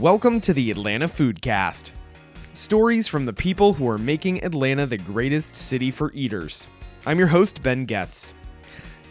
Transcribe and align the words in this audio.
Welcome 0.00 0.40
to 0.40 0.54
the 0.54 0.70
Atlanta 0.70 1.06
Foodcast. 1.06 1.90
Stories 2.54 3.06
from 3.06 3.26
the 3.26 3.34
people 3.34 3.74
who 3.74 3.86
are 3.86 3.98
making 3.98 4.42
Atlanta 4.42 4.86
the 4.86 4.96
greatest 4.96 5.54
city 5.54 5.90
for 5.90 6.10
eaters. 6.14 6.70
I'm 7.04 7.18
your 7.18 7.28
host, 7.28 7.62
Ben 7.62 7.84
Getz. 7.84 8.32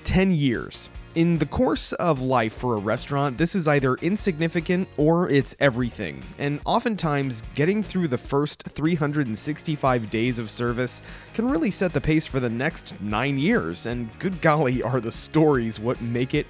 10 0.04 0.32
years. 0.32 0.89
In 1.14 1.38
the 1.38 1.46
course 1.46 1.94
of 1.94 2.21
life 2.21 2.54
for 2.54 2.74
a 2.74 2.80
restaurant, 2.80 3.38
this 3.38 3.54
is 3.54 3.68
either 3.68 3.98
insignificant 3.98 4.89
or 4.98 5.30
it's 5.30 5.56
everything. 5.60 6.24
And 6.39 6.60
oftentimes, 6.66 7.44
getting 7.54 7.84
through 7.84 8.08
the 8.08 8.18
first 8.18 8.64
365 8.64 10.10
days 10.10 10.40
of 10.40 10.50
service 10.50 11.04
can 11.36 11.48
really 11.48 11.70
set 11.70 11.94
the 11.94 12.02
pace 12.02 12.26
for 12.26 12.40
the 12.40 12.50
next 12.50 13.00
nine 13.00 13.38
years. 13.38 13.86
And 13.86 14.10
good 14.18 14.42
golly, 14.42 14.82
are 14.82 15.00
the 15.00 15.12
stories 15.12 15.80
what 15.80 16.01
make 16.01 16.34
it 16.34 16.48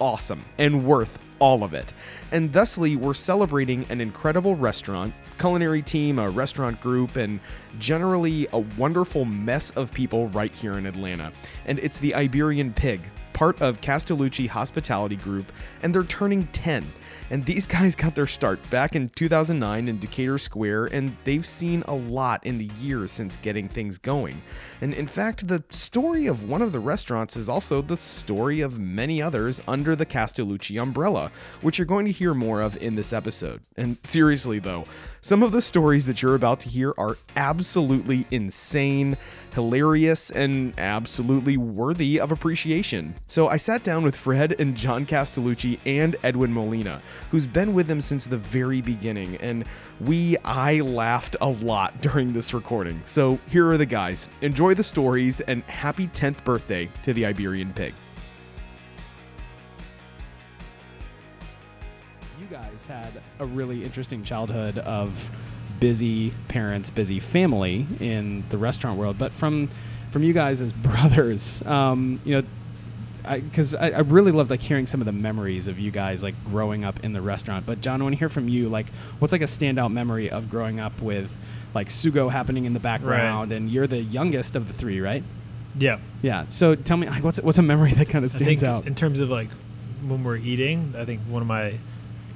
awesome 0.00 0.46
and 0.56 0.86
worth 0.86 1.18
all 1.42 1.64
of 1.64 1.74
it. 1.74 1.92
And 2.30 2.52
thusly, 2.52 2.94
we're 2.94 3.14
celebrating 3.14 3.84
an 3.90 4.00
incredible 4.00 4.54
restaurant, 4.54 5.12
culinary 5.40 5.82
team, 5.82 6.20
a 6.20 6.30
restaurant 6.30 6.80
group, 6.80 7.16
and 7.16 7.40
generally 7.80 8.46
a 8.52 8.60
wonderful 8.78 9.24
mess 9.24 9.70
of 9.70 9.92
people 9.92 10.28
right 10.28 10.52
here 10.52 10.74
in 10.74 10.86
Atlanta. 10.86 11.32
And 11.66 11.80
it's 11.80 11.98
the 11.98 12.14
Iberian 12.14 12.72
Pig, 12.72 13.00
part 13.32 13.60
of 13.60 13.80
Castellucci 13.80 14.46
Hospitality 14.46 15.16
Group, 15.16 15.50
and 15.82 15.92
they're 15.92 16.04
turning 16.04 16.46
10. 16.46 16.86
And 17.32 17.46
these 17.46 17.66
guys 17.66 17.96
got 17.96 18.14
their 18.14 18.26
start 18.26 18.58
back 18.68 18.94
in 18.94 19.08
2009 19.08 19.88
in 19.88 19.98
Decatur 19.98 20.36
Square, 20.36 20.86
and 20.92 21.16
they've 21.24 21.46
seen 21.46 21.82
a 21.88 21.94
lot 21.94 22.44
in 22.44 22.58
the 22.58 22.68
years 22.78 23.10
since 23.10 23.36
getting 23.38 23.70
things 23.70 23.96
going. 23.96 24.42
And 24.82 24.92
in 24.92 25.06
fact, 25.06 25.48
the 25.48 25.64
story 25.70 26.26
of 26.26 26.46
one 26.46 26.60
of 26.60 26.72
the 26.72 26.78
restaurants 26.78 27.34
is 27.34 27.48
also 27.48 27.80
the 27.80 27.96
story 27.96 28.60
of 28.60 28.78
many 28.78 29.22
others 29.22 29.62
under 29.66 29.96
the 29.96 30.04
Castellucci 30.04 30.80
umbrella, 30.80 31.32
which 31.62 31.78
you're 31.78 31.86
going 31.86 32.04
to 32.04 32.12
hear 32.12 32.34
more 32.34 32.60
of 32.60 32.76
in 32.76 32.96
this 32.96 33.14
episode. 33.14 33.62
And 33.78 33.96
seriously, 34.04 34.58
though, 34.58 34.84
some 35.24 35.44
of 35.44 35.52
the 35.52 35.62
stories 35.62 36.06
that 36.06 36.20
you're 36.20 36.34
about 36.34 36.58
to 36.60 36.68
hear 36.68 36.92
are 36.98 37.16
absolutely 37.36 38.26
insane, 38.32 39.16
hilarious, 39.54 40.30
and 40.30 40.74
absolutely 40.80 41.56
worthy 41.56 42.18
of 42.18 42.32
appreciation. 42.32 43.14
So 43.28 43.46
I 43.46 43.56
sat 43.56 43.84
down 43.84 44.02
with 44.02 44.16
Fred 44.16 44.60
and 44.60 44.76
John 44.76 45.06
Castellucci 45.06 45.78
and 45.86 46.16
Edwin 46.24 46.52
Molina, 46.52 47.00
who's 47.30 47.46
been 47.46 47.72
with 47.72 47.86
them 47.86 48.00
since 48.00 48.26
the 48.26 48.36
very 48.36 48.80
beginning, 48.80 49.36
and 49.36 49.64
we 50.00 50.36
I 50.38 50.80
laughed 50.80 51.36
a 51.40 51.48
lot 51.48 52.02
during 52.02 52.32
this 52.32 52.52
recording. 52.52 53.00
So 53.04 53.38
here 53.48 53.70
are 53.70 53.78
the 53.78 53.86
guys. 53.86 54.28
Enjoy 54.40 54.74
the 54.74 54.82
stories 54.82 55.40
and 55.40 55.62
happy 55.64 56.08
10th 56.08 56.42
birthday 56.42 56.90
to 57.04 57.12
the 57.12 57.26
Iberian 57.26 57.72
Pig. 57.74 57.94
Had 62.92 63.12
a 63.38 63.46
really 63.46 63.84
interesting 63.84 64.22
childhood 64.24 64.78
of 64.78 65.30
busy 65.80 66.32
parents, 66.48 66.90
busy 66.90 67.18
family 67.18 67.86
in 68.00 68.44
the 68.50 68.58
restaurant 68.58 68.98
world. 68.98 69.18
But 69.18 69.32
from 69.32 69.70
from 70.10 70.22
you 70.22 70.32
guys 70.32 70.60
as 70.60 70.72
brothers, 70.88 71.62
um, 71.62 72.20
you 72.24 72.36
know, 72.36 72.46
because 73.40 73.74
I, 73.74 73.88
I, 73.88 73.90
I, 73.92 73.98
really 74.00 74.32
loved 74.32 74.50
like 74.50 74.60
hearing 74.60 74.86
some 74.86 75.00
of 75.00 75.06
the 75.06 75.12
memories 75.12 75.68
of 75.68 75.78
you 75.78 75.90
guys 75.90 76.22
like 76.22 76.34
growing 76.44 76.84
up 76.84 77.02
in 77.04 77.12
the 77.12 77.22
restaurant. 77.22 77.64
But 77.64 77.80
John, 77.80 78.00
I 78.00 78.04
want 78.04 78.14
to 78.14 78.18
hear 78.18 78.28
from 78.28 78.48
you. 78.48 78.68
Like, 78.68 78.88
what's 79.18 79.32
like 79.32 79.42
a 79.42 79.46
standout 79.46 79.92
memory 79.92 80.28
of 80.30 80.50
growing 80.50 80.80
up 80.80 81.00
with 81.00 81.34
like 81.74 81.88
Sugo 81.88 82.30
happening 82.30 82.64
in 82.66 82.74
the 82.74 82.80
background, 82.80 83.50
Right. 83.50 83.56
and 83.56 83.70
you're 83.70 83.86
the 83.86 84.00
youngest 84.02 84.56
of 84.56 84.66
the 84.66 84.74
three, 84.74 85.00
right? 85.00 85.22
Yeah. 85.78 85.98
Yeah. 86.20 86.46
So 86.48 86.74
tell 86.74 86.96
me, 86.98 87.08
like, 87.08 87.24
what's 87.24 87.40
what's 87.40 87.58
a 87.58 87.62
memory 87.62 87.92
that 87.94 88.08
kind 88.08 88.24
of 88.24 88.34
I 88.34 88.36
stands 88.36 88.60
think 88.60 88.70
out? 88.70 88.86
in 88.86 88.94
terms 88.94 89.20
of 89.20 89.30
like 89.30 89.48
when 90.06 90.22
we're 90.24 90.36
eating, 90.36 90.94
I 90.98 91.04
think 91.04 91.22
one 91.22 91.42
of 91.42 91.48
my 91.48 91.78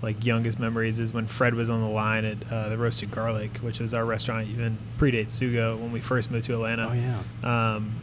like 0.03 0.25
youngest 0.25 0.59
memories 0.59 0.99
is 0.99 1.13
when 1.13 1.27
Fred 1.27 1.55
was 1.55 1.71
on 1.71 1.81
the 1.81 1.89
line 1.89 2.25
at 2.25 2.53
uh, 2.53 2.69
the 2.69 2.77
Roasted 2.79 3.11
Garlic, 3.11 3.57
which 3.59 3.81
was 3.81 3.95
our 3.95 4.05
restaurant 4.05 4.49
even 4.49 4.77
predates 4.99 5.33
Sugo 5.39 5.79
when 5.79 5.93
we 5.93 6.01
first 6.01 6.31
moved 6.31 6.45
to 6.47 6.55
Atlanta. 6.55 6.89
oh 6.91 6.93
yeah. 6.93 7.75
Um, 7.77 7.95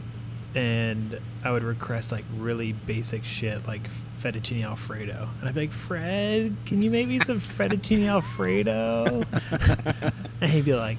and 0.54 1.18
I 1.42 1.50
would 1.50 1.64
request 1.64 2.12
like 2.12 2.24
really 2.36 2.72
basic 2.72 3.24
shit 3.24 3.66
like 3.66 3.82
fettuccine 4.22 4.64
alfredo, 4.64 5.28
and 5.40 5.48
I'd 5.48 5.54
be 5.54 5.62
like, 5.62 5.72
Fred, 5.72 6.56
can 6.64 6.80
you 6.82 6.90
make 6.90 7.08
me 7.08 7.18
some 7.18 7.40
fettuccine 7.58 8.06
alfredo? 8.08 9.24
and 10.40 10.50
he'd 10.50 10.64
be 10.64 10.74
like, 10.74 10.98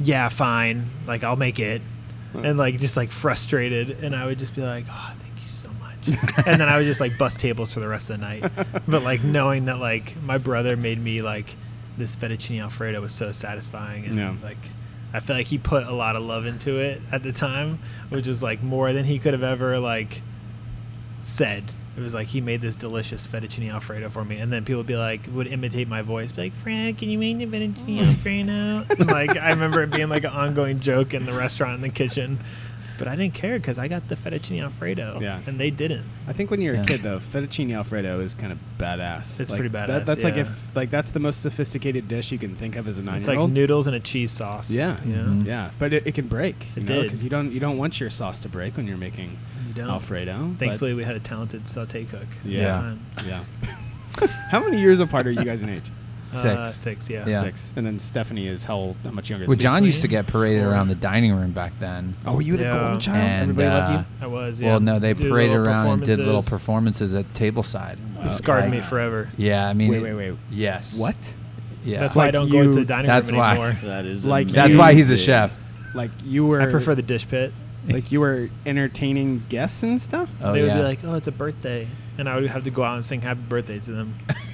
Yeah, 0.00 0.28
fine, 0.28 0.88
like 1.06 1.24
I'll 1.24 1.36
make 1.36 1.58
it, 1.60 1.82
and 2.34 2.56
like 2.58 2.78
just 2.78 2.96
like 2.96 3.10
frustrated, 3.10 3.90
and 4.02 4.14
I 4.16 4.26
would 4.26 4.38
just 4.38 4.54
be 4.54 4.62
like, 4.62 4.84
Oh, 4.88 5.12
thank 5.20 5.40
you 5.42 5.48
so 5.48 5.68
much, 5.80 5.91
and 6.46 6.60
then 6.60 6.68
I 6.68 6.76
would 6.78 6.84
just 6.84 7.00
like 7.00 7.16
bust 7.18 7.38
tables 7.40 7.72
for 7.72 7.80
the 7.80 7.88
rest 7.88 8.10
of 8.10 8.18
the 8.18 8.24
night, 8.26 8.50
but 8.88 9.02
like 9.02 9.22
knowing 9.22 9.66
that 9.66 9.78
like 9.78 10.20
my 10.22 10.38
brother 10.38 10.76
made 10.76 11.00
me 11.02 11.22
like 11.22 11.54
this 11.98 12.16
fettuccine 12.16 12.60
alfredo 12.62 13.00
was 13.00 13.12
so 13.12 13.32
satisfying, 13.32 14.04
and 14.06 14.16
Yeah. 14.16 14.34
like. 14.42 14.58
I 15.14 15.20
feel 15.20 15.36
like 15.36 15.46
he 15.48 15.58
put 15.58 15.86
a 15.86 15.92
lot 15.92 16.16
of 16.16 16.22
love 16.24 16.46
into 16.46 16.78
it 16.78 17.02
at 17.12 17.22
the 17.22 17.32
time, 17.32 17.80
which 18.08 18.26
was 18.26 18.42
like 18.42 18.62
more 18.62 18.94
than 18.94 19.04
he 19.04 19.18
could 19.18 19.34
have 19.34 19.42
ever 19.42 19.78
like 19.78 20.22
said. 21.20 21.64
It 21.96 22.00
was 22.00 22.14
like 22.14 22.28
he 22.28 22.40
made 22.40 22.62
this 22.62 22.74
delicious 22.76 23.26
fettuccine 23.26 23.70
alfredo 23.70 24.08
for 24.08 24.24
me, 24.24 24.38
and 24.38 24.50
then 24.50 24.64
people 24.64 24.78
would 24.78 24.86
be 24.86 24.96
like, 24.96 25.20
would 25.34 25.46
imitate 25.46 25.86
my 25.86 26.00
voice, 26.00 26.32
be 26.32 26.44
like, 26.44 26.54
"Frank, 26.54 26.98
can 26.98 27.10
you 27.10 27.18
make 27.18 27.36
the 27.36 27.44
fettuccine 27.46 28.06
alfredo?" 28.08 28.86
And, 28.98 29.06
like 29.10 29.36
I 29.36 29.50
remember 29.50 29.82
it 29.82 29.90
being 29.90 30.08
like 30.08 30.24
an 30.24 30.30
ongoing 30.32 30.80
joke 30.80 31.12
in 31.12 31.26
the 31.26 31.34
restaurant 31.34 31.74
in 31.74 31.82
the 31.82 31.90
kitchen, 31.90 32.38
but 33.02 33.08
I 33.08 33.16
didn't 33.16 33.34
care 33.34 33.58
because 33.58 33.80
I 33.80 33.88
got 33.88 34.08
the 34.08 34.14
fettuccine 34.14 34.60
alfredo, 34.60 35.18
Yeah. 35.20 35.40
and 35.48 35.58
they 35.58 35.70
didn't. 35.70 36.04
I 36.28 36.32
think 36.32 36.52
when 36.52 36.60
you're 36.60 36.76
Yeah. 36.76 36.82
a 36.82 36.84
kid, 36.84 37.02
though, 37.02 37.18
fettuccine 37.18 37.74
alfredo 37.74 38.20
is 38.20 38.32
kind 38.32 38.52
of 38.52 38.58
badass. 38.78 39.40
It's 39.40 39.50
Like, 39.50 39.58
pretty 39.58 39.72
that- 39.72 39.88
badass, 39.88 40.06
that's 40.06 40.22
like 40.22 40.36
if 40.36 40.76
like 40.76 40.90
that's 40.90 41.10
the 41.10 41.18
most 41.18 41.42
sophisticated 41.42 42.06
dish 42.06 42.30
you 42.30 42.38
can 42.38 42.54
think 42.54 42.76
of 42.76 42.86
as 42.86 42.98
a 42.98 43.02
nine-year-old. 43.02 43.18
It's 43.20 43.28
like 43.28 43.50
noodles 43.50 43.88
and 43.88 43.96
a 43.96 44.00
cheese 44.00 44.30
sauce. 44.30 44.70
Yeah. 44.70 44.98
Yeah. 45.04 45.16
know? 45.16 45.22
Mhm. 45.24 45.46
yeah, 45.46 45.70
but 45.80 45.92
it, 45.92 46.06
it 46.06 46.14
can 46.14 46.28
break. 46.28 46.66
You 46.76 46.82
It 46.82 46.88
know, 46.88 46.94
did. 46.94 47.02
because 47.02 47.24
you 47.24 47.28
don't 47.28 47.50
you 47.50 47.58
don't 47.58 47.76
want 47.76 47.98
your 47.98 48.10
sauce 48.10 48.38
to 48.40 48.48
break 48.48 48.76
when 48.76 48.86
you're 48.86 48.96
making 48.96 49.36
You 49.66 49.74
don't. 49.74 49.90
alfredo. 49.90 50.54
Thankfully, 50.60 50.94
we 50.94 51.02
had 51.02 51.16
a 51.16 51.20
talented 51.20 51.66
saute 51.66 52.04
cook. 52.04 52.20
at 52.44 52.46
Yeah. 52.48 52.92
yeah. 53.26 53.40
How 54.50 54.60
many 54.62 54.78
years 54.80 55.00
apart 55.00 55.26
are 55.26 55.32
you 55.32 55.42
guys 55.44 55.62
in 55.64 55.68
age? 55.70 55.90
Uh, 56.32 56.64
Six. 56.66 56.82
six, 56.82 57.10
yeah. 57.10 57.28
Yeah. 57.28 57.42
Six. 57.42 57.72
And 57.76 57.84
then 57.86 57.98
Stephanie 57.98 58.46
is 58.48 58.64
how 58.64 58.76
old? 58.76 58.96
How 59.04 59.10
much 59.10 59.28
younger? 59.28 59.44
Well, 59.46 59.56
than 59.56 59.58
me? 59.58 59.72
John 59.74 59.84
used 59.84 60.00
to 60.02 60.08
get 60.08 60.26
paraded 60.26 60.62
around 60.64 60.88
the 60.88 60.94
dining 60.94 61.34
room 61.34 61.52
back 61.52 61.72
then. 61.78 62.14
Oh, 62.24 62.36
were 62.36 62.42
you 62.42 62.56
the 62.56 62.64
Yeah. 62.64 62.70
golden 62.70 63.00
child? 63.00 63.18
And, 63.18 63.42
Everybody 63.50 63.68
loved 63.68 63.92
uh, 63.92 63.98
you. 63.98 64.24
I 64.24 64.26
was. 64.28 64.60
Yeah. 64.60 64.68
Well, 64.70 64.80
no, 64.80 64.98
they 64.98 65.12
Did 65.12 65.28
paraded 65.28 65.58
little 65.58 65.66
around 65.68 65.86
and 65.88 66.02
did 66.04 66.18
little 66.18 66.42
performances. 66.42 67.12
performances 67.12 67.14
at 67.14 67.32
tableside. 67.34 68.24
It 68.24 68.30
scarred 68.30 68.70
me 68.70 68.80
forever. 68.80 69.28
Yeah, 69.36 69.66
I 69.68 69.72
mean, 69.74 69.90
Wait, 69.90 69.98
it- 69.98 70.02
wait, 70.02 70.30
wait. 70.30 70.38
Yes. 70.50 70.96
What? 70.98 71.34
Yeah. 71.84 72.00
That's 72.00 72.14
why 72.14 72.22
I 72.22 72.26
Like 72.26 72.32
don't 72.34 72.50
go 72.50 72.62
into 72.62 72.76
the 72.76 72.84
dining 72.84 73.06
That's 73.08 73.30
room 73.30 73.38
why. 73.40 73.50
anymore. 73.50 73.76
That 73.82 74.06
is 74.06 74.24
Like 74.24 74.48
That's 74.48 74.76
why 74.76 74.94
he's 74.94 75.10
a 75.10 75.14
amazing. 75.14 75.26
chef. 75.26 75.52
Like 75.94 76.10
you 76.24 76.46
were? 76.46 76.60
I 76.62 76.70
prefer 76.70 76.94
the 76.94 77.02
dish 77.02 77.28
pit. 77.28 77.52
Like 77.88 78.10
you 78.12 78.20
were 78.20 78.48
entertaining 78.64 79.42
guests 79.48 79.82
and 79.82 80.00
stuff. 80.00 80.30
Oh, 80.40 80.52
they 80.52 80.60
would 80.60 80.68
yeah. 80.68 80.76
be 80.76 80.82
like, 80.84 81.00
"Oh, 81.04 81.14
it's 81.16 81.26
a 81.26 81.32
birthday," 81.32 81.88
and 82.16 82.28
I 82.28 82.36
would 82.36 82.46
have 82.46 82.62
to 82.64 82.70
go 82.70 82.84
out 82.84 82.94
and 82.94 83.04
sing 83.04 83.20
"Happy 83.20 83.40
Birthday" 83.40 83.80
to 83.80 83.90
them. 83.92 84.14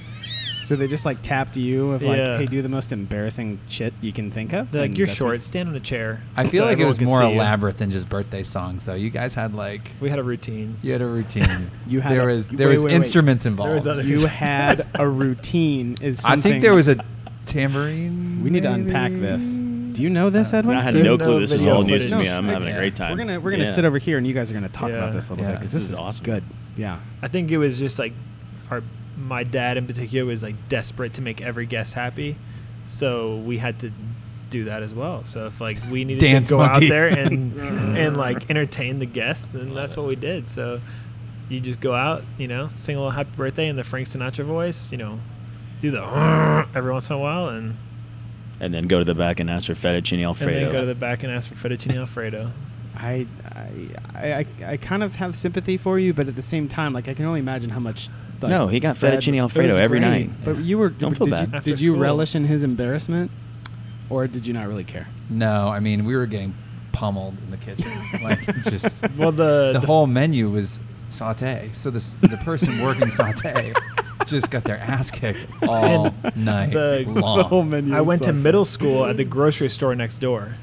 So 0.68 0.76
they 0.76 0.86
just 0.86 1.06
like 1.06 1.22
tapped 1.22 1.56
you 1.56 1.92
of 1.92 2.02
like, 2.02 2.18
Yeah. 2.18 2.36
hey, 2.36 2.44
do 2.44 2.60
the 2.60 2.68
most 2.68 2.92
embarrassing 2.92 3.58
shit 3.68 3.94
you 4.02 4.12
can 4.12 4.30
think 4.30 4.52
of. 4.52 4.70
They're 4.70 4.82
like, 4.82 4.90
and 4.90 4.98
"You're 4.98 5.06
that's 5.06 5.16
short. 5.18 5.36
what- 5.36 5.42
Stand 5.42 5.68
on 5.70 5.74
a 5.74 5.80
chair." 5.80 6.20
I 6.36 6.44
so 6.44 6.50
feel 6.50 6.64
like 6.64 6.72
it 6.72 6.72
everyone 6.74 6.88
was 6.88 6.98
could 6.98 7.06
more 7.08 7.20
see 7.20 7.28
you. 7.28 7.34
elaborate 7.36 7.78
than 7.78 7.90
just 7.90 8.08
birthday 8.10 8.42
songs, 8.42 8.84
though. 8.84 8.92
You 8.94 9.08
guys 9.08 9.34
had 9.34 9.54
like 9.54 9.92
We 9.98 10.10
had 10.10 10.18
a 10.18 10.22
routine. 10.22 10.76
you 10.82 10.92
had 10.92 11.00
a 11.00 11.06
routine. 11.06 11.70
You 11.86 12.00
had 12.02 12.12
there 12.12 12.28
a- 12.28 12.34
was 12.34 12.48
there 12.50 12.66
wait, 12.66 12.72
was 12.74 12.84
wait, 12.84 12.90
wait. 12.90 12.96
instruments 12.96 13.46
involved. 13.46 13.68
There 13.68 13.74
was 13.76 13.86
other- 13.86 14.02
you 14.02 14.26
had 14.26 14.86
a 14.94 15.08
routine. 15.24 15.96
Is 16.02 16.22
I 16.24 16.30
something 16.32 16.52
think 16.52 16.62
there 16.62 16.74
was 16.74 16.88
a 16.88 16.96
tambourine. 17.46 18.42
We 18.44 18.50
need 18.50 18.62
to 18.64 18.72
unpack 18.72 19.10
maybe? 19.10 19.22
this. 19.22 19.52
Do 19.96 20.02
you 20.02 20.10
know 20.10 20.30
this, 20.30 20.52
Uh, 20.52 20.58
Edwin? 20.58 20.76
I 20.76 20.82
had 20.82 20.94
There's 20.94 21.04
no 21.04 21.16
no 21.16 21.24
clue. 21.24 21.40
This 21.40 21.52
is 21.52 21.60
video 21.60 21.76
all 21.76 21.82
news 21.82 22.08
to 22.08 22.14
footage. 22.16 22.28
me. 22.28 22.32
I'm 22.32 22.46
No, 22.46 22.52
having 22.52 22.68
a 22.68 22.76
great 22.76 22.94
time. 22.94 23.10
We're 23.12 23.16
gonna 23.24 23.40
we're 23.40 23.50
gonna 23.52 23.64
Yeah. 23.64 23.72
sit 23.72 23.84
over 23.84 23.98
here 23.98 24.18
and 24.18 24.26
you 24.26 24.34
guys 24.34 24.50
are 24.50 24.54
gonna 24.54 24.68
talk 24.68 24.90
Yeah. 24.90 24.96
about 24.96 25.12
this 25.14 25.28
a 25.30 25.32
little 25.32 25.46
bit 25.46 25.50
Yeah. 25.52 25.58
because 25.58 25.72
This 25.72 25.82
this, 25.84 25.92
is 25.92 25.98
awesome. 25.98 26.24
Good. 26.24 26.44
Yeah. 26.76 26.98
I 27.22 27.28
think 27.28 27.50
it 27.50 27.58
was 27.58 27.78
just 27.78 27.98
like 27.98 28.12
our 28.70 28.82
my 29.18 29.42
dad 29.42 29.76
in 29.76 29.86
particular 29.86 30.24
was 30.26 30.42
like 30.42 30.54
desperate 30.68 31.14
to 31.14 31.22
make 31.22 31.40
every 31.40 31.66
guest 31.66 31.94
happy, 31.94 32.36
so 32.86 33.36
we 33.36 33.58
had 33.58 33.78
to 33.80 33.90
do 34.50 34.64
that 34.64 34.82
as 34.82 34.94
well. 34.94 35.24
So 35.24 35.46
if 35.46 35.60
like 35.60 35.76
we 35.90 36.04
needed 36.04 36.20
Dance 36.20 36.48
to 36.48 36.54
go 36.54 36.58
monkey. 36.58 36.86
out 36.86 36.88
there 36.88 37.06
and 37.08 37.52
and 37.98 38.16
like 38.16 38.48
entertain 38.50 38.98
the 38.98 39.06
guests, 39.06 39.48
then 39.48 39.74
that's 39.74 39.96
what 39.96 40.06
we 40.06 40.16
did. 40.16 40.48
So 40.48 40.80
you 41.48 41.60
just 41.60 41.80
go 41.80 41.94
out, 41.94 42.22
you 42.38 42.46
know, 42.48 42.70
sing 42.76 42.96
a 42.96 42.98
little 42.98 43.10
happy 43.10 43.30
birthday 43.36 43.68
in 43.68 43.76
the 43.76 43.84
Frank 43.84 44.06
Sinatra 44.06 44.44
voice, 44.44 44.90
you 44.92 44.98
know, 44.98 45.18
do 45.80 45.90
the 45.90 46.02
every 46.74 46.92
once 46.92 47.08
in 47.10 47.16
a 47.16 47.18
while, 47.18 47.48
and, 47.48 47.76
And 48.60 48.72
then 48.72 48.86
go 48.86 48.98
to 48.98 49.04
the 49.04 49.14
back 49.14 49.40
and 49.40 49.50
ask 49.50 49.66
for 49.66 49.74
fettuccine 49.74 50.22
alfredo. 50.24 50.50
and 50.52 50.56
alfredo. 50.58 50.60
then 50.60 50.72
go 50.72 50.80
to 50.80 50.86
the 50.86 50.94
back 50.94 51.22
and 51.22 51.32
ask 51.32 51.48
for 51.52 51.54
fettuccine 51.68 51.96
alfredo. 51.98 52.52
I, 52.94 53.26
I 53.44 53.68
I 54.14 54.46
I 54.72 54.76
kind 54.76 55.02
of 55.02 55.16
have 55.16 55.36
sympathy 55.36 55.76
for 55.76 55.98
you, 55.98 56.12
but 56.14 56.26
at 56.26 56.36
the 56.36 56.42
same 56.42 56.68
time, 56.68 56.92
like 56.92 57.06
I 57.08 57.14
can 57.14 57.24
only 57.26 57.40
imagine 57.40 57.70
how 57.70 57.80
much. 57.80 58.08
Like, 58.40 58.50
No, 58.50 58.68
he 58.68 58.78
got 58.80 58.96
Fred 58.96 59.14
fettuccine 59.18 59.38
Alfredo 59.40 59.76
every 59.76 59.98
great, 60.00 60.08
night. 60.28 60.30
But 60.44 60.58
you 60.58 60.78
were 60.78 60.88
Don't 60.90 61.10
did 61.10 61.18
feel 61.18 61.26
you, 61.28 61.32
bad. 61.34 61.54
After 61.54 61.70
did 61.70 61.80
you 61.80 61.92
school. 61.92 62.00
relish 62.00 62.34
in 62.34 62.44
his 62.44 62.62
embarrassment, 62.62 63.30
or 64.10 64.26
did 64.26 64.46
you 64.46 64.52
not 64.52 64.68
really 64.68 64.84
care? 64.84 65.08
No, 65.28 65.68
I 65.68 65.80
mean 65.80 66.04
we 66.04 66.14
were 66.16 66.26
getting 66.26 66.54
pummeled 66.92 67.36
in 67.44 67.50
the 67.50 67.56
kitchen. 67.56 67.90
like 68.22 68.40
just 68.64 69.04
Well, 69.16 69.32
the 69.32 69.72
the 69.74 69.80
the 69.80 69.86
whole 69.86 70.06
menu 70.06 70.48
was 70.50 70.78
saute. 71.08 71.70
So 71.72 71.90
this 71.90 72.14
the 72.20 72.36
person 72.44 72.80
working 72.82 73.10
saute 73.10 73.72
just 74.26 74.50
got 74.50 74.64
their 74.64 74.78
ass 74.78 75.10
kicked 75.10 75.46
all 75.66 76.14
night 76.36 76.72
the- 76.72 77.04
long. 77.06 77.38
The 77.38 77.44
whole 77.44 77.64
menu 77.64 77.94
I 77.94 78.00
went 78.02 78.22
to 78.24 78.32
middle 78.32 78.64
school 78.64 79.04
at 79.04 79.16
the 79.16 79.24
grocery 79.24 79.68
store 79.68 79.94
next 79.94 80.18
door. 80.18 80.54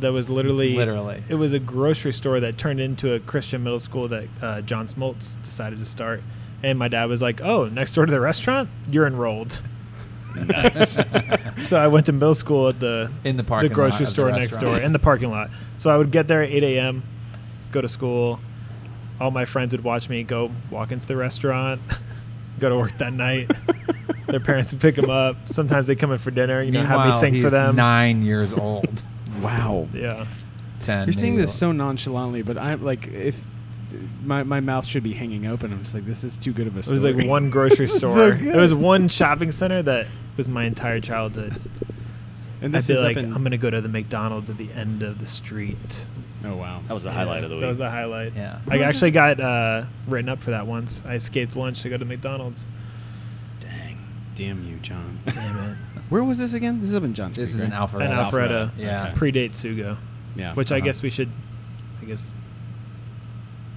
That 0.00 0.12
was 0.12 0.28
literally 0.28 0.74
Literally. 0.76 1.22
It 1.28 1.36
was 1.36 1.52
a 1.52 1.58
grocery 1.58 2.12
store 2.12 2.40
that 2.40 2.58
turned 2.58 2.80
into 2.80 3.14
a 3.14 3.20
Christian 3.20 3.62
middle 3.62 3.80
school 3.80 4.08
that 4.08 4.24
uh, 4.42 4.60
John 4.62 4.88
Smoltz 4.88 5.40
decided 5.42 5.78
to 5.78 5.86
start. 5.86 6.22
And 6.62 6.78
my 6.78 6.88
dad 6.88 7.04
was 7.06 7.20
like, 7.22 7.40
"Oh, 7.40 7.66
next 7.66 7.92
door 7.92 8.06
to 8.06 8.10
the 8.10 8.20
restaurant, 8.20 8.68
you're 8.90 9.06
enrolled." 9.06 9.60
Nice. 10.34 10.98
So 11.66 11.76
I 11.78 11.88
went 11.88 12.06
to 12.06 12.12
middle 12.12 12.34
school 12.34 12.68
at 12.68 12.78
the 12.78 13.10
in 13.24 13.36
the 13.36 13.42
the 13.42 13.48
parking 13.48 13.70
lot 13.70 13.74
grocery 13.74 14.04
the 14.04 14.10
store 14.10 14.30
next 14.30 14.58
door 14.58 14.78
in 14.78 14.92
the 14.92 14.98
parking 15.00 15.30
lot. 15.30 15.50
So 15.78 15.90
I 15.90 15.96
would 15.96 16.12
get 16.12 16.28
there 16.28 16.42
at 16.42 16.50
8 16.50 16.62
a.m., 16.62 17.02
go 17.72 17.80
to 17.80 17.88
school. 17.88 18.38
All 19.20 19.30
my 19.32 19.46
friends 19.46 19.72
would 19.72 19.82
watch 19.82 20.08
me 20.08 20.22
go 20.22 20.52
walk 20.70 20.92
into 20.92 21.06
the 21.08 21.16
restaurant, 21.16 21.80
go 22.60 22.68
to 22.68 22.76
work 22.76 22.96
that 22.98 23.12
night. 23.14 23.50
Their 24.28 24.38
parents 24.38 24.70
would 24.72 24.80
pick 24.80 24.94
them 24.96 25.10
up. 25.10 25.36
Sometimes 25.46 25.86
they 25.88 25.96
come 25.96 26.12
in 26.12 26.18
for 26.18 26.30
dinner. 26.30 26.62
You 26.62 26.70
know, 26.72 26.84
have 26.84 27.06
me 27.06 27.12
sing 27.18 27.34
he's 27.34 27.42
for 27.44 27.50
them. 27.50 27.74
nine 27.74 28.22
years 28.22 28.52
old. 28.52 29.02
Wow. 29.40 29.88
Yeah. 29.92 30.26
Ten. 30.82 31.08
You're 31.08 31.14
saying 31.14 31.36
this 31.36 31.52
a- 31.54 31.56
so 31.56 31.72
nonchalantly, 31.72 32.42
but 32.42 32.58
I'm 32.58 32.82
like, 32.82 33.08
if 33.08 33.44
my, 34.24 34.42
my 34.42 34.60
mouth 34.60 34.86
should 34.86 35.02
be 35.02 35.12
hanging 35.12 35.46
open, 35.46 35.72
I'm 35.72 35.80
just 35.80 35.94
like, 35.94 36.04
this 36.06 36.24
is 36.24 36.36
too 36.36 36.52
good 36.52 36.66
of 36.66 36.76
a 36.76 36.82
story. 36.82 36.98
It 37.00 37.04
was 37.04 37.16
like 37.16 37.26
one 37.28 37.50
grocery 37.50 37.88
store. 37.98 38.32
good. 38.32 38.52
There 38.54 38.60
was 38.60 38.74
one 38.74 39.08
shopping 39.08 39.52
center 39.52 39.82
that 39.82 40.06
was 40.36 40.48
my 40.48 40.64
entire 40.64 41.00
childhood. 41.00 41.60
and 42.60 42.74
I'd 42.74 42.78
this 42.80 42.88
be 42.88 42.94
is 42.94 43.02
like, 43.02 43.16
up 43.16 43.22
in, 43.22 43.32
I'm 43.34 43.42
gonna 43.42 43.56
go 43.58 43.70
to 43.70 43.80
the 43.80 43.88
McDonald's 43.88 44.50
at 44.50 44.58
the 44.58 44.70
end 44.72 45.02
of 45.02 45.18
the 45.18 45.26
street. 45.26 46.04
Oh 46.44 46.54
wow. 46.56 46.80
That 46.88 46.94
was 46.94 47.02
the 47.02 47.10
highlight 47.12 47.42
of 47.44 47.50
the 47.50 47.56
week. 47.56 47.62
That 47.62 47.68
was 47.68 47.78
the 47.78 47.90
highlight. 47.90 48.34
Yeah. 48.36 48.58
I 48.66 48.68
What 48.70 48.78
was 48.78 48.88
actually 48.88 49.10
this- 49.10 49.14
got 49.14 49.40
uh, 49.40 49.84
written 50.06 50.28
up 50.28 50.42
for 50.42 50.50
that 50.50 50.66
once. 50.66 51.02
I 51.06 51.14
escaped 51.14 51.56
lunch 51.56 51.82
to 51.82 51.88
go 51.88 51.96
to 51.96 52.04
McDonald's. 52.04 52.66
Dang. 53.60 53.98
Damn 54.34 54.64
you, 54.68 54.76
John. 54.76 55.18
Damn 55.26 55.70
it. 55.72 55.76
Where 56.08 56.22
was 56.22 56.38
this 56.38 56.52
again? 56.52 56.80
This 56.80 56.90
is 56.90 56.96
up 56.96 57.02
in 57.02 57.14
John 57.14 57.32
This 57.32 57.50
Creek, 57.52 57.54
is 57.56 57.60
an 57.60 57.70
right? 57.72 57.80
Alpharetta. 57.88 58.00
An 58.04 58.12
Alpharetta. 58.12 58.70
Yeah. 58.78 59.08
Okay. 59.08 59.18
Predate 59.32 59.50
Sugo. 59.52 59.96
Yeah. 60.36 60.54
Which 60.54 60.70
I 60.70 60.76
Uh-huh. 60.76 60.84
guess 60.84 61.02
we 61.02 61.10
should, 61.10 61.30
I 62.00 62.04
guess, 62.04 62.32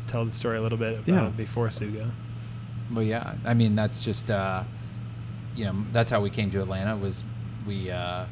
tell 0.10 0.26
the 0.26 0.32
story 0.32 0.58
a 0.58 0.62
little 0.62 0.78
bit 0.78 1.00
about 1.00 1.08
Yeah. 1.08 1.30
before 1.30 1.68
Sugo. 1.70 2.10
Well, 2.94 3.04
yeah. 3.04 3.36
I 3.46 3.54
mean, 3.54 3.76
that's 3.76 4.04
just, 4.04 4.32
uh, 4.32 4.64
you 5.56 5.66
know, 5.66 5.76
that's 5.94 6.10
how 6.10 6.22
we 6.22 6.30
came 6.30 6.50
to 6.52 6.62
Atlanta. 6.62 6.98
Was 6.98 7.24
we 7.68 7.92
uh, 7.92 8.26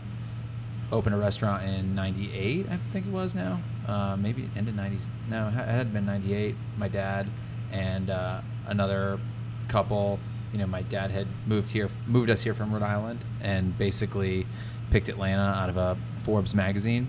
opened 0.91 1.13
a 1.15 1.17
restaurant 1.17 1.63
in 1.63 1.93
'98, 1.95 2.65
I 2.71 2.77
think 2.91 3.05
it 3.07 3.11
was 3.11 3.35
now. 3.35 3.59
Uh, 3.87 4.15
maybe 4.17 4.49
end 4.55 4.67
of 4.67 4.73
'90s. 4.75 5.01
No, 5.29 5.47
it 5.49 5.51
had 5.53 5.93
been 5.93 6.05
'98. 6.05 6.55
My 6.77 6.87
dad 6.87 7.27
and 7.71 8.09
uh, 8.09 8.41
another 8.67 9.19
couple. 9.67 10.19
You 10.53 10.59
know, 10.59 10.67
my 10.67 10.81
dad 10.83 11.11
had 11.11 11.27
moved 11.45 11.71
here, 11.71 11.89
moved 12.07 12.29
us 12.29 12.41
here 12.41 12.53
from 12.53 12.73
Rhode 12.73 12.81
Island, 12.83 13.19
and 13.41 13.77
basically 13.77 14.47
picked 14.91 15.09
Atlanta 15.09 15.41
out 15.41 15.69
of 15.69 15.75
a 15.77 15.97
Forbes 16.23 16.55
magazine 16.55 17.05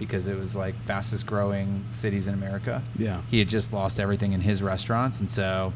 because 0.00 0.26
it 0.26 0.36
was 0.36 0.56
like 0.56 0.74
fastest 0.86 1.26
growing 1.26 1.84
cities 1.92 2.26
in 2.26 2.34
America 2.34 2.82
Yeah. 2.98 3.20
he 3.30 3.38
had 3.38 3.48
just 3.48 3.72
lost 3.72 4.00
everything 4.00 4.32
in 4.32 4.40
his 4.40 4.60
restaurants, 4.62 5.20
and 5.20 5.30
so 5.30 5.72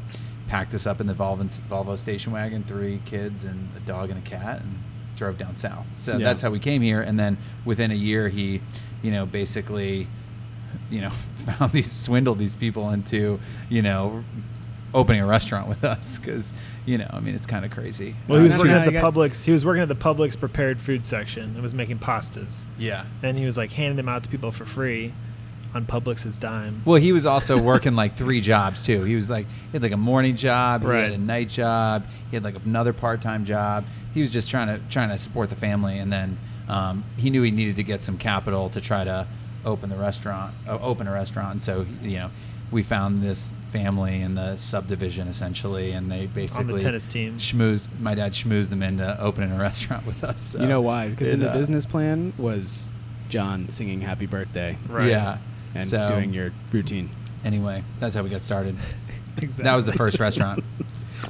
packed 0.49 0.73
us 0.75 0.85
up 0.85 0.99
in 0.99 1.07
the 1.07 1.13
Volvo, 1.13 1.45
Volvo 1.69 1.97
station 1.97 2.33
wagon, 2.33 2.63
three 2.63 2.99
kids 3.05 3.45
and 3.45 3.69
a 3.77 3.79
dog 3.87 4.09
and 4.09 4.19
a 4.19 4.29
cat, 4.29 4.61
and 4.61 4.79
drove 5.15 5.37
down 5.37 5.55
south. 5.57 5.85
So 5.95 6.13
Yeah. 6.17 6.25
that's 6.25 6.41
how 6.41 6.49
we 6.49 6.59
came 6.59 6.81
here. 6.81 7.01
And 7.01 7.17
then 7.17 7.37
within 7.63 7.89
a 7.91 7.95
year, 7.95 8.27
he, 8.29 8.61
you 9.01 9.11
know, 9.11 9.25
basically, 9.25 10.07
you 10.91 11.01
know, 11.01 11.09
found 11.57 11.71
these 11.71 11.91
swindled 11.91 12.37
these 12.37 12.53
people 12.55 12.89
into, 12.91 13.39
you 13.69 13.81
know, 13.81 14.23
opening 14.93 15.21
a 15.21 15.25
restaurant 15.25 15.67
with 15.67 15.83
us 15.83 16.17
because, 16.17 16.53
you 16.85 16.97
know, 16.97 17.09
I 17.11 17.19
mean, 17.19 17.35
it's 17.35 17.45
kind 17.45 17.65
of 17.65 17.71
crazy. 17.71 18.15
Well, 18.27 18.39
he 18.39 18.43
was 18.49 18.53
working 18.57 18.71
at 18.73 18.85
the 18.85 18.91
got- 18.93 19.13
Publix. 19.13 19.43
He 19.43 19.51
was 19.51 19.65
working 19.65 19.81
at 19.81 19.87
the 19.89 19.95
Publix 19.95 20.39
prepared 20.39 20.79
food 20.79 21.05
section 21.05 21.43
and 21.43 21.61
was 21.61 21.73
making 21.73 21.99
pastas. 21.99 22.65
yeah. 22.77 23.05
And 23.23 23.37
he 23.37 23.45
was 23.45 23.57
like 23.57 23.71
handing 23.71 23.97
them 23.97 24.07
out 24.09 24.23
to 24.23 24.29
people 24.29 24.51
for 24.51 24.65
free 24.65 25.13
on 25.73 25.85
Publix's 25.85 26.37
dime. 26.37 26.81
Well, 26.85 27.01
he 27.01 27.11
was 27.11 27.25
also 27.25 27.59
working 27.61 27.95
like 27.97 28.15
three 28.15 28.39
jobs 28.39 28.85
too. 28.85 29.03
He 29.03 29.15
was 29.15 29.29
like 29.29 29.45
he 29.47 29.71
had 29.73 29.81
like 29.83 29.91
a 29.91 29.97
morning 29.97 30.37
job, 30.37 30.81
he 30.83 30.87
Right. 30.87 31.01
had 31.03 31.11
a 31.11 31.17
night 31.17 31.49
job, 31.49 32.05
he 32.29 32.37
had 32.37 32.43
like 32.45 32.55
another 32.65 32.93
part-time 32.93 33.43
job. 33.43 33.83
He 34.13 34.21
was 34.21 34.31
just 34.31 34.49
trying 34.49 34.67
to 34.67 34.79
trying 34.89 35.09
to 35.09 35.17
support 35.17 35.49
the 35.49 35.57
family, 35.57 35.99
and 35.99 36.13
then 36.13 36.37
um, 36.69 37.03
he 37.17 37.29
knew 37.29 37.41
he 37.41 37.51
needed 37.51 37.75
to 37.75 37.83
get 37.83 38.01
some 38.01 38.17
capital 38.17 38.69
to 38.69 38.79
try 38.79 39.03
to 39.03 39.27
open 39.65 39.89
the 39.89 39.97
restaurant, 39.97 40.55
uh, 40.65 40.77
open 40.81 41.07
a 41.09 41.11
restaurant. 41.11 41.51
And 41.51 41.61
so 41.61 41.85
you 42.01 42.15
know, 42.19 42.29
we 42.75 42.83
found 42.83 43.19
this 43.19 43.53
family 43.71 44.21
in 44.21 44.35
the 44.35 44.57
subdivision 44.57 45.29
essentially, 45.29 45.91
and 45.91 46.11
they 46.11 46.25
basically 46.25 46.81
tennis 46.81 47.07
team. 47.07 47.39
Schmoozed 47.39 47.87
my 48.01 48.13
dad 48.15 48.33
schmoozed 48.33 48.69
them 48.69 48.83
into 48.83 49.17
opening 49.19 49.53
a 49.53 49.57
restaurant 49.69 50.05
with 50.05 50.25
us. 50.25 50.41
So 50.41 50.59
you 50.59 50.67
know 50.67 50.81
why? 50.81 51.07
Because 51.07 51.29
in 51.29 51.39
the 51.39 51.49
uh, 51.49 51.53
business 51.53 51.85
plan 51.85 52.33
was 52.37 52.89
John 53.29 53.69
singing 53.69 54.01
"Happy 54.01 54.25
Birthday" 54.25 54.77
Right. 54.89 55.07
Yeah. 55.09 55.37
and 55.73 55.85
so 55.85 56.05
doing 56.09 56.33
your 56.33 56.51
routine. 56.73 57.09
anyway, 57.45 57.81
that's 57.97 58.13
how 58.13 58.23
we 58.23 58.29
got 58.29 58.43
started. 58.43 58.75
Exactly. 59.37 59.63
That 59.63 59.75
was 59.75 59.85
the 59.85 59.93
first 59.93 60.19
restaurant. 60.19 60.63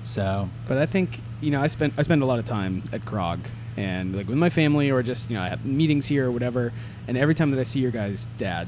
So 0.03 0.49
But 0.67 0.79
I 0.79 0.87
think 0.87 1.19
you 1.41 1.51
know 1.51 1.61
I 1.61 1.67
spent 1.67 1.93
I 1.95 2.01
spend 2.01 2.23
a 2.23 2.25
lot 2.25 2.39
of 2.39 2.45
time 2.45 2.81
at 2.91 3.01
Krog 3.01 3.39
and 3.77 4.15
like 4.15 4.27
with 4.27 4.37
my 4.37 4.49
family 4.49 4.89
or 4.89 5.03
just 5.03 5.29
you 5.29 5.37
know 5.37 5.43
I 5.43 5.49
have 5.49 5.63
meetings 5.63 6.07
here 6.07 6.25
or 6.27 6.31
whatever. 6.31 6.73
And 7.07 7.17
every 7.19 7.35
time 7.35 7.51
that 7.51 7.59
I 7.59 7.63
see 7.63 7.81
your 7.81 7.91
guys' 7.91 8.29
dad, 8.39 8.67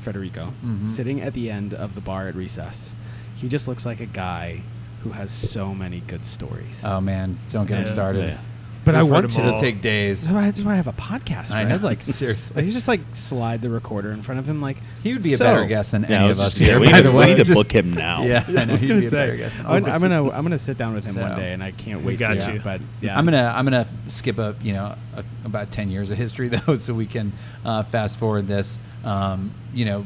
Federico, 0.00 0.52
Mhm. 0.64 0.88
sitting 0.88 1.20
at 1.20 1.34
the 1.34 1.50
end 1.50 1.74
of 1.74 1.94
the 1.94 2.00
bar 2.00 2.28
at 2.28 2.34
recess, 2.34 2.94
he 3.36 3.48
just 3.48 3.68
looks 3.68 3.84
like 3.86 4.00
a 4.00 4.06
guy 4.06 4.60
who 5.04 5.10
has 5.10 5.30
so 5.32 5.74
many 5.74 6.02
good 6.06 6.24
stories. 6.26 6.82
Oh 6.84 7.00
man, 7.00 7.38
don't 7.50 7.66
get 7.66 7.78
him 7.78 7.86
started. 7.86 8.24
Yeah. 8.30 8.36
But 8.82 8.94
I 8.94 9.02
We've 9.02 9.12
heard 9.12 9.24
want 9.24 9.30
to. 9.32 9.40
It'll 9.46 9.60
take 9.60 9.82
days. 9.82 10.26
That's 10.26 10.58
why, 10.62 10.72
I 10.72 10.76
have 10.76 10.86
a 10.86 10.92
podcast. 10.94 11.50
I 11.52 11.64
Right? 11.64 11.68
know, 11.68 11.76
Like 11.76 12.00
seriously. 12.20 12.56
like, 12.56 12.64
you 12.64 12.72
just 12.72 12.88
like 12.88 13.00
slide 13.12 13.60
the 13.60 13.68
recorder 13.68 14.10
in 14.10 14.22
front 14.22 14.38
of 14.38 14.48
him. 14.48 14.62
Like 14.62 14.78
He 15.02 15.12
would 15.12 15.22
be 15.22 15.34
a 15.34 15.38
better 15.38 15.66
guest 15.66 15.92
than 15.92 16.06
Yeah, 16.08 16.20
any 16.22 16.30
of 16.30 16.40
us 16.40 16.54
just 16.54 16.64
here. 16.64 16.76
say, 16.76 16.80
we 16.80 16.86
by 16.86 16.92
need 16.92 17.04
the 17.04 17.10
to- 17.10 17.16
way, 17.16 17.26
we 17.26 17.34
need 17.34 17.44
to 17.44 17.52
book 17.52 17.70
him 17.70 17.92
now. 17.92 18.22
Yeah, 18.22 18.44
Yeah, 18.48 18.60
I 18.60 18.62
I 18.62 18.64
know, 18.64 18.72
was 18.72 18.80
he'd 18.80 18.88
gonna 18.88 19.00
be 19.00 19.06
a 19.06 19.10
better 19.10 19.32
say 19.32 19.36
guest 19.36 19.56
than 19.58 19.66
I'm, 19.66 19.84
I'm 19.84 20.00
gonna 20.00 20.30
I'm 20.30 20.42
gonna 20.42 20.58
sit 20.58 20.78
down 20.78 20.94
with 20.94 21.04
him 21.04 21.14
one 21.20 21.36
day, 21.36 21.52
and 21.52 21.62
I 21.62 21.72
can't 21.72 22.02
wait 22.04 22.18
got 22.18 22.28
to. 22.40 22.52
you. 22.54 22.60
But 22.64 22.80
yeah, 23.02 23.18
I'm 23.18 23.26
gonna 23.26 23.52
I'm 23.54 23.64
gonna 23.66 23.86
skip 24.08 24.38
up 24.38 24.56
you 24.64 24.72
know 24.72 24.94
a, 25.14 25.24
about 25.44 25.70
ten 25.70 25.90
years 25.90 26.10
of 26.10 26.16
history 26.16 26.48
though, 26.48 26.74
so 26.76 26.94
we 26.94 27.04
can 27.06 27.32
uh, 27.66 27.82
fast 27.82 28.18
forward 28.18 28.48
this. 28.48 28.78
Um, 29.04 29.52
you 29.74 29.84
know, 29.84 30.04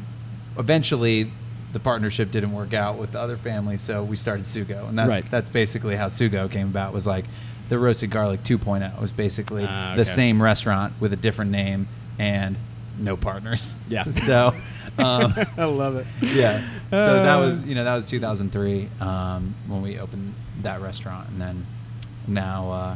eventually 0.57 1.31
the 1.73 1.79
partnership 1.79 2.31
didn't 2.31 2.53
work 2.53 2.73
out 2.73 2.97
with 2.97 3.11
the 3.11 3.19
other 3.19 3.35
family, 3.37 3.77
so 3.77 4.03
we 4.03 4.15
started 4.15 4.45
Sugo, 4.45 4.87
and 4.87 4.97
that's 4.97 5.09
Right. 5.09 5.31
that's 5.31 5.49
basically 5.49 5.95
how 5.95 6.07
Sugo 6.07 6.49
came 6.49 6.67
about. 6.67 6.93
Was 6.93 7.05
like 7.07 7.25
the 7.67 7.77
roasted 7.79 8.11
garlic 8.11 8.43
2.0 8.43 8.95
It 8.95 9.01
was 9.01 9.11
basically 9.11 9.65
Ah, 9.67 9.95
the 9.95 10.05
same 10.05 10.41
restaurant 10.41 10.93
with 10.99 11.11
a 11.13 11.15
different 11.17 11.51
name 11.51 11.87
and 12.19 12.55
no 12.99 13.17
partners. 13.17 13.75
Yeah. 13.89 14.03
So. 14.11 14.53
Um, 14.97 15.33
I 15.57 15.65
love 15.65 15.97
it. 15.97 16.05
yeah. 16.21 16.61
So 16.91 17.23
that 17.23 17.35
was 17.35 17.63
Uh, 17.63 17.65
you 17.67 17.75
know 17.75 17.83
that 17.83 17.95
was 17.95 18.05
2003 18.05 18.87
um, 19.01 19.53
when 19.67 19.81
we 19.81 19.99
opened 19.99 20.33
that 20.61 20.79
restaurant, 20.81 21.27
and 21.29 21.41
then 21.41 21.65
now 22.27 22.71
uh, 22.71 22.95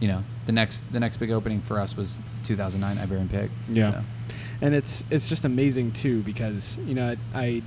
you 0.00 0.08
know 0.08 0.22
the 0.44 0.52
next 0.52 0.82
the 0.92 1.00
next 1.00 1.16
big 1.16 1.30
opening 1.30 1.62
for 1.62 1.80
us 1.80 1.96
was 1.96 2.18
2009 2.44 2.98
Iberian 2.98 3.28
Pig. 3.30 3.50
Yeah. 3.70 3.92
So, 3.92 4.04
and 4.60 4.74
it's 4.74 5.04
it's 5.10 5.28
just 5.28 5.44
amazing 5.44 5.92
too 5.92 6.22
because 6.22 6.76
you 6.86 6.94
know 6.94 7.14
I 7.34 7.62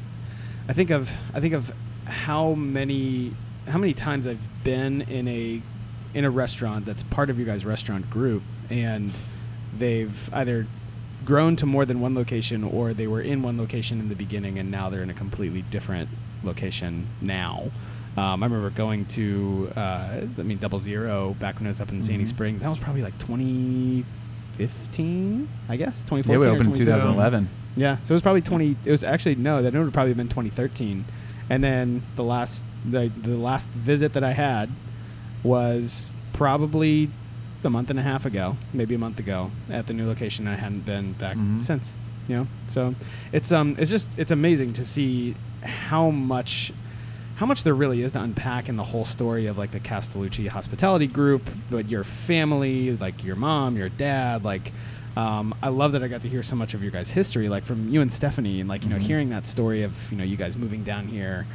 I 0.68 0.74
think 0.74 0.90
of 0.90 1.12
I 1.34 1.40
think 1.40 1.54
of 1.54 1.72
how 2.06 2.54
many 2.54 3.34
how 3.68 3.78
many 3.78 3.94
times 3.94 4.28
I've 4.28 4.64
been 4.64 5.02
in 5.04 5.28
a 5.28 5.62
in 6.14 6.26
a 6.26 6.30
restaurant 6.30 6.86
that's 6.86 7.04
part 7.04 7.30
of 7.30 7.40
you 7.40 7.46
guys' 7.46 7.64
restaurant 7.66 8.10
group 8.10 8.44
and 8.70 9.20
they've 9.78 10.30
either 10.34 10.68
grown 11.24 11.56
to 11.56 11.66
more 11.66 11.86
than 11.86 12.02
one 12.02 12.16
location 12.16 12.64
or 12.64 12.94
they 12.94 13.08
were 13.08 13.22
in 13.22 13.42
one 13.44 13.58
location 13.58 14.00
in 14.00 14.10
the 14.10 14.16
beginning 14.16 14.58
and 14.60 14.70
now 14.72 14.90
they're 14.90 15.04
in 15.04 15.10
a 15.10 15.14
completely 15.14 15.62
different 15.62 16.10
location 16.44 17.08
now. 17.22 17.70
Um, 18.18 18.44
I 18.44 18.48
remember 18.48 18.70
going 18.72 19.06
to, 19.06 19.72
uh, 19.76 20.22
I 20.38 20.42
mean, 20.44 20.58
Double 20.58 20.80
Zero 20.80 21.34
back 21.40 21.60
when 21.60 21.68
I 21.68 21.70
was 21.70 21.80
up 21.80 21.92
in 21.92 22.02
Sandy 22.02 22.26
Mhm. 22.26 22.28
Springs. 22.28 22.60
That 22.62 22.70
was 22.70 22.80
probably 22.80 23.04
like 23.04 23.18
2015, 24.58 25.50
I 25.70 25.78
guess, 25.78 26.04
2014. 26.04 26.32
yeah, 26.32 26.40
we 26.40 26.46
or 26.46 26.56
opened 26.56 26.74
in 26.78 26.86
2011. 26.86 27.50
Yeah, 27.78 27.98
so 28.02 28.14
it 28.14 28.16
was 28.16 28.22
probably 28.22 28.42
20. 28.42 28.76
It 28.86 28.92
was 28.92 29.04
actually 29.04 29.36
no, 29.36 29.62
that 29.62 29.74
would 29.74 29.80
have 29.84 29.94
probably 29.94 30.14
been 30.14 30.28
2013. 30.28 31.06
And 31.50 31.64
then 31.64 32.04
the 32.16 32.24
last 32.24 32.64
the 32.90 33.12
the 33.22 33.38
last 33.38 33.70
visit 33.72 34.14
that 34.14 34.24
I 34.24 34.32
had 34.32 34.70
was 35.44 36.12
probably 36.34 37.10
a 37.64 37.70
month 37.70 37.90
and 37.90 38.00
a 38.00 38.02
half 38.02 38.26
ago, 38.26 38.58
maybe 38.74 38.96
a 38.96 38.98
month 38.98 39.20
ago, 39.20 39.52
at 39.70 39.88
the 39.88 39.94
new 39.94 40.08
location. 40.08 40.48
I 40.48 40.56
hadn't 40.56 40.86
been 40.86 41.14
back 41.14 41.38
Mhm. 41.38 41.62
since. 41.62 41.96
You 42.28 42.36
know, 42.38 42.48
so 42.68 42.96
it's 43.32 43.52
um 43.52 43.76
it's 43.80 43.90
just 43.90 44.10
it's 44.18 44.32
amazing 44.32 44.74
to 44.74 44.86
see 44.86 45.36
how 45.64 46.10
much 46.12 46.72
how 47.42 47.48
much 47.48 47.64
there 47.64 47.74
really 47.74 48.04
is 48.04 48.12
to 48.12 48.22
unpack 48.22 48.70
in 48.70 48.76
the 48.78 48.84
whole 48.84 49.04
story 49.04 49.48
of 49.48 49.58
like 49.58 49.72
the 49.72 49.80
Castellucci 49.80 50.48
hospitality 50.48 51.08
group, 51.08 51.42
but 51.72 51.90
your 51.90 52.04
family, 52.04 52.96
like 52.98 53.24
your 53.24 53.36
mom, 53.36 53.76
your 53.78 53.90
dad, 53.90 54.44
like 54.44 54.72
um, 55.18 55.56
I 55.64 55.70
love 55.70 55.94
that 55.94 56.04
I 56.04 56.08
got 56.08 56.22
to 56.22 56.30
hear 56.30 56.44
so 56.44 56.56
much 56.56 56.76
of 56.76 56.84
your 56.84 56.92
guys' 56.92 57.10
history, 57.10 57.50
like 57.50 57.66
from 57.66 57.90
you 57.90 58.00
and 58.00 58.14
Stephanie, 58.14 58.60
and 58.60 58.70
like 58.70 58.84
you 58.84 58.90
know 58.90 58.98
Mhm. 58.98 59.02
hearing 59.02 59.30
that 59.32 59.48
story 59.48 59.82
of 59.82 60.12
you 60.12 60.20
know 60.20 60.24
you 60.24 60.38
guys 60.38 60.56
moving 60.56 60.84
down 60.84 61.08
here, 61.08 61.48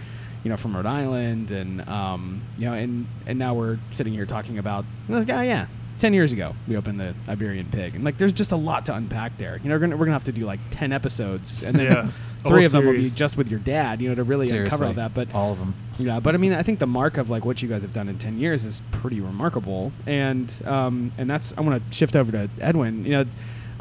you 0.42 0.50
know, 0.50 0.56
from 0.56 0.74
Rhode 0.74 0.86
Island, 0.86 1.52
and 1.52 1.88
um, 1.88 2.42
you 2.58 2.64
know, 2.66 2.72
and 2.72 3.06
and 3.28 3.38
now 3.38 3.54
we're 3.54 3.78
sitting 3.92 4.12
here 4.12 4.26
talking 4.26 4.58
about 4.58 4.84
like, 5.08 5.30
oh 5.32 5.40
yeah, 5.40 5.66
ten 6.00 6.12
years 6.14 6.32
ago 6.32 6.56
we 6.66 6.76
opened 6.76 6.98
the 6.98 7.14
Iberian 7.28 7.66
Pig, 7.70 7.94
and 7.94 8.02
like, 8.02 8.18
there's 8.18 8.32
just 8.32 8.50
a 8.50 8.56
lot 8.56 8.86
to 8.86 8.94
unpack 8.94 9.38
there. 9.38 9.60
You 9.62 9.68
know, 9.68 9.76
we're 9.76 9.80
gonna 9.82 9.96
we're 9.96 10.06
gonna 10.06 10.14
have 10.18 10.24
to 10.24 10.32
do 10.32 10.46
like 10.46 10.58
ten 10.72 10.92
episodes, 10.92 11.62
and 11.62 11.76
then 11.76 11.86
Yeah. 11.92 12.08
A 12.46 12.48
three 12.50 12.60
whole 12.60 12.66
of 12.66 12.72
them 12.72 12.84
will 12.86 12.92
be 12.92 12.98
series. 13.00 13.14
just 13.16 13.36
with 13.36 13.50
your 13.50 13.60
dad. 13.60 14.00
You 14.00 14.08
know, 14.08 14.14
to 14.16 14.24
really 14.24 14.48
uncover 14.48 14.84
all 14.86 14.92
Seriously, 14.94 14.94
that. 14.96 15.14
But 15.14 15.34
all 15.34 15.52
of 15.52 15.58
them. 15.58 15.74
yeah, 15.98 16.20
but 16.20 16.34
I 16.34 16.38
mean, 16.38 16.52
I 16.52 16.62
think 16.62 16.78
the 16.78 16.86
mark 16.86 17.16
of 17.18 17.28
like 17.30 17.44
what 17.44 17.62
you 17.62 17.68
guys 17.68 17.82
have 17.82 17.92
done 17.92 18.08
in 18.08 18.18
ten 18.18 18.38
years 18.38 18.64
is 18.64 18.82
pretty 18.90 19.20
remarkable, 19.20 19.92
and 20.06 20.52
um, 20.64 21.12
and 21.18 21.28
that's 21.28 21.52
I 21.56 21.60
want 21.60 21.82
to 21.90 21.94
shift 21.96 22.16
over 22.16 22.32
to 22.32 22.48
Edwin. 22.60 23.04
You 23.04 23.10
know, 23.12 23.24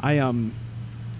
I 0.00 0.18
um, 0.18 0.52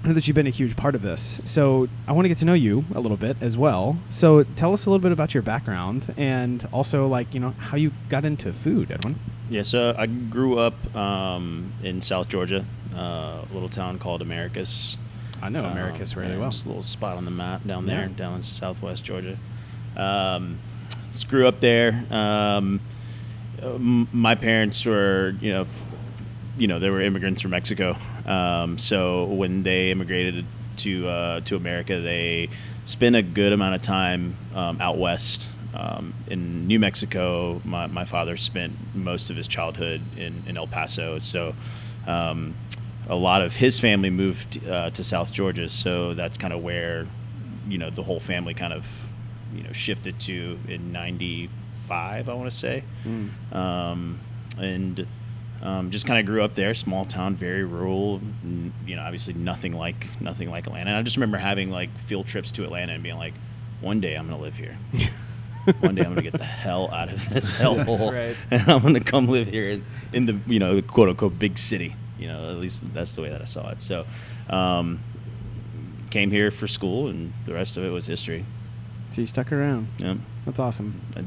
I 0.05 0.09
know 0.09 0.15
that 0.15 0.29
you've 0.29 0.35
been 0.37 0.47
a 0.47 0.51
huge 0.51 0.77
part 0.77 0.95
of 0.95 1.03
this, 1.03 1.41
so 1.45 1.89
I 2.07 2.13
want 2.13 2.27
to 2.27 2.29
get 2.29 2.39
to 2.39 2.45
know 2.45 2.55
you 2.55 2.85
a 2.95 3.01
little 3.01 3.17
bit 3.17 3.37
as 3.41 3.57
well. 3.57 3.99
So 4.11 4.45
tell 4.45 4.73
us 4.73 4.87
a 4.87 4.91
little 4.91 5.03
bit 5.03 5.11
about 5.13 5.35
your 5.35 5.43
background, 5.43 6.15
and 6.17 6.67
also 6.73 7.07
like 7.09 7.35
you 7.35 7.41
know 7.41 7.51
how 7.51 7.77
you 7.77 7.93
got 8.09 8.25
into 8.25 8.53
food, 8.53 8.91
Edwin. 8.91 9.17
Yeah, 9.51 9.63
so 9.63 9.95
I 9.97 10.07
grew 10.07 10.59
up 10.59 10.75
um, 10.97 11.73
in 11.83 12.01
South 12.01 12.29
Georgia, 12.29 12.65
uh, 12.95 13.43
a 13.49 13.55
little 13.55 13.69
town 13.69 13.99
called 14.01 14.21
Americus. 14.23 14.97
I 15.47 15.49
know 15.49 15.65
Um, 15.65 15.77
really 15.77 16.33
yeah, 16.33 16.39
well. 16.39 16.51
Just 16.51 16.65
a 16.65 16.69
little 16.69 16.83
spot 16.83 17.17
on 17.17 17.25
the 17.25 17.31
map 17.31 17.65
down 17.65 17.87
there, 17.87 18.09
Yeah. 18.09 18.17
down 18.17 18.35
in 18.35 18.43
Southwest 18.43 19.05
Georgia. 19.05 19.37
Um, 19.97 20.59
just 21.13 21.29
grew 21.29 21.47
up 21.47 21.61
there. 21.61 22.05
Um, 22.11 22.81
my 24.13 24.35
parents 24.35 24.85
were, 24.85 25.35
you 25.41 25.53
know, 25.53 25.67
you 26.59 26.67
know, 26.67 26.79
they 26.81 26.91
were 26.91 27.01
immigrants 27.01 27.43
from 27.43 27.53
Mexico. 27.53 27.97
Um, 28.27 28.77
so 28.77 29.25
when 29.25 29.63
they 29.63 29.91
immigrated 29.93 30.45
to 30.79 31.09
uh, 31.09 31.41
to 31.43 31.55
America, 31.57 32.01
they 32.01 32.49
spent 32.85 33.15
a 33.15 33.23
good 33.23 33.53
amount 33.53 33.77
of 33.77 33.83
time 33.83 34.37
um, 34.55 34.81
out 34.81 34.99
west 34.99 35.53
um, 35.75 36.13
in 36.29 36.67
New 36.67 36.81
Mexico. 36.81 37.61
My, 37.65 37.87
my 37.87 38.05
father 38.05 38.37
spent 38.37 38.73
most 38.97 39.31
of 39.31 39.37
his 39.37 39.47
childhood 39.47 40.01
in, 40.17 40.43
in 40.47 40.57
El 40.57 40.67
Paso. 40.67 41.19
So 41.21 41.55
um, 42.07 42.55
a 43.09 43.15
lot 43.15 43.43
of 43.43 43.57
his 43.57 43.79
family 43.81 44.11
moved 44.11 44.67
uh, 44.69 44.91
to 44.91 45.05
South 45.05 45.33
Georgia. 45.33 45.69
So 45.69 46.15
that's 46.15 46.37
kind 46.39 46.53
of 46.53 46.63
where 46.63 47.07
you 47.69 47.79
know 47.79 47.91
the 47.91 48.03
whole 48.03 48.21
family 48.21 48.55
kind 48.55 48.73
of 48.73 49.13
you 49.55 49.63
know 49.63 49.73
shifted 49.73 50.19
to 50.21 50.59
in 50.69 50.93
'95. 50.93 52.29
I 52.29 52.35
want 52.35 52.51
to 52.51 52.57
say 52.57 52.83
um, 53.53 54.19
and 54.59 55.07
um, 55.63 55.91
just 55.91 56.07
kind 56.07 56.21
of 56.21 56.27
grew 56.27 56.43
up 56.43 56.55
there, 56.55 56.75
small 56.75 57.05
town, 57.07 57.35
very 57.35 57.65
rural. 57.65 58.21
n- 58.45 58.73
You 58.87 58.97
know, 58.97 59.03
obviously 59.03 59.35
nothing 59.35 59.73
like 59.73 60.07
nothing 60.21 60.51
like 60.51 60.67
Atlanta. 60.67 60.91
And 60.91 60.99
I 60.99 61.03
just 61.03 61.17
remember 61.17 61.39
having 61.39 61.71
like 61.71 61.97
field 62.01 62.27
trips 62.27 62.51
to 62.53 62.65
Atlanta 62.65 62.93
and 62.93 63.03
being 63.03 63.17
like, 63.17 63.35
one 63.81 64.01
day 64.01 64.15
I'm 64.15 64.29
gonna 64.29 64.41
live 64.43 64.57
here. 64.57 64.77
one 65.81 65.95
day 65.95 66.03
I'm 66.03 66.11
gonna 66.11 66.23
get 66.23 66.35
the 66.35 66.45
hell 66.45 66.91
out 66.93 67.09
of 67.09 67.29
this 67.31 67.51
hellhole, 67.53 68.13
right. 68.13 68.37
and 68.51 68.69
I'm 68.71 68.83
gonna 68.83 69.01
come 69.01 69.27
live 69.29 69.47
here 69.49 69.69
in, 69.71 69.85
in 70.13 70.27
the 70.27 70.39
you 70.47 70.59
know 70.59 70.77
the 70.77 70.83
quote 70.83 71.09
unquote 71.09 71.39
big 71.39 71.57
city. 71.59 71.95
You 72.19 72.29
know, 72.29 72.51
at 72.51 72.57
least 72.57 72.93
that's 72.95 73.15
the 73.15 73.23
way 73.23 73.31
that 73.31 73.43
I 73.43 73.45
saw 73.45 73.71
it. 73.71 73.83
So, 73.83 74.07
um, 74.49 75.01
came 76.11 76.31
here 76.31 76.51
for 76.51 76.67
school, 76.67 77.09
and 77.09 77.33
the 77.47 77.55
rest 77.55 77.77
of 77.77 77.85
it 77.85 77.91
was 77.91 78.07
history. 78.07 78.45
So 79.11 79.21
you 79.21 79.27
stuck 79.27 79.53
around. 79.53 79.89
Yeah, 79.99 80.17
That's 80.45 80.59
awesome. 80.59 81.01
I 81.17 81.25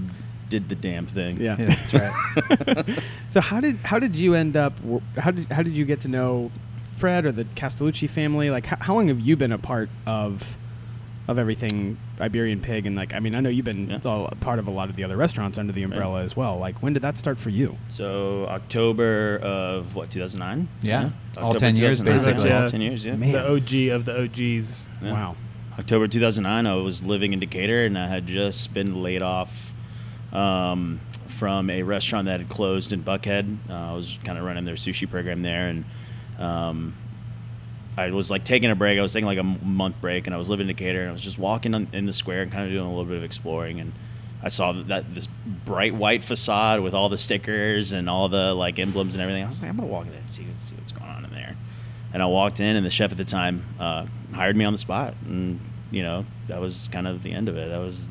did 0.49 0.69
the 0.69 0.75
damn 0.75 1.05
thing. 1.05 1.39
Yeah. 1.39 1.55
Yeah, 1.59 1.65
that's 1.67 1.93
right. 1.93 2.99
so 3.29 3.41
how 3.41 3.59
did 3.59 3.77
how 3.77 3.99
did 3.99 4.15
you 4.15 4.33
end 4.33 4.57
up? 4.57 4.73
How 5.17 5.31
did 5.31 5.51
how 5.51 5.63
did 5.63 5.77
you 5.77 5.85
get 5.85 6.01
to 6.01 6.07
know 6.07 6.51
Fred 6.95 7.25
or 7.25 7.31
the 7.31 7.45
Castellucci 7.45 8.09
family? 8.09 8.49
Like, 8.49 8.65
how, 8.65 8.77
how 8.79 8.95
long 8.95 9.07
have 9.07 9.19
you 9.19 9.35
been 9.35 9.51
a 9.51 9.57
part 9.57 9.89
of 10.05 10.57
of 11.29 11.37
everything 11.37 11.97
Iberian 12.19 12.59
Pig? 12.59 12.85
And 12.85 12.95
like, 12.95 13.13
I 13.13 13.19
mean, 13.19 13.35
I 13.35 13.39
know 13.39 13.49
you've 13.49 13.65
been 13.65 13.89
Yeah. 13.89 13.99
a 14.03 14.35
part 14.35 14.59
of 14.59 14.67
a 14.67 14.71
lot 14.71 14.89
of 14.89 14.95
the 14.95 15.03
other 15.03 15.15
restaurants 15.15 15.57
under 15.57 15.71
the 15.71 15.83
umbrella 15.83 16.23
as 16.23 16.35
well. 16.35 16.57
Like, 16.57 16.81
when 16.81 16.93
did 16.93 17.03
that 17.03 17.17
start 17.17 17.39
for 17.39 17.49
you? 17.49 17.77
So 17.87 18.45
October 18.47 19.37
of 19.41 19.95
what 19.95 20.09
2009? 20.09 20.67
Yeah. 20.81 21.11
All 21.37 21.51
October 21.51 21.59
10 21.59 21.75
years, 21.77 21.99
2009, 21.99 22.33
basically. 22.35 22.51
All 22.51 22.67
10 22.67 22.81
years, 22.81 23.05
yeah. 23.05 23.15
Man. 23.15 23.31
The 23.31 23.47
OG 23.47 23.89
of 23.95 24.05
the 24.05 24.23
OGs. 24.23 24.87
Yeah. 25.03 25.11
Wow. 25.13 25.35
October 25.77 26.07
2009, 26.07 26.65
I 26.67 26.75
was 26.75 27.03
living 27.05 27.31
in 27.31 27.39
Decatur, 27.39 27.85
and 27.85 27.97
I 27.97 28.07
had 28.07 28.27
just 28.27 28.73
been 28.73 29.01
laid 29.01 29.21
off 29.21 29.73
um, 30.33 30.99
from 31.27 31.69
a 31.69 31.83
restaurant 31.83 32.25
that 32.25 32.39
had 32.39 32.49
closed 32.49 32.91
in 32.91 33.01
Buckhead. 33.03 33.57
Uh, 33.69 33.73
I 33.73 33.93
was 33.93 34.17
kind 34.23 34.37
of 34.37 34.43
running 34.43 34.65
their 34.65 34.75
sushi 34.75 35.09
program 35.09 35.41
there, 35.41 35.69
and 35.69 35.85
um, 36.37 36.95
I 37.99 38.11
was 38.11 38.31
like 38.31 38.43
taking 38.43 38.69
a 38.71 38.75
break. 38.75 38.97
I 38.97 39.01
was 39.01 39.13
taking 39.13 39.27
like 39.27 39.37
a 39.37 39.43
month 39.43 39.99
break, 40.01 40.25
and 40.27 40.33
I 40.33 40.37
was 40.37 40.49
living 40.49 40.69
in 40.69 40.75
Decatur, 40.75 41.01
and 41.01 41.09
I 41.09 41.13
was 41.13 41.23
just 41.23 41.37
walking 41.37 41.73
on, 41.73 41.87
in 41.93 42.05
the 42.05 42.13
square 42.13 42.41
and 42.41 42.51
kind 42.51 42.63
of 42.65 42.71
doing 42.71 42.85
a 42.85 42.89
little 42.89 43.05
bit 43.05 43.17
of 43.17 43.23
exploring, 43.23 43.79
and 43.79 43.93
I 44.41 44.49
saw 44.49 44.71
that, 44.71 44.87
that 44.87 45.13
this 45.13 45.27
bright 45.65 45.93
white 45.93 46.23
facade 46.23 46.79
with 46.79 46.93
all 46.93 47.09
the 47.09 47.17
stickers 47.17 47.91
and 47.91 48.09
all 48.09 48.29
the 48.29 48.53
like 48.53 48.79
emblems 48.79 49.15
and 49.15 49.21
everything. 49.21 49.43
I 49.43 49.49
was 49.49 49.61
like, 49.61 49.69
I'm 49.69 49.77
gonna 49.77 49.87
walk 49.87 50.05
in 50.05 50.11
there 50.11 50.21
and 50.21 50.31
see 50.31 50.45
see 50.59 50.75
what's 50.75 50.93
going 50.93 51.09
on 51.09 51.25
in 51.25 51.31
there. 51.31 51.55
And 52.13 52.23
I 52.23 52.25
walked 52.25 52.59
in, 52.59 52.75
and 52.75 52.85
the 52.85 52.89
chef 52.89 53.11
at 53.11 53.17
the 53.17 53.25
time 53.25 53.65
uh, 53.79 54.05
hired 54.33 54.55
me 54.55 54.65
on 54.65 54.73
the 54.73 54.79
spot, 54.79 55.13
and 55.25 55.59
you 55.91 56.03
know 56.03 56.25
that 56.47 56.61
was 56.61 56.87
kind 56.91 57.07
of 57.07 57.21
the 57.21 57.31
end 57.33 57.49
of 57.49 57.57
it. 57.57 57.69
That 57.69 57.79
was, 57.79 58.09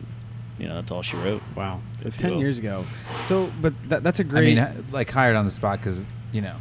you 0.59 0.69
know, 0.69 0.75
that's 0.75 0.91
all 0.91 1.03
she 1.03 1.17
wrote. 1.17 1.43
Wow. 1.57 1.81
So 2.03 2.11
ten 2.11 2.33
will. 2.33 2.41
years 2.41 2.59
ago. 2.59 2.85
So, 3.25 3.51
but 3.61 3.73
that, 3.89 4.03
that's 4.03 4.21
a 4.21 4.25
great. 4.25 4.59
I 4.59 4.73
mean, 4.73 4.87
like 4.93 5.11
hired 5.11 5.35
on 5.35 5.47
the 5.47 5.51
spot 5.51 5.79
because 5.79 6.01
you 6.31 6.43
know 6.43 6.57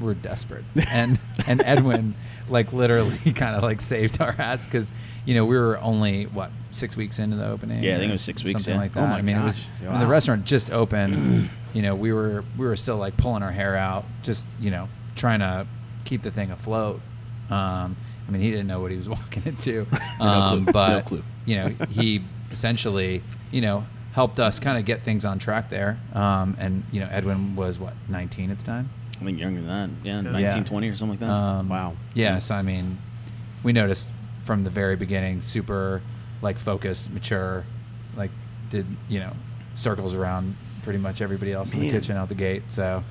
we're 0.00 0.14
desperate, 0.14 0.64
and 0.90 1.18
and 1.46 1.62
Edwin 1.64 2.14
like 2.48 2.72
literally 2.72 3.18
kind 3.34 3.56
of 3.56 3.62
like 3.62 3.80
saved 3.80 4.20
our 4.20 4.34
ass 4.38 4.66
because 4.66 4.92
you 5.24 5.34
know 5.34 5.44
we 5.44 5.56
were 5.56 5.78
only 5.80 6.24
what 6.24 6.50
six 6.70 6.96
weeks 6.96 7.18
into 7.18 7.36
the 7.36 7.46
opening. 7.46 7.82
Yeah, 7.82 7.96
I 7.96 7.98
think 7.98 8.10
it 8.10 8.12
was 8.12 8.22
six 8.22 8.42
weeks, 8.42 8.64
something 8.64 8.74
yeah. 8.74 8.80
like 8.80 8.96
Oh 8.96 9.00
that. 9.00 9.10
my 9.10 9.18
I 9.18 9.22
mean, 9.22 9.36
it 9.36 9.44
was 9.44 9.58
gosh. 9.58 9.90
when 9.90 10.00
the 10.00 10.06
restaurant 10.06 10.44
just 10.44 10.70
opened. 10.70 11.50
you 11.74 11.82
know, 11.82 11.94
we 11.94 12.12
were 12.12 12.44
we 12.56 12.66
were 12.66 12.76
still 12.76 12.96
like 12.96 13.16
pulling 13.16 13.42
our 13.42 13.52
hair 13.52 13.76
out, 13.76 14.04
just 14.22 14.46
you 14.60 14.70
know 14.70 14.88
trying 15.16 15.40
to 15.40 15.66
keep 16.04 16.22
the 16.22 16.30
thing 16.30 16.50
afloat. 16.50 17.00
Um, 17.50 17.96
I 18.26 18.32
mean, 18.32 18.42
he 18.42 18.50
didn't 18.50 18.66
know 18.66 18.80
what 18.80 18.90
he 18.90 18.96
was 18.96 19.08
walking 19.16 19.42
into, 19.44 19.86
um, 20.20 20.64
clue. 20.64 20.72
but 20.72 21.10
No 21.10 21.22
you 21.46 21.56
know, 21.56 21.68
he 21.88 22.22
essentially, 22.50 23.22
you 23.50 23.60
know, 23.60 23.84
helped 24.12 24.38
us 24.38 24.60
kind 24.60 24.78
of 24.78 24.84
get 24.84 25.02
things 25.02 25.24
on 25.24 25.38
track 25.38 25.70
there. 25.70 25.98
Um, 26.14 26.56
and 26.60 26.84
you 26.92 27.00
know, 27.00 27.08
Edwin 27.10 27.56
was 27.56 27.78
what 27.78 27.94
19 28.08 28.50
at 28.50 28.58
the 28.58 28.64
time. 28.64 28.90
I 29.20 29.24
think 29.24 29.38
younger 29.38 29.60
than 29.60 29.68
that. 29.68 30.06
Yeah, 30.06 30.22
Yeah. 30.22 30.30
19, 30.48 30.64
20 30.64 30.88
or 30.88 30.96
something 30.96 31.18
like 31.18 31.20
that. 31.20 31.30
Um, 31.32 31.68
Wow. 31.68 31.94
Yeah. 32.14 32.38
So 32.38 32.54
I 32.54 32.62
mean, 32.62 32.98
we 33.62 33.72
noticed 33.72 34.10
from 34.44 34.64
the 34.64 34.70
very 34.70 34.96
beginning, 34.96 35.42
super 35.42 36.00
like 36.42 36.58
focused, 36.58 37.10
mature, 37.10 37.64
like 38.16 38.30
did 38.70 38.86
you 39.08 39.20
know 39.20 39.32
circles 39.74 40.14
around 40.14 40.56
pretty 40.82 40.98
much 40.98 41.20
everybody 41.20 41.52
else 41.52 41.72
in 41.72 41.80
the 41.80 41.90
kitchen 41.90 42.16
out 42.16 42.28
the 42.28 42.34
gate. 42.34 42.62
So 42.68 43.04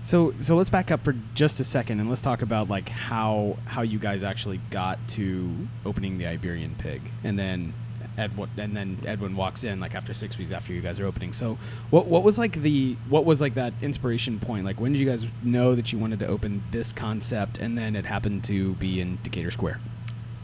So 0.00 0.34
so 0.40 0.56
let's 0.56 0.70
back 0.70 0.90
up 0.90 1.04
for 1.04 1.14
just 1.34 1.60
a 1.60 1.64
second 1.64 2.00
and 2.00 2.08
let's 2.08 2.22
talk 2.22 2.42
about 2.42 2.68
like 2.68 2.88
how 2.88 3.56
how 3.66 3.82
you 3.82 3.98
guys 3.98 4.22
actually 4.22 4.58
got 4.70 4.98
to 5.10 5.54
opening 5.86 6.18
the 6.18 6.26
Iberian 6.26 6.74
Pig 6.78 7.02
and 7.22 7.38
then 7.38 7.72
Edwin 8.20 8.50
and 8.56 8.76
then 8.76 8.98
Edwin 9.06 9.34
walks 9.34 9.64
in 9.64 9.80
like 9.80 9.94
after 9.94 10.12
six 10.12 10.36
weeks 10.36 10.52
after 10.52 10.72
you 10.72 10.80
guys 10.80 11.00
are 11.00 11.06
opening. 11.06 11.32
So 11.32 11.58
what 11.90 12.06
what 12.06 12.22
was 12.22 12.38
like 12.38 12.60
the 12.62 12.96
what 13.08 13.24
was 13.24 13.40
like 13.40 13.54
that 13.54 13.72
inspiration 13.82 14.38
point? 14.38 14.64
Like 14.64 14.80
when 14.80 14.92
did 14.92 14.98
you 14.98 15.06
guys 15.06 15.26
know 15.42 15.74
that 15.74 15.92
you 15.92 15.98
wanted 15.98 16.18
to 16.20 16.26
open 16.26 16.62
this 16.70 16.92
concept 16.92 17.58
and 17.58 17.76
then 17.76 17.96
it 17.96 18.04
happened 18.04 18.44
to 18.44 18.74
be 18.74 19.00
in 19.00 19.18
Decatur 19.22 19.50
Square? 19.50 19.80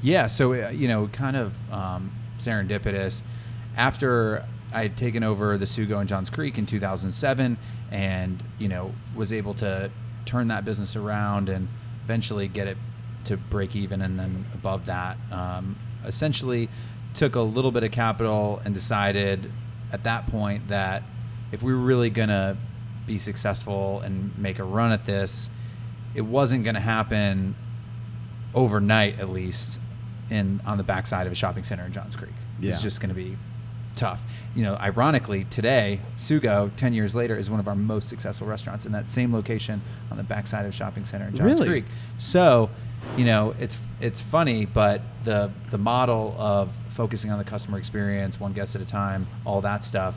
Yeah, 0.02 0.26
so 0.26 0.52
uh, 0.52 0.68
you 0.70 0.88
know, 0.88 1.08
kind 1.08 1.36
of 1.36 1.54
um, 1.72 2.12
serendipitous. 2.38 3.22
After 3.76 4.44
I 4.72 4.82
had 4.82 4.96
taken 4.96 5.22
over 5.22 5.58
the 5.58 5.64
Sugo 5.64 6.00
in 6.00 6.06
Johns 6.06 6.30
Creek 6.30 6.58
in 6.58 6.66
2007, 6.66 7.56
and 7.90 8.42
you 8.58 8.68
know, 8.68 8.92
was 9.14 9.32
able 9.32 9.54
to 9.54 9.90
turn 10.24 10.48
that 10.48 10.64
business 10.64 10.96
around 10.96 11.48
and 11.48 11.68
eventually 12.04 12.48
get 12.48 12.66
it 12.66 12.76
to 13.24 13.36
break 13.36 13.74
even, 13.74 14.02
and 14.02 14.18
then 14.18 14.46
above 14.54 14.86
that, 14.86 15.16
um, 15.32 15.76
essentially 16.04 16.68
took 17.16 17.34
a 17.34 17.40
little 17.40 17.72
bit 17.72 17.82
of 17.82 17.90
capital 17.90 18.62
and 18.64 18.72
decided 18.72 19.50
at 19.92 20.04
that 20.04 20.26
point 20.28 20.68
that 20.68 21.02
if 21.50 21.62
we 21.62 21.72
were 21.72 21.80
really 21.80 22.10
gonna 22.10 22.56
be 23.06 23.18
successful 23.18 24.00
and 24.00 24.36
make 24.38 24.58
a 24.58 24.64
run 24.64 24.92
at 24.92 25.06
this, 25.06 25.50
it 26.14 26.22
wasn't 26.22 26.64
gonna 26.64 26.80
happen 26.80 27.54
overnight 28.54 29.18
at 29.20 29.28
least 29.28 29.78
in 30.30 30.60
on 30.66 30.78
the 30.78 30.84
backside 30.84 31.26
of 31.26 31.32
a 31.32 31.36
shopping 31.36 31.64
center 31.64 31.84
in 31.84 31.92
Johns 31.92 32.16
Creek. 32.16 32.32
Yeah. 32.60 32.72
It's 32.72 32.82
just 32.82 33.00
going 33.00 33.10
to 33.10 33.14
be 33.14 33.36
tough. 33.94 34.20
You 34.54 34.62
know, 34.62 34.74
ironically, 34.76 35.44
today 35.44 36.00
Sugo, 36.16 36.70
ten 36.76 36.92
years 36.92 37.14
later, 37.14 37.36
is 37.36 37.50
one 37.50 37.60
of 37.60 37.68
our 37.68 37.76
most 37.76 38.08
successful 38.08 38.46
restaurants 38.46 38.86
in 38.86 38.92
that 38.92 39.08
same 39.08 39.32
location 39.32 39.82
on 40.10 40.16
the 40.16 40.22
backside 40.22 40.64
of 40.64 40.70
a 40.70 40.72
shopping 40.72 41.04
center 41.04 41.26
in 41.26 41.36
Johns 41.36 41.52
Really? 41.52 41.68
Creek. 41.68 41.84
So, 42.18 42.70
you 43.16 43.24
know, 43.24 43.54
it's 43.58 43.78
it's 44.00 44.20
funny, 44.20 44.66
but 44.66 45.00
the 45.24 45.50
the 45.70 45.78
model 45.78 46.34
of 46.38 46.70
focusing 46.90 47.30
on 47.30 47.38
the 47.38 47.44
customer 47.44 47.78
experience, 47.78 48.40
one 48.40 48.52
guest 48.52 48.74
at 48.74 48.80
a 48.80 48.86
time, 48.86 49.26
all 49.44 49.60
that 49.60 49.84
stuff, 49.84 50.16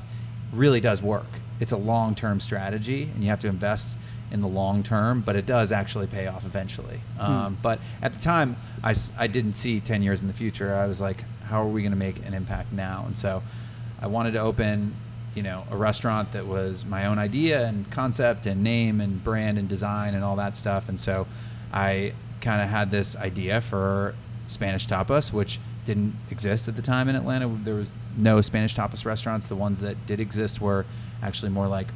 really 0.54 0.80
does 0.80 1.02
work. 1.02 1.28
It's 1.60 1.72
a 1.72 1.78
long 1.78 2.16
term 2.16 2.40
strategy, 2.40 3.04
and 3.04 3.24
you 3.24 3.30
have 3.30 3.40
to 3.42 3.48
invest 3.48 3.98
in 4.32 4.42
the 4.42 4.48
long 4.48 4.84
term, 4.84 5.22
but 5.22 5.36
it 5.36 5.46
does 5.46 5.72
actually 5.72 6.08
pay 6.08 6.28
off 6.28 6.46
eventually. 6.46 7.02
Um, 7.20 7.58
but 7.62 7.80
at 8.02 8.14
the 8.14 8.20
time, 8.20 8.58
I, 8.84 8.94
I 9.18 9.28
didn't 9.28 9.54
see 9.54 9.80
10 9.80 10.04
years 10.04 10.22
in 10.22 10.28
the 10.28 10.34
future. 10.34 10.74
I 10.74 10.86
was 10.86 11.02
like, 11.02 11.24
how 11.46 11.64
are 11.64 11.68
we 11.68 11.82
going 11.82 11.92
to 11.92 11.98
make 11.98 12.18
an 12.26 12.34
impact 12.34 12.72
now? 12.72 13.06
And 13.08 13.18
so 13.18 13.42
I 14.00 14.08
wanted 14.08 14.34
to 14.34 14.40
open, 14.40 14.96
you 15.34 15.42
know, 15.42 15.64
a 15.72 15.76
restaurant 15.76 16.32
that 16.34 16.46
was 16.46 16.86
my 16.86 17.08
own 17.08 17.18
idea 17.18 17.66
and 17.66 17.90
concept 17.92 18.46
and 18.46 18.64
name 18.64 19.02
and 19.02 19.24
brand 19.24 19.58
and 19.58 19.68
design 19.68 20.14
and 20.14 20.24
all 20.24 20.36
that 20.36 20.56
stuff. 20.56 20.90
And 20.90 21.00
so 21.00 21.26
I 21.74 22.14
kind 22.42 22.62
of 22.62 22.70
had 22.70 22.92
this 22.92 23.16
idea 23.16 23.62
for 23.62 24.16
Spanish 24.48 24.88
tapas, 24.88 25.32
which 25.32 25.60
didn't 25.86 26.16
exist 26.30 26.68
at 26.68 26.76
the 26.76 26.82
time 26.82 27.10
in 27.10 27.16
Atlanta. 27.16 27.48
There 27.48 27.76
was 27.76 27.94
no 28.18 28.42
Spanish 28.42 28.76
tapas 28.76 29.06
restaurants. 29.06 29.48
The 29.48 29.56
ones 29.56 29.82
that 29.82 30.06
did 30.06 30.20
exist 30.20 30.62
were 30.62 30.86
actually 31.22 31.50
more 31.50 31.68
like 31.68 31.88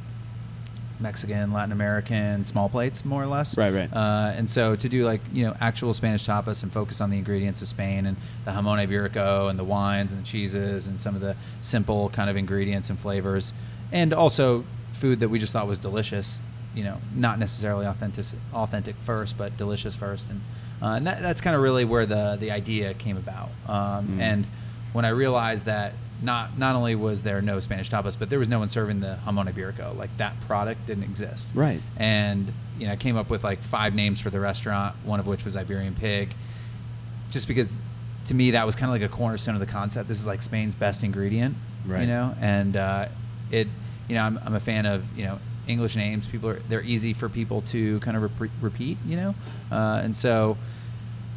Mexican, 1.00 1.52
Latin 1.52 1.72
American, 1.72 2.44
small 2.44 2.68
plates, 2.68 3.04
more 3.04 3.22
or 3.22 3.26
less. 3.26 3.56
Right, 3.56 3.72
right. 3.72 3.92
Uh, 3.92 4.32
and 4.34 4.48
so 4.48 4.76
to 4.76 4.88
do 4.88 5.04
like 5.04 5.20
you 5.32 5.44
know 5.46 5.56
actual 5.60 5.92
Spanish 5.92 6.26
tapas 6.26 6.62
and 6.62 6.72
focus 6.72 7.00
on 7.00 7.10
the 7.10 7.18
ingredients 7.18 7.62
of 7.62 7.68
Spain 7.68 8.06
and 8.06 8.16
the 8.44 8.52
jamon 8.52 8.84
iberico 8.84 9.50
and 9.50 9.58
the 9.58 9.64
wines 9.64 10.12
and 10.12 10.22
the 10.22 10.26
cheeses 10.26 10.86
and 10.86 10.98
some 10.98 11.14
of 11.14 11.20
the 11.20 11.36
simple 11.60 12.08
kind 12.10 12.30
of 12.30 12.36
ingredients 12.36 12.90
and 12.90 12.98
flavors, 12.98 13.52
and 13.92 14.12
also 14.12 14.64
food 14.92 15.20
that 15.20 15.28
we 15.28 15.38
just 15.38 15.52
thought 15.52 15.66
was 15.66 15.78
delicious. 15.78 16.40
You 16.74 16.84
know, 16.84 17.00
not 17.14 17.38
necessarily 17.38 17.86
authentic, 17.86 18.26
authentic 18.52 18.96
first, 19.04 19.38
but 19.38 19.56
delicious 19.56 19.94
first, 19.94 20.28
and 20.30 20.40
uh, 20.82 20.96
and 20.96 21.06
that, 21.06 21.22
that's 21.22 21.40
kind 21.40 21.54
of 21.56 21.62
really 21.62 21.84
where 21.84 22.06
the 22.06 22.36
the 22.38 22.50
idea 22.50 22.94
came 22.94 23.16
about. 23.16 23.50
Um, 23.68 24.08
Mm. 24.08 24.20
And 24.20 24.46
when 24.92 25.04
I 25.04 25.10
realized 25.10 25.64
that 25.66 25.92
not 26.22 26.58
not 26.58 26.76
only 26.76 26.94
was 26.94 27.22
there 27.22 27.40
no 27.42 27.60
Spanish 27.60 27.90
tapas, 27.90 28.18
but 28.18 28.30
there 28.30 28.38
was 28.38 28.48
no 28.48 28.58
one 28.58 28.68
serving 28.68 29.00
the 29.00 29.18
jamon 29.26 29.52
iberico. 29.52 29.96
Like 29.96 30.16
that 30.18 30.40
product 30.42 30.86
didn't 30.86 31.04
exist. 31.04 31.50
Right. 31.54 31.80
And 31.96 32.52
you 32.78 32.86
know, 32.86 32.92
I 32.92 32.96
came 32.96 33.16
up 33.16 33.30
with 33.30 33.44
like 33.44 33.62
five 33.62 33.94
names 33.94 34.20
for 34.20 34.30
the 34.30 34.40
restaurant, 34.40 34.96
one 35.04 35.20
of 35.20 35.26
which 35.26 35.44
was 35.44 35.56
Iberian 35.56 35.94
Pig, 35.94 36.34
just 37.30 37.46
because 37.48 37.76
to 38.26 38.34
me 38.34 38.52
that 38.52 38.64
was 38.66 38.74
kind 38.74 38.92
of 38.92 39.00
like 39.00 39.08
a 39.08 39.12
cornerstone 39.14 39.54
of 39.54 39.60
the 39.60 39.66
concept. 39.66 40.08
This 40.08 40.18
is 40.18 40.26
like 40.26 40.42
Spain's 40.42 40.74
best 40.74 41.02
ingredient, 41.02 41.56
Right. 41.86 42.02
You 42.02 42.06
know, 42.06 42.34
and 42.40 42.76
uh, 42.76 43.06
it, 43.50 43.68
you 44.08 44.14
know, 44.14 44.22
I'm, 44.22 44.38
I'm 44.44 44.54
a 44.54 44.60
fan 44.60 44.86
of 44.86 45.04
you 45.16 45.24
know 45.24 45.38
English 45.66 45.96
names. 45.96 46.26
People 46.26 46.50
are 46.50 46.60
they're 46.68 46.82
easy 46.82 47.12
for 47.12 47.28
people 47.28 47.62
to 47.62 48.00
kind 48.00 48.16
of 48.16 48.40
rep- 48.40 48.50
repeat, 48.60 48.98
you 49.06 49.16
know, 49.16 49.34
uh, 49.70 50.00
and 50.02 50.14
so 50.14 50.56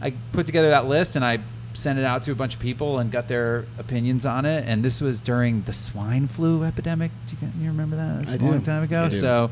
I 0.01 0.13
put 0.31 0.45
together 0.45 0.69
that 0.69 0.87
list 0.87 1.15
and 1.15 1.25
I 1.25 1.39
sent 1.73 1.99
it 1.99 2.05
out 2.05 2.23
to 2.23 2.31
a 2.31 2.35
bunch 2.35 2.55
of 2.55 2.59
people 2.59 2.97
and 2.97 3.11
got 3.11 3.27
their 3.27 3.65
opinions 3.77 4.25
on 4.25 4.45
it. 4.45 4.65
And 4.67 4.83
this 4.83 4.99
was 4.99 5.19
during 5.19 5.61
the 5.63 5.73
swine 5.73 6.27
flu 6.27 6.63
epidemic. 6.63 7.11
Do 7.27 7.35
you, 7.39 7.51
you 7.61 7.67
remember 7.69 7.95
that? 7.95 8.25
This 8.25 8.33
I 8.33 8.43
a 8.43 8.49
long 8.49 8.61
time 8.63 8.83
ago. 8.83 9.05
I. 9.05 9.09
So 9.09 9.51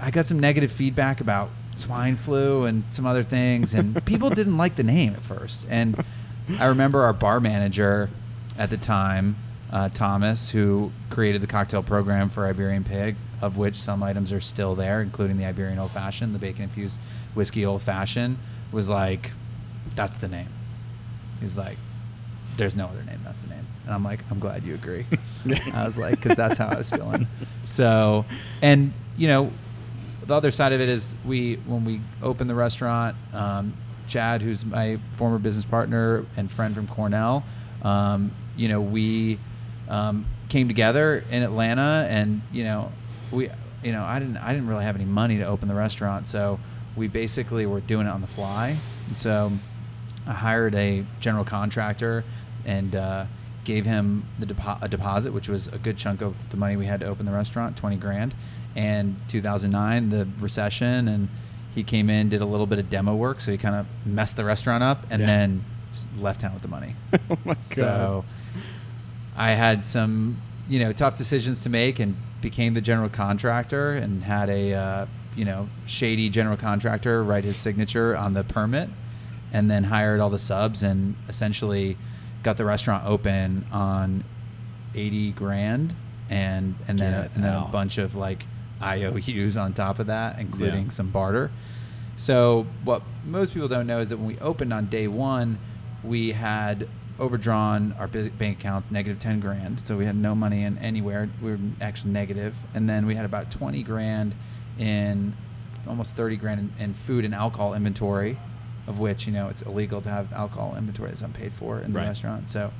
I 0.00 0.10
got 0.10 0.26
some 0.26 0.40
negative 0.40 0.72
feedback 0.72 1.20
about 1.20 1.50
swine 1.76 2.16
flu 2.16 2.64
and 2.64 2.84
some 2.90 3.06
other 3.06 3.22
things, 3.22 3.74
and 3.74 4.04
people 4.06 4.30
didn't 4.30 4.56
like 4.56 4.76
the 4.76 4.82
name 4.82 5.14
at 5.14 5.22
first. 5.22 5.66
And 5.68 6.02
I 6.58 6.66
remember 6.66 7.02
our 7.02 7.12
bar 7.12 7.40
manager 7.40 8.08
at 8.56 8.70
the 8.70 8.76
time, 8.76 9.36
uh, 9.70 9.88
Thomas, 9.90 10.50
who 10.50 10.92
created 11.10 11.42
the 11.42 11.46
cocktail 11.46 11.82
program 11.82 12.30
for 12.30 12.46
Iberian 12.46 12.84
Pig, 12.84 13.16
of 13.40 13.56
which 13.56 13.76
some 13.76 14.02
items 14.02 14.32
are 14.32 14.40
still 14.40 14.74
there, 14.74 15.00
including 15.00 15.38
the 15.38 15.44
Iberian 15.44 15.78
Old 15.78 15.90
Fashioned, 15.90 16.34
the 16.34 16.38
bacon 16.38 16.64
infused 16.64 16.98
whiskey 17.34 17.64
Old 17.64 17.82
Fashioned, 17.82 18.36
was 18.72 18.88
like, 18.88 19.32
"That's 19.94 20.18
the 20.18 20.28
name." 20.28 20.48
He's 21.40 21.56
like, 21.56 21.78
"There's 22.56 22.76
no 22.76 22.86
other 22.86 23.02
name. 23.04 23.20
That's 23.22 23.38
the 23.40 23.48
name." 23.48 23.66
And 23.84 23.94
I'm 23.94 24.04
like, 24.04 24.20
"I'm 24.30 24.38
glad 24.38 24.64
you 24.64 24.74
agree." 24.74 25.06
I 25.72 25.84
was 25.84 25.96
like, 25.98 26.20
because 26.20 26.36
that's 26.36 26.58
how 26.58 26.68
I 26.68 26.76
was 26.76 26.90
feeling. 26.90 27.26
So, 27.64 28.24
and 28.62 28.92
you 29.16 29.28
know, 29.28 29.52
the 30.26 30.34
other 30.34 30.50
side 30.50 30.72
of 30.72 30.80
it 30.80 30.88
is 30.88 31.14
we 31.24 31.56
when 31.66 31.84
we 31.84 32.00
opened 32.22 32.50
the 32.50 32.54
restaurant, 32.54 33.16
um, 33.32 33.74
Chad, 34.08 34.42
who's 34.42 34.64
my 34.64 34.98
former 35.16 35.38
business 35.38 35.64
partner 35.64 36.24
and 36.36 36.50
friend 36.50 36.74
from 36.74 36.86
Cornell, 36.86 37.44
um, 37.82 38.32
you 38.56 38.68
know, 38.68 38.80
we 38.80 39.38
um, 39.88 40.26
came 40.48 40.68
together 40.68 41.24
in 41.30 41.42
Atlanta, 41.42 42.06
and 42.10 42.42
you 42.52 42.64
know, 42.64 42.92
we, 43.30 43.50
you 43.82 43.92
know, 43.92 44.02
I 44.04 44.18
didn't 44.18 44.36
I 44.38 44.52
didn't 44.52 44.68
really 44.68 44.84
have 44.84 44.94
any 44.96 45.04
money 45.04 45.38
to 45.38 45.44
open 45.44 45.68
the 45.68 45.74
restaurant, 45.74 46.26
so 46.28 46.58
we 46.96 47.08
basically 47.08 47.66
were 47.66 47.80
doing 47.80 48.06
it 48.06 48.10
on 48.10 48.20
the 48.20 48.26
fly. 48.26 48.76
And 49.08 49.16
so 49.16 49.52
I 50.26 50.32
hired 50.32 50.74
a 50.74 51.04
general 51.20 51.44
contractor 51.44 52.24
and 52.64 52.94
uh, 52.96 53.24
gave 53.64 53.86
him 53.86 54.24
the 54.38 54.46
depo- 54.46 54.82
a 54.82 54.88
deposit, 54.88 55.32
which 55.32 55.48
was 55.48 55.68
a 55.68 55.78
good 55.78 55.96
chunk 55.96 56.20
of 56.22 56.34
the 56.50 56.56
money 56.56 56.76
we 56.76 56.86
had 56.86 57.00
to 57.00 57.06
open 57.06 57.24
the 57.26 57.32
restaurant, 57.32 57.76
twenty 57.76 57.96
grand. 57.96 58.34
And 58.76 59.16
2009, 59.28 60.10
the 60.10 60.28
recession, 60.38 61.08
and 61.08 61.28
he 61.74 61.82
came 61.82 62.08
in, 62.08 62.28
did 62.28 62.40
a 62.42 62.44
little 62.46 62.66
bit 62.66 62.78
of 62.78 62.88
demo 62.90 63.16
work, 63.16 63.40
so 63.40 63.50
he 63.50 63.58
kind 63.58 63.74
of 63.74 63.86
messed 64.06 64.36
the 64.36 64.44
restaurant 64.44 64.84
up, 64.84 65.04
and 65.10 65.20
Yeah. 65.20 65.26
then 65.26 65.64
left 66.20 66.42
town 66.42 66.52
with 66.52 66.62
the 66.62 66.68
money. 66.68 66.94
oh. 67.46 67.54
So 67.62 68.24
I 69.36 69.52
had 69.52 69.84
some, 69.86 70.40
you 70.68 70.78
know, 70.78 70.92
tough 70.92 71.16
decisions 71.16 71.62
to 71.64 71.70
make 71.70 71.98
and 71.98 72.14
became 72.40 72.74
the 72.74 72.80
general 72.80 73.08
contractor 73.08 73.92
and 73.94 74.22
had 74.24 74.48
a, 74.48 74.74
uh, 74.74 75.06
you 75.36 75.44
know, 75.44 75.68
shady 75.86 76.28
general 76.30 76.56
contractor 76.56 77.22
write 77.24 77.44
his 77.44 77.56
signature 77.56 78.16
on 78.16 78.32
the 78.32 78.44
permit 78.44 78.88
and 79.52 79.70
then 79.70 79.84
hired 79.84 80.20
all 80.20 80.30
the 80.30 80.38
subs 80.38 80.82
and 80.82 81.14
essentially 81.28 81.96
got 82.42 82.56
the 82.56 82.64
restaurant 82.64 83.04
open 83.06 83.66
on 83.72 84.22
80 84.94 85.32
grand 85.32 85.94
and 86.30 86.74
and 86.86 86.98
then 86.98 87.14
a, 87.14 87.30
and 87.34 87.42
then 87.44 87.54
a 87.54 87.68
bunch 87.72 87.98
of 87.98 88.14
like 88.14 88.44
IOUs 88.82 89.56
on 89.56 89.72
top 89.72 89.98
of 89.98 90.06
that 90.06 90.38
including 90.38 90.84
Yeah. 90.84 90.90
some 90.90 91.10
barter. 91.10 91.50
So 92.16 92.66
what 92.84 93.02
most 93.24 93.54
people 93.54 93.68
don't 93.68 93.86
know 93.86 94.00
is 94.00 94.08
that 94.10 94.18
when 94.18 94.26
we 94.26 94.38
opened 94.40 94.72
on 94.72 94.86
day 94.86 95.08
one, 95.08 95.58
we 96.04 96.32
had 96.32 96.88
overdrawn 97.20 97.94
our 97.98 98.06
bank 98.06 98.58
accounts 98.60 98.90
negative 98.90 99.18
10 99.18 99.40
grand. 99.40 99.80
So 99.80 99.96
we 99.96 100.04
had 100.06 100.16
no 100.16 100.34
money 100.34 100.62
in 100.62 100.78
anywhere. 100.78 101.28
We 101.42 101.50
were 101.52 101.58
actually 101.80 102.12
negative. 102.12 102.54
And 102.74 102.88
then 102.88 103.06
we 103.06 103.14
had 103.14 103.24
about 103.24 103.50
20 103.50 103.82
grand 103.82 104.34
in 104.78 105.34
almost 105.86 106.14
30 106.14 106.36
grand 106.36 106.60
in, 106.78 106.84
in 106.84 106.94
food 106.94 107.24
and 107.24 107.34
alcohol 107.34 107.74
inventory, 107.74 108.38
of 108.86 108.98
which, 109.00 109.26
you 109.26 109.32
know, 109.32 109.48
it's 109.48 109.62
illegal 109.62 110.00
to 110.02 110.08
have 110.10 110.32
alcohol 110.32 110.74
inventory 110.76 111.08
that's 111.10 111.22
unpaid 111.22 111.52
for 111.52 111.78
in 111.80 111.92
the 111.92 111.98
Right. 111.98 112.06
restaurant. 112.06 112.48
So 112.50 112.70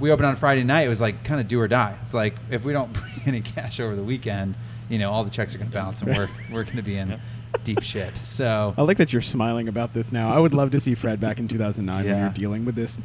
we 0.00 0.10
opened 0.10 0.26
on 0.26 0.36
Friday 0.36 0.64
night. 0.64 0.82
It 0.86 0.88
was 0.88 1.00
like 1.00 1.22
kind 1.24 1.40
of 1.40 1.48
do 1.48 1.60
or 1.60 1.68
die. 1.68 1.96
It's 2.02 2.14
like 2.14 2.34
if 2.50 2.64
we 2.64 2.72
don't 2.72 2.92
bring 2.92 3.22
any 3.26 3.40
cash 3.40 3.78
over 3.80 3.94
the 3.94 4.02
weekend, 4.02 4.54
you 4.88 4.98
know, 4.98 5.10
all 5.12 5.22
the 5.22 5.30
checks 5.30 5.54
are 5.54 5.58
going 5.58 5.70
to 5.70 5.74
bounce 5.74 6.00
and 6.02 6.16
we're, 6.16 6.28
we're 6.50 6.64
going 6.64 6.76
to 6.76 6.82
be 6.82 6.96
in 6.96 7.20
deep 7.64 7.82
shit. 7.82 8.12
So 8.24 8.74
I 8.78 8.82
like 8.82 8.96
that 8.98 9.12
you're 9.12 9.20
smiling 9.22 9.68
about 9.68 9.92
this 9.92 10.10
now. 10.10 10.30
I 10.30 10.38
would 10.38 10.54
love 10.54 10.70
to 10.72 10.80
see 10.80 10.94
Fred 10.94 11.20
back 11.20 11.38
in 11.38 11.46
2009 11.46 12.04
when 12.06 12.18
you're 12.18 12.30
dealing 12.30 12.64
with 12.64 12.74
this 12.74 12.98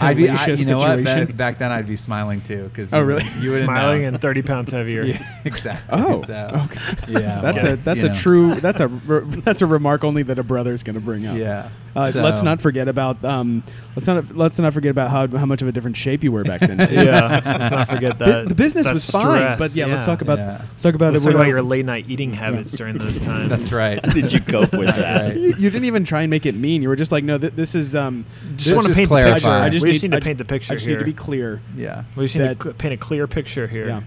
I'd 0.00 0.16
be, 0.16 0.28
I, 0.28 0.46
you 0.46 0.64
know 0.66 0.78
what? 0.78 1.02
Back, 1.04 1.36
back 1.36 1.58
then, 1.58 1.72
I'd 1.72 1.86
be 1.86 1.96
smiling 1.96 2.40
too. 2.40 2.70
Cause 2.74 2.92
Oh, 2.92 2.98
you- 3.00 3.04
really? 3.04 3.24
You 3.40 3.50
wouldn't 3.50 3.64
Smiling 3.64 4.02
know. 4.02 4.08
and 4.08 4.20
30 4.20 4.42
pounds 4.42 4.70
heavier. 4.72 5.02
Yeah, 5.08 5.40
exactly. 5.44 5.98
Oh, 6.00 6.22
so, 6.22 6.34
okay. 6.66 6.80
yeah. 7.08 7.40
that's 7.40 7.62
well, 7.62 7.72
a 7.72 7.76
that's 7.76 8.02
a 8.02 8.08
know. 8.08 8.14
true 8.14 8.54
that's 8.56 8.80
a 8.80 8.88
re- 8.88 9.24
that's 9.40 9.62
a 9.62 9.66
remark 9.66 10.04
only 10.04 10.22
that 10.24 10.38
a 10.38 10.42
brother's 10.42 10.82
going 10.82 10.94
to 10.94 11.00
bring 11.00 11.26
up. 11.26 11.36
Yeah. 11.36 11.70
Uh, 11.96 12.10
So- 12.10 12.22
let's 12.22 12.42
not 12.42 12.60
forget 12.60 12.86
about 12.88 13.24
um, 13.24 13.62
let's 13.96 14.06
not 14.06 14.36
let's 14.36 14.58
not 14.58 14.72
forget 14.72 14.90
about 14.90 15.10
how 15.10 15.26
how 15.38 15.46
much 15.46 15.62
of 15.62 15.68
a 15.68 15.72
different 15.72 15.96
shape 15.96 16.22
you 16.22 16.30
were 16.30 16.44
back 16.44 16.60
then. 16.60 16.86
Too. 16.86 16.94
yeah. 16.94 17.40
Let's 17.44 17.70
not 17.74 17.88
forget 17.88 18.18
Bu- 18.18 18.24
that. 18.24 18.48
the 18.48 18.54
business 18.54 18.84
that 18.86 18.94
was 18.94 19.10
fine, 19.10 19.58
but 19.58 19.74
yeah, 19.74 19.86
let's 19.86 20.04
talk 20.04 20.20
about 20.22 20.38
Yeah. 20.38 20.58
let's 20.70 20.82
talk 20.82 20.94
about 20.94 21.12
Let's 21.14 21.24
it. 21.24 21.28
talk 21.28 21.34
about 21.34 21.48
your 21.48 21.62
late 21.62 21.84
night 21.84 22.04
eating 22.08 22.32
habits 22.32 22.72
during 22.72 22.98
those 22.98 23.18
times. 23.30 23.48
That's 23.48 23.72
right. 23.72 24.04
How 24.04 24.12
did 24.20 24.32
you 24.32 24.40
cope 24.40 24.72
with 24.72 24.94
that? 24.94 25.22
Right. 25.28 25.36
you, 25.36 25.48
you 25.58 25.70
didn't 25.70 25.86
even 25.86 26.04
try 26.04 26.22
and 26.22 26.30
make 26.30 26.46
it 26.46 26.54
mean. 26.54 26.82
You 26.82 26.88
were 26.88 26.96
just 26.96 27.10
like, 27.12 27.24
no, 27.24 27.38
th- 27.38 27.54
this 27.54 27.74
is. 27.74 27.96
Um, 27.96 28.24
Just 28.56 28.76
want 28.76 28.86
to 28.88 28.94
paint 28.94 29.08
clarify. 29.08 29.30
the 29.30 29.34
picture. 29.40 29.48
I 29.50 29.64
we 29.68 29.92
just 29.92 30.02
need 30.02 30.14
I 30.14 30.18
to 30.20 30.24
paint 30.24 30.38
the 30.38 30.44
picture 30.44 30.72
I 30.72 30.76
just 30.76 30.86
here. 30.86 30.96
need 30.96 31.00
to 31.00 31.04
be 31.06 31.12
clear. 31.14 31.60
Yeah. 31.76 32.04
we 32.16 32.26
just 32.26 32.36
need 32.36 32.56
to 32.58 32.62
cl- 32.62 32.74
paint 32.74 32.94
a 32.94 32.96
clear 32.98 33.26
picture 33.26 33.66
here. 33.66 33.88
Yeah, 33.88 34.02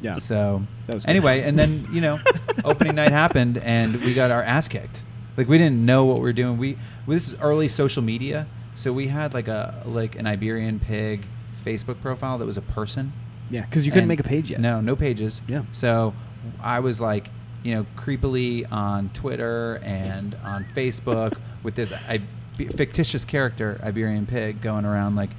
yeah. 0.00 0.14
So 0.14 0.62
That 0.86 0.94
was 0.94 1.04
anyway, 1.06 1.42
and 1.42 1.58
then 1.58 1.86
you 1.92 2.00
know, 2.00 2.18
opening 2.64 2.94
night 2.96 3.10
happened, 3.12 3.58
and 3.58 4.00
we 4.02 4.14
got 4.14 4.30
our 4.30 4.42
ass 4.42 4.68
kicked. 4.68 5.00
Like 5.36 5.48
we 5.48 5.58
didn't 5.58 5.84
know 5.84 6.04
what 6.04 6.16
we 6.16 6.22
were 6.22 6.32
doing. 6.32 6.58
We 6.58 6.76
this 7.08 7.28
is 7.28 7.34
early 7.40 7.68
social 7.68 8.02
media, 8.02 8.46
so 8.74 8.92
we 8.92 9.08
had 9.08 9.34
like 9.34 9.48
a 9.48 9.82
like 9.84 10.16
an 10.16 10.26
Iberian 10.26 10.80
pig 10.80 11.26
Facebook 11.64 12.00
profile 12.00 12.38
that 12.38 12.46
was 12.46 12.56
a 12.56 12.62
person. 12.62 13.12
Yeah, 13.50 13.62
because 13.62 13.84
you 13.84 13.92
couldn't 13.92 14.02
And- 14.04 14.08
make 14.08 14.20
a 14.20 14.24
page 14.24 14.50
yet. 14.50 14.60
No, 14.60 14.80
no 14.80 14.96
pages. 14.96 15.42
Yeah. 15.48 15.62
So 15.72 16.14
I 16.62 16.80
was 16.80 17.00
like, 17.00 17.28
you 17.62 17.74
know, 17.74 17.86
creepily 17.96 18.70
on 18.72 19.10
Twitter 19.10 19.80
and 19.84 20.36
on 20.44 20.64
Facebook 20.74 21.36
with 21.62 21.74
this 21.74 21.92
I, 21.92 22.20
fictitious 22.56 23.24
character, 23.24 23.80
Iberian 23.82 24.26
Pig, 24.26 24.60
going 24.60 24.84
around 24.84 25.16
like, 25.16 25.30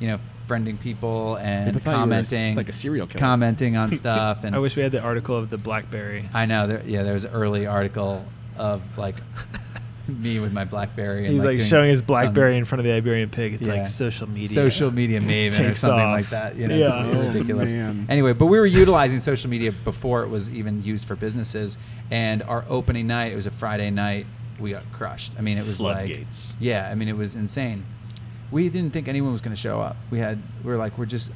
you 0.00 0.08
know, 0.08 0.18
friending 0.48 0.78
people 0.78 1.36
and 1.36 1.66
People 1.68 1.80
thought 1.80 2.04
you 2.04 2.10
were 2.10 2.16
a 2.16 2.18
s- 2.18 2.30
commenting, 2.30 2.54
like 2.56 2.68
a 2.68 2.72
serial 2.72 3.06
killer. 3.06 3.20
commenting 3.20 3.76
on 3.76 3.92
stuff. 3.96 4.44
And 4.44 4.54
I 4.54 4.58
wish 4.58 4.76
we 4.76 4.82
had 4.82 4.92
the 4.92 5.00
article 5.00 5.36
of 5.36 5.48
the 5.50 5.56
BlackBerry. 5.58 6.28
I 6.34 6.44
know 6.46 6.66
there, 6.66 6.82
yeah, 6.86 7.02
there 7.02 7.14
was 7.14 7.24
an 7.24 7.32
early 7.32 7.66
article 7.66 8.24
of 8.56 8.82
like 8.98 9.16
me 10.06 10.38
with 10.38 10.52
my 10.52 10.64
BlackBerry. 10.64 11.24
And 11.24 11.34
He's 11.34 11.44
like 11.44 11.56
doing 11.56 11.68
showing 11.68 11.88
his 11.90 12.00
some 12.00 12.06
BlackBerry 12.06 12.56
in 12.58 12.64
front 12.66 12.80
of 12.80 12.84
the 12.84 12.92
Iberian 12.92 13.30
Pig. 13.30 13.54
It's 13.54 13.66
Yeah. 13.66 13.74
like 13.74 13.86
social 13.86 14.28
media. 14.28 14.48
social 14.48 14.90
media 14.90 15.20
maven 15.22 15.48
or 15.54 15.68
Takes 15.68 15.80
something 15.80 16.00
off. 16.04 16.12
like 16.12 16.28
that. 16.30 16.56
You 16.56 16.68
know, 16.68 16.76
Yeah. 16.76 16.88
something 16.90 17.16
Oh, 17.20 17.26
ridiculous. 17.28 17.72
man. 17.72 18.06
Anyway, 18.10 18.34
but 18.34 18.46
we 18.46 18.58
were 18.58 18.66
utilizing 18.66 19.18
social 19.20 19.48
media 19.48 19.72
before 19.72 20.22
it 20.22 20.28
was 20.28 20.50
even 20.50 20.82
used 20.84 21.06
for 21.08 21.16
businesses. 21.16 21.78
And 22.10 22.42
our 22.42 22.64
opening 22.68 23.06
night, 23.06 23.32
it 23.32 23.36
was 23.36 23.46
a 23.46 23.50
Friday 23.50 23.90
night, 23.90 24.26
we 24.60 24.70
got 24.72 24.82
crushed. 24.92 25.32
I 25.38 25.40
mean, 25.40 25.56
it 25.58 25.66
was 25.66 25.78
Floodgates. 25.78 26.52
like, 26.52 26.62
yeah, 26.62 26.88
I 26.90 26.94
mean, 26.94 27.08
it 27.08 27.16
was 27.16 27.34
insane. 27.34 27.84
We 28.50 28.68
didn't 28.68 28.92
think 28.92 29.08
anyone 29.08 29.32
was 29.32 29.40
going 29.40 29.56
to 29.56 29.60
show 29.60 29.80
up. 29.80 29.96
We 30.10 30.18
had, 30.18 30.38
we 30.62 30.70
were 30.70 30.76
like, 30.76 30.98
we're 30.98 31.06
just, 31.06 31.30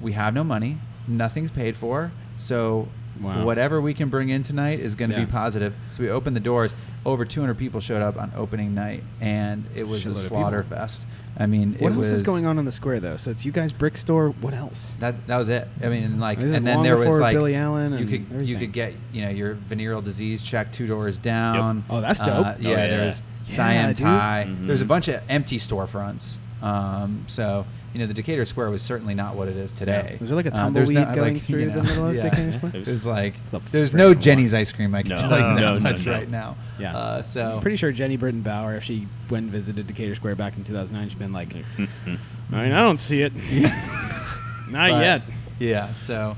we 0.00 0.12
have 0.12 0.32
no 0.32 0.44
money, 0.44 0.78
nothing's 1.08 1.50
paid 1.50 1.76
for, 1.76 2.12
so 2.38 2.88
Wow. 3.20 3.44
whatever 3.44 3.80
we 3.80 3.94
can 3.94 4.08
bring 4.08 4.28
in 4.28 4.42
tonight 4.42 4.80
is 4.80 4.94
going 4.94 5.10
to 5.10 5.16
Yeah. 5.18 5.24
be 5.24 5.30
positive. 5.30 5.74
So 5.90 6.02
we 6.02 6.10
opened 6.10 6.34
the 6.36 6.40
doors. 6.40 6.74
Over 7.06 7.24
200 7.24 7.54
people 7.58 7.80
showed 7.80 8.00
up 8.02 8.16
on 8.18 8.32
opening 8.36 8.74
night, 8.74 9.02
and 9.20 9.64
it 9.74 9.86
was 9.86 10.04
Shitload 10.04 10.10
a 10.12 10.14
slaughter 10.14 10.62
fest. 10.62 11.04
I 11.36 11.46
mean, 11.46 11.72
What 11.78 11.88
it 11.92 11.96
else 11.96 11.96
was 11.98 12.12
is 12.12 12.22
going 12.22 12.46
on 12.46 12.58
in 12.58 12.64
the 12.64 12.72
square 12.72 13.00
though? 13.00 13.16
So 13.16 13.30
it's 13.30 13.44
you 13.44 13.50
guys 13.52 13.72
brick 13.72 13.96
store. 13.96 14.28
What 14.40 14.54
else? 14.54 14.94
That 15.00 15.26
that 15.26 15.36
was 15.36 15.48
it. 15.48 15.66
I 15.82 15.88
mean, 15.88 16.18
like, 16.20 16.38
This 16.38 16.54
and 16.54 16.64
then 16.66 16.82
there 16.82 16.96
was 16.96 17.18
like 17.18 17.34
Billy 17.34 17.56
Allen 17.56 17.92
You 17.92 17.98
and 17.98 18.08
could 18.30 18.46
you 18.46 18.56
could 18.56 18.72
get 18.72 18.94
you 19.12 19.22
know 19.22 19.30
your 19.30 19.54
venereal 19.54 20.00
disease 20.00 20.42
check 20.42 20.70
two 20.72 20.86
doors 20.86 21.18
down. 21.18 21.84
Oh, 21.90 22.00
that's 22.00 22.20
Uh, 22.20 22.24
dope. 22.26 22.46
Oh, 22.46 22.54
yeah, 22.60 22.68
yeah. 22.70 22.86
there's 22.86 23.22
Yeah, 23.48 23.54
Cyan 23.54 23.88
dude. 23.88 23.96
Thai. 23.98 24.46
Mhm. 24.48 24.66
There's 24.68 24.80
a 24.80 24.84
bunch 24.86 25.08
of 25.08 25.20
empty 25.28 25.58
storefronts. 25.58 26.36
Um, 26.62 27.24
so 27.26 27.66
you 27.94 28.00
know 28.00 28.06
the 28.06 28.12
Decatur 28.14 28.44
Square 28.44 28.70
was 28.70 28.82
certainly 28.82 29.14
not 29.14 29.36
what 29.36 29.48
it 29.48 29.56
is 29.56 29.72
today. 29.72 30.18
Was 30.20 30.28
there 30.28 30.36
like 30.36 30.44
a 30.46 30.52
Uh, 30.52 30.68
there's 30.70 30.88
tumbleweed 30.90 31.08
no- 31.08 31.14
going 31.14 31.34
like, 31.34 31.42
through 31.44 31.60
you 31.60 31.70
the 31.70 31.82
middle 31.82 32.06
of 32.08 32.14
yeah. 32.16 32.22
Decatur 32.28 32.52
Square? 32.58 32.72
It 32.74 32.86
was 32.86 33.06
like 33.06 33.34
It's 33.42 33.50
the 33.52 33.60
there's 33.70 33.94
no. 33.94 34.14
Jeni's 34.14 34.52
ice 34.52 34.70
cream. 34.72 34.94
I 34.94 35.02
can 35.02 35.10
No. 35.10 35.16
tell 35.16 35.30
you 35.30 35.38
No, 35.38 35.54
that 35.54 35.60
no, 35.60 35.74
no, 35.74 35.80
much 35.80 36.04
no. 36.04 36.12
right 36.12 36.28
now. 36.28 36.56
Yeah. 36.78 36.96
Uh, 36.96 37.22
so 37.22 37.60
Pretty 37.62 37.76
sure 37.76 37.92
Jeni 37.92 38.18
Britton 38.18 38.42
Bauer, 38.42 38.74
if 38.76 38.84
she 38.84 39.06
went 39.30 39.44
and 39.44 39.52
visited 39.52 39.86
Decatur 39.86 40.14
Square 40.16 40.34
back 40.36 40.56
in 40.56 40.64
2009, 40.64 41.08
she'd 41.08 41.18
been 41.18 41.32
like. 41.32 41.54
I 41.78 42.62
mean, 42.62 42.72
I 42.72 42.78
don't 42.78 42.98
see 42.98 43.22
it. 43.22 43.32
Not 44.68 44.90
But, 44.90 45.02
yet. 45.02 45.22
Yeah. 45.58 45.92
So, 45.94 46.36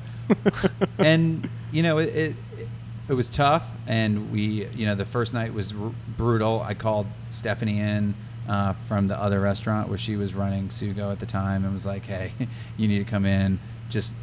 and 0.99 1.49
you 1.73 1.83
know, 1.83 1.99
it, 1.99 2.15
it 2.15 2.35
it 3.09 3.13
was 3.15 3.29
tough, 3.31 3.65
and 3.87 4.31
we, 4.33 4.67
you 4.75 4.85
know, 4.87 4.95
the 4.95 5.05
first 5.05 5.33
night 5.33 5.55
was 5.55 5.73
r- 5.73 5.93
brutal. 6.17 6.61
I 6.61 6.75
called 6.75 7.07
Stephanie 7.29 7.79
in 7.79 8.15
uh, 8.49 8.75
from 8.89 9.07
the 9.09 9.19
other 9.21 9.41
restaurant 9.41 9.89
where 9.89 9.99
she 9.99 10.17
was 10.17 10.35
running 10.35 10.69
Sugo 10.69 11.11
at 11.13 11.19
the 11.21 11.27
time, 11.27 11.65
and 11.65 11.73
was 11.73 11.87
like, 11.87 12.05
"Hey, 12.07 12.33
you 12.77 12.89
need 12.89 12.99
to 12.99 13.05
come 13.11 13.25
in." 13.25 13.59
Just 13.91 14.15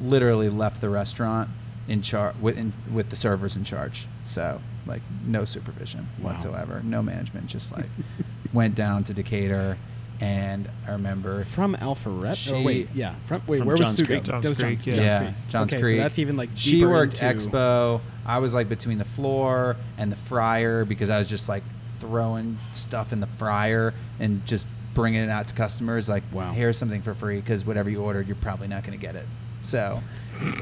literally 0.00 0.48
left 0.48 0.80
the 0.80 0.88
restaurant 0.90 1.48
in 1.86 2.02
charge 2.02 2.34
with 2.40 2.56
in, 2.58 2.72
with 2.92 3.10
the 3.10 3.16
servers 3.16 3.56
in 3.56 3.64
charge. 3.64 4.06
So 4.24 4.60
like 4.86 5.02
no 5.24 5.44
supervision 5.44 6.08
Wow. 6.20 6.32
whatsoever, 6.32 6.80
no 6.84 7.02
management. 7.02 7.46
Just 7.46 7.72
like 7.72 7.86
went 8.52 8.74
down 8.74 9.04
to 9.04 9.14
Decatur, 9.14 9.76
and 10.20 10.68
I 10.86 10.92
remember 10.92 11.44
From 11.44 11.74
Alpharetta? 11.76 12.36
She- 12.36 12.52
oh, 12.52 12.62
wait, 12.62 12.88
yeah. 12.94 13.14
From, 13.26 13.42
wait, 13.46 13.58
From 13.58 13.66
where 13.68 13.76
Johns 13.76 13.98
was 14.00 14.00
Sugo? 14.00 14.06
Creek. 14.06 14.22
That 14.24 14.30
Johns 14.32 14.48
was 14.48 14.56
Creek, 14.56 14.78
Johns, 14.80 14.86
yeah. 14.86 14.94
Johns 14.94 15.04
yeah, 15.06 15.18
Creek. 15.20 15.34
Johns 15.50 15.72
okay, 15.74 15.82
Creek. 15.82 15.96
so 15.96 16.02
that's 16.02 16.18
even 16.18 16.36
like 16.36 16.50
she 16.54 16.84
worked 16.84 17.22
into- 17.22 17.48
expo. 17.48 18.00
I 18.26 18.38
was 18.38 18.54
like 18.54 18.68
between 18.68 18.98
the 18.98 19.04
floor 19.04 19.76
and 19.98 20.10
the 20.10 20.16
fryer 20.16 20.84
because 20.84 21.10
I 21.10 21.18
was 21.18 21.28
just 21.28 21.48
like 21.48 21.62
throwing 21.98 22.58
stuff 22.72 23.12
in 23.12 23.20
the 23.20 23.26
fryer 23.26 23.94
and 24.20 24.44
just 24.46 24.66
bringing 24.94 25.22
it 25.22 25.28
out 25.30 25.48
to 25.48 25.54
customers. 25.54 26.08
Like, 26.08 26.22
Wow. 26.32 26.52
here's 26.52 26.76
something 26.78 27.02
for 27.02 27.14
free 27.14 27.40
because 27.40 27.64
whatever 27.64 27.90
you 27.90 28.00
ordered, 28.02 28.26
you're 28.26 28.36
probably 28.36 28.68
not 28.68 28.82
going 28.84 28.98
to 28.98 29.02
get 29.04 29.16
it. 29.16 29.26
So 29.64 30.02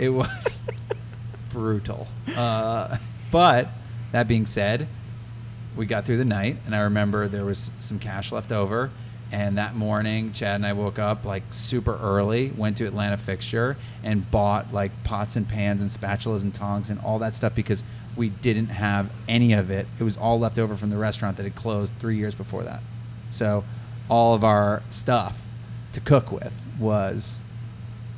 it 0.01 0.09
was 0.11 0.65
brutal. 1.51 2.09
Uh, 2.37 2.97
but 3.31 3.69
that 4.13 4.29
being 4.29 4.47
said, 4.47 4.89
we 5.77 5.87
got 5.87 6.05
through 6.05 6.19
the 6.19 6.25
night, 6.25 6.57
and 6.67 6.75
I 6.75 6.81
remember 6.81 7.29
there 7.29 7.45
was 7.45 7.71
some 7.81 7.99
cash 7.99 8.31
left 8.33 8.53
over. 8.53 8.91
And 9.31 9.57
that 9.57 9.75
morning, 9.75 10.35
Chad 10.35 10.57
and 10.57 10.67
I 10.67 10.75
woke 10.75 10.99
up 10.99 11.25
like 11.25 11.43
super 11.49 11.97
early, 11.97 12.51
went 12.55 12.77
to 12.77 12.87
Atlanta 12.87 13.17
Fixture, 13.17 13.79
and 14.05 14.31
bought 14.31 14.75
like 14.75 14.91
pots 15.05 15.37
and 15.37 15.49
pans 15.49 15.81
and 15.81 15.91
spatulas 15.91 16.43
and 16.43 16.53
tongs 16.55 16.91
and 16.91 17.01
all 17.01 17.19
that 17.21 17.35
stuff 17.35 17.55
because 17.55 17.83
we 18.17 18.29
didn't 18.29 18.67
have 18.67 19.11
any 19.29 19.53
of 19.53 19.71
it. 19.71 19.87
It 19.99 20.03
was 20.05 20.17
all 20.17 20.39
left 20.39 20.59
over 20.59 20.77
from 20.77 20.91
the 20.91 20.97
restaurant 20.99 21.37
that 21.39 21.45
had 21.45 21.55
closed 21.55 21.93
three 21.99 22.17
years 22.17 22.35
before 22.35 22.63
that. 22.65 22.81
So 23.31 23.65
all 24.09 24.35
of 24.35 24.45
our 24.45 24.83
stuff 24.91 25.41
to 25.93 26.01
cook 26.01 26.31
with 26.31 26.53
was 26.79 27.41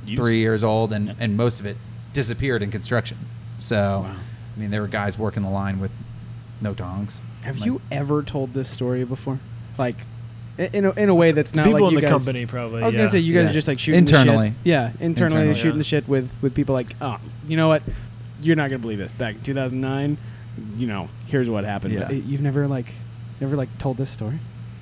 Used. 0.06 0.20
three 0.20 0.38
years 0.38 0.64
old, 0.64 0.92
and, 0.92 1.06
Yeah. 1.08 1.12
and 1.20 1.36
most 1.36 1.60
of 1.60 1.66
it 1.66 1.76
disappeared 2.12 2.62
in 2.62 2.70
construction. 2.70 3.18
So, 3.58 4.00
Wow. 4.06 4.16
I 4.56 4.60
mean, 4.60 4.70
there 4.70 4.80
were 4.82 4.88
guys 4.88 5.18
working 5.18 5.42
the 5.42 5.48
line 5.50 5.80
with 5.80 5.90
no 6.60 6.74
tongs. 6.74 7.20
Have 7.42 7.58
Like, 7.58 7.66
you 7.66 7.80
ever 7.92 8.22
told 8.22 8.54
this 8.54 8.68
story 8.68 9.04
before? 9.04 9.38
Like, 9.78 9.96
in 10.56 10.84
a, 10.84 10.90
in 10.92 11.08
a 11.08 11.14
way 11.14 11.32
that's 11.32 11.50
To 11.50 11.56
not 11.58 11.64
people 11.66 11.80
like 11.80 11.88
in 11.88 11.94
you 11.94 11.96
the 11.96 12.00
guys, 12.02 12.10
company, 12.10 12.46
probably, 12.46 12.82
I 12.82 12.86
was 12.86 12.94
yeah. 12.94 13.00
gonna 13.00 13.10
say 13.10 13.18
you 13.18 13.34
guys 13.34 13.44
Yeah. 13.44 13.50
are 13.50 13.52
just 13.52 13.66
like 13.68 13.78
shooting 13.80 13.98
Internally. 13.98 14.48
The 14.50 14.54
shit. 14.54 14.58
Yeah, 14.64 14.86
internally, 15.00 15.06
Internally. 15.48 15.54
shooting 15.54 15.70
Yeah. 15.72 15.78
the 15.78 15.84
shit 15.84 16.08
with 16.08 16.30
with 16.42 16.54
people 16.54 16.74
like, 16.74 16.94
oh, 17.00 17.18
you 17.48 17.56
know 17.56 17.66
what? 17.68 17.82
You're 18.44 18.56
not 18.56 18.70
gonna 18.70 18.78
believe 18.78 18.98
this. 18.98 19.12
Back 19.12 19.36
in 19.36 19.42
2009, 19.42 20.18
you 20.76 20.86
know, 20.86 21.08
here's 21.26 21.48
what 21.50 21.64
happened. 21.64 21.98
But 21.98 22.14
you've 22.14 22.42
never 22.42 22.66
like, 22.66 22.92
never 23.40 23.56
like 23.56 23.76
told 23.78 23.96
this 23.96 24.10
story. 24.10 24.38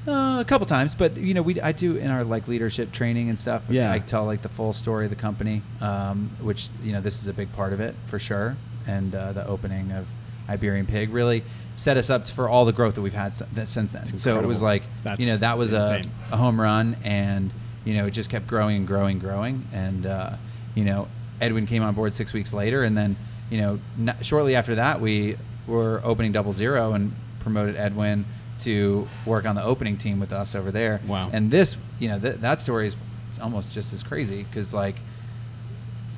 Uh, 0.06 0.40
a 0.40 0.44
couple 0.44 0.66
times, 0.66 0.96
but 0.96 1.16
you 1.16 1.32
know, 1.32 1.42
we 1.42 1.60
I 1.60 1.70
do 1.70 1.96
in 1.96 2.10
our 2.10 2.24
like 2.24 2.48
leadership 2.48 2.90
training 2.90 3.28
and 3.28 3.38
stuff. 3.38 3.62
Yeah. 3.68 3.92
I 3.92 4.00
tell 4.00 4.24
like 4.24 4.42
the 4.42 4.48
full 4.48 4.72
story 4.72 5.04
of 5.04 5.10
the 5.10 5.16
company, 5.16 5.62
um, 5.80 6.30
which 6.40 6.70
you 6.82 6.92
know 6.92 7.00
this 7.00 7.20
is 7.20 7.28
a 7.28 7.32
big 7.32 7.52
part 7.52 7.72
of 7.72 7.80
it 7.80 7.94
for 8.06 8.18
sure. 8.18 8.56
And 8.86 9.14
uh, 9.14 9.30
the 9.30 9.46
opening 9.46 9.92
of 9.92 10.08
Iberian 10.48 10.86
Pig 10.86 11.10
really 11.10 11.44
set 11.76 11.96
us 11.96 12.10
up 12.10 12.28
for 12.28 12.48
all 12.48 12.64
the 12.64 12.72
growth 12.72 12.96
that 12.96 13.02
we've 13.02 13.12
had 13.12 13.34
since 13.68 13.92
then. 13.92 14.06
So 14.18 14.40
it 14.40 14.46
was 14.46 14.60
like 14.60 14.82
That's 15.04 15.20
you 15.20 15.26
know 15.26 15.36
that 15.36 15.56
was 15.56 15.72
a, 15.72 16.02
a 16.32 16.36
home 16.36 16.60
run, 16.60 16.96
and 17.04 17.52
you 17.84 17.94
know 17.94 18.06
it 18.06 18.10
just 18.10 18.28
kept 18.28 18.48
growing 18.48 18.78
and 18.78 18.86
growing, 18.88 19.12
and 19.12 19.20
growing, 19.20 19.66
and 19.72 20.06
uh, 20.06 20.36
you 20.74 20.84
know 20.84 21.06
Edwin 21.40 21.66
came 21.66 21.84
on 21.84 21.94
board 21.94 22.14
six 22.14 22.32
weeks 22.32 22.52
later, 22.52 22.82
and 22.82 22.96
then 22.96 23.16
you 23.52 23.60
know 23.60 23.78
n- 23.98 24.16
shortly 24.22 24.56
after 24.56 24.74
that 24.76 25.00
we 25.00 25.36
were 25.66 26.00
opening 26.02 26.32
Double 26.32 26.52
Zero 26.52 26.94
and 26.94 27.14
promoted 27.40 27.76
Edwin 27.76 28.24
to 28.60 29.06
work 29.26 29.44
on 29.44 29.54
the 29.54 29.62
opening 29.62 29.96
team 29.96 30.20
with 30.20 30.32
us 30.32 30.54
over 30.54 30.70
there. 30.70 31.00
Wow. 31.06 31.30
And 31.32 31.50
this, 31.50 31.76
you 31.98 32.08
know, 32.08 32.18
th- 32.18 32.36
that 32.36 32.60
story 32.60 32.86
is 32.86 32.96
almost 33.40 33.72
just 33.72 33.92
as 33.92 34.02
crazy 34.02 34.44
because 34.44 34.72
like 34.72 34.96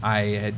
I 0.02 0.20
had 0.20 0.54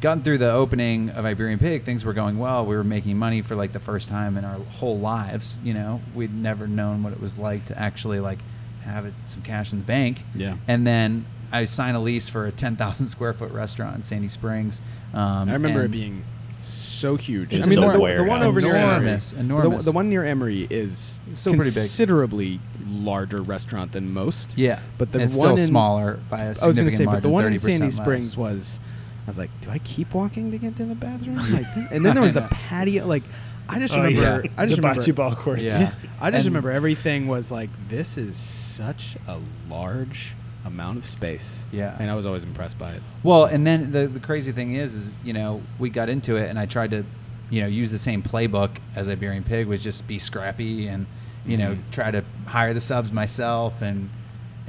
gotten 0.00 0.22
through 0.22 0.38
the 0.38 0.50
opening 0.50 1.10
of 1.10 1.24
Iberian 1.24 1.58
Pig, 1.58 1.84
things 1.84 2.04
were 2.04 2.12
going 2.12 2.38
well. 2.38 2.64
We 2.64 2.76
were 2.76 2.84
making 2.84 3.18
money 3.18 3.42
for 3.42 3.54
like 3.54 3.72
the 3.72 3.80
first 3.80 4.08
time 4.08 4.36
in 4.36 4.44
our 4.44 4.58
whole 4.58 4.98
lives. 4.98 5.56
You 5.64 5.74
know, 5.74 6.00
we'd 6.14 6.34
never 6.34 6.66
known 6.66 7.02
what 7.02 7.12
it 7.12 7.20
was 7.20 7.36
like 7.38 7.66
to 7.66 7.78
actually 7.78 8.20
like 8.20 8.38
have 8.84 9.06
it, 9.06 9.14
some 9.26 9.42
cash 9.42 9.72
in 9.72 9.78
the 9.78 9.84
bank. 9.84 10.22
Yeah. 10.34 10.56
And 10.68 10.86
then 10.86 11.26
I 11.52 11.64
signed 11.64 11.96
a 11.96 12.00
lease 12.00 12.28
for 12.28 12.46
a 12.46 12.52
10,000 12.52 13.06
square 13.08 13.32
foot 13.32 13.52
restaurant 13.52 13.96
in 13.96 14.04
Sandy 14.04 14.28
Springs. 14.28 14.80
Um, 15.12 15.48
I 15.48 15.52
remember 15.54 15.82
it 15.82 15.90
being 15.90 16.24
so 16.60 17.16
huge. 17.16 17.52
It's 17.54 17.66
I 17.66 17.70
mean, 17.70 17.78
a 17.78 17.92
the, 17.92 17.98
the, 17.98 18.14
the 18.18 18.24
one 18.24 18.42
over 18.42 18.60
near 18.60 18.74
Enormous, 18.76 19.32
Emory, 19.32 19.40
enormous. 19.44 19.78
The, 19.84 19.90
the 19.90 19.92
one 19.94 20.08
near 20.10 20.24
Emory 20.24 20.66
is 20.70 21.18
Still 21.34 21.54
pretty 21.54 21.70
big. 21.70 21.74
considerably 21.76 22.60
larger 22.86 23.40
restaurant 23.42 23.92
than 23.92 24.12
most. 24.12 24.56
Yeah, 24.58 24.80
but 24.98 25.10
the 25.12 25.20
it's 25.20 25.34
one 25.34 25.48
still 25.56 25.58
in, 25.64 25.66
smaller 25.66 26.20
by 26.28 26.42
a 26.44 26.54
I 26.62 26.66
was 26.66 26.76
going 26.76 26.88
to 26.90 26.96
say, 26.96 27.06
but 27.06 27.22
the 27.22 27.28
one 27.30 27.44
in 27.46 27.58
Sandy 27.58 27.86
less. 27.86 27.96
Springs 27.96 28.36
was. 28.36 28.78
I 29.26 29.30
was 29.30 29.38
like, 29.38 29.60
do 29.60 29.70
I 29.70 29.78
keep 29.78 30.12
walking 30.14 30.50
to 30.50 30.58
get 30.58 30.76
to 30.76 30.84
the 30.84 30.94
bathroom? 30.94 31.36
Like, 31.52 31.66
and 31.92 32.04
then 32.04 32.14
there 32.14 32.22
was 32.22 32.32
the 32.34 32.48
patio. 32.50 33.06
Like, 33.06 33.22
I 33.68 33.78
just 33.78 33.94
Oh, 33.94 34.02
remember. 34.02 34.42
yeah. 34.46 34.50
I 34.56 34.66
just 34.66 34.76
the 34.80 34.82
remember. 34.88 35.02
bocce 35.02 35.14
ball 35.14 35.36
courts. 35.36 35.62
Yeah. 35.62 35.92
I 36.20 36.30
just 36.30 36.46
And- 36.46 36.54
remember 36.54 36.70
everything 36.72 37.28
was 37.28 37.50
like, 37.50 37.70
this 37.88 38.16
is 38.18 38.36
such 38.36 39.16
a 39.28 39.38
large 39.68 40.34
amount 40.64 40.98
of 40.98 41.06
space. 41.06 41.64
Yeah. 41.72 41.96
and 41.98 42.10
I 42.10 42.14
was 42.14 42.26
always 42.26 42.42
impressed 42.42 42.78
by 42.78 42.92
it. 42.92 43.02
Well, 43.22 43.44
and 43.44 43.66
then 43.66 43.92
the 43.92 44.06
the 44.06 44.20
crazy 44.20 44.52
thing 44.52 44.74
is, 44.74 44.94
is 44.94 45.14
you 45.24 45.32
know 45.32 45.62
we 45.78 45.90
got 45.90 46.08
into 46.08 46.36
it, 46.36 46.48
and 46.50 46.58
I 46.58 46.66
tried 46.66 46.90
to, 46.92 47.04
you 47.50 47.60
know, 47.62 47.66
use 47.66 47.90
the 47.90 47.98
same 47.98 48.22
playbook 48.22 48.70
as 48.94 49.08
Iberian 49.08 49.44
Pig, 49.44 49.66
was 49.66 49.82
just 49.82 50.06
be 50.06 50.18
scrappy 50.18 50.86
and, 50.86 51.06
you 51.46 51.56
know, 51.56 51.72
Mhm. 51.74 51.78
try 51.92 52.10
to 52.10 52.22
hire 52.46 52.74
the 52.74 52.80
subs 52.80 53.10
myself, 53.12 53.80
and 53.82 54.10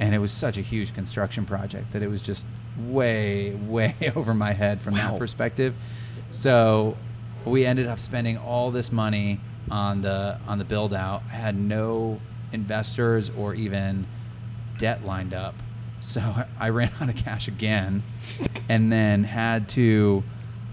and 0.00 0.14
it 0.14 0.18
was 0.18 0.32
such 0.32 0.56
a 0.58 0.62
huge 0.62 0.94
construction 0.94 1.44
project 1.44 1.92
that 1.92 2.02
it 2.02 2.08
was 2.10 2.22
just 2.22 2.46
way 2.78 3.54
way 3.68 3.94
over 4.16 4.32
my 4.34 4.52
head 4.52 4.80
from 4.80 4.94
Wow. 4.94 5.10
that 5.12 5.18
perspective. 5.18 5.74
So 6.30 6.96
we 7.44 7.66
ended 7.66 7.86
up 7.86 8.00
spending 8.00 8.38
all 8.38 8.70
this 8.70 8.90
money 8.90 9.40
on 9.70 10.00
the 10.02 10.38
on 10.48 10.58
the 10.58 10.64
build 10.64 10.94
out. 10.94 11.22
I 11.30 11.36
had 11.36 11.54
no 11.56 12.18
investors 12.52 13.30
or 13.36 13.54
even 13.54 14.06
debt 14.78 15.04
lined 15.04 15.34
up. 15.34 15.54
So 16.02 16.44
I 16.58 16.68
ran 16.70 16.90
out 17.00 17.08
of 17.08 17.16
cash 17.16 17.46
again 17.48 18.02
and 18.68 18.90
then 18.92 19.22
had 19.24 19.68
to 19.70 20.22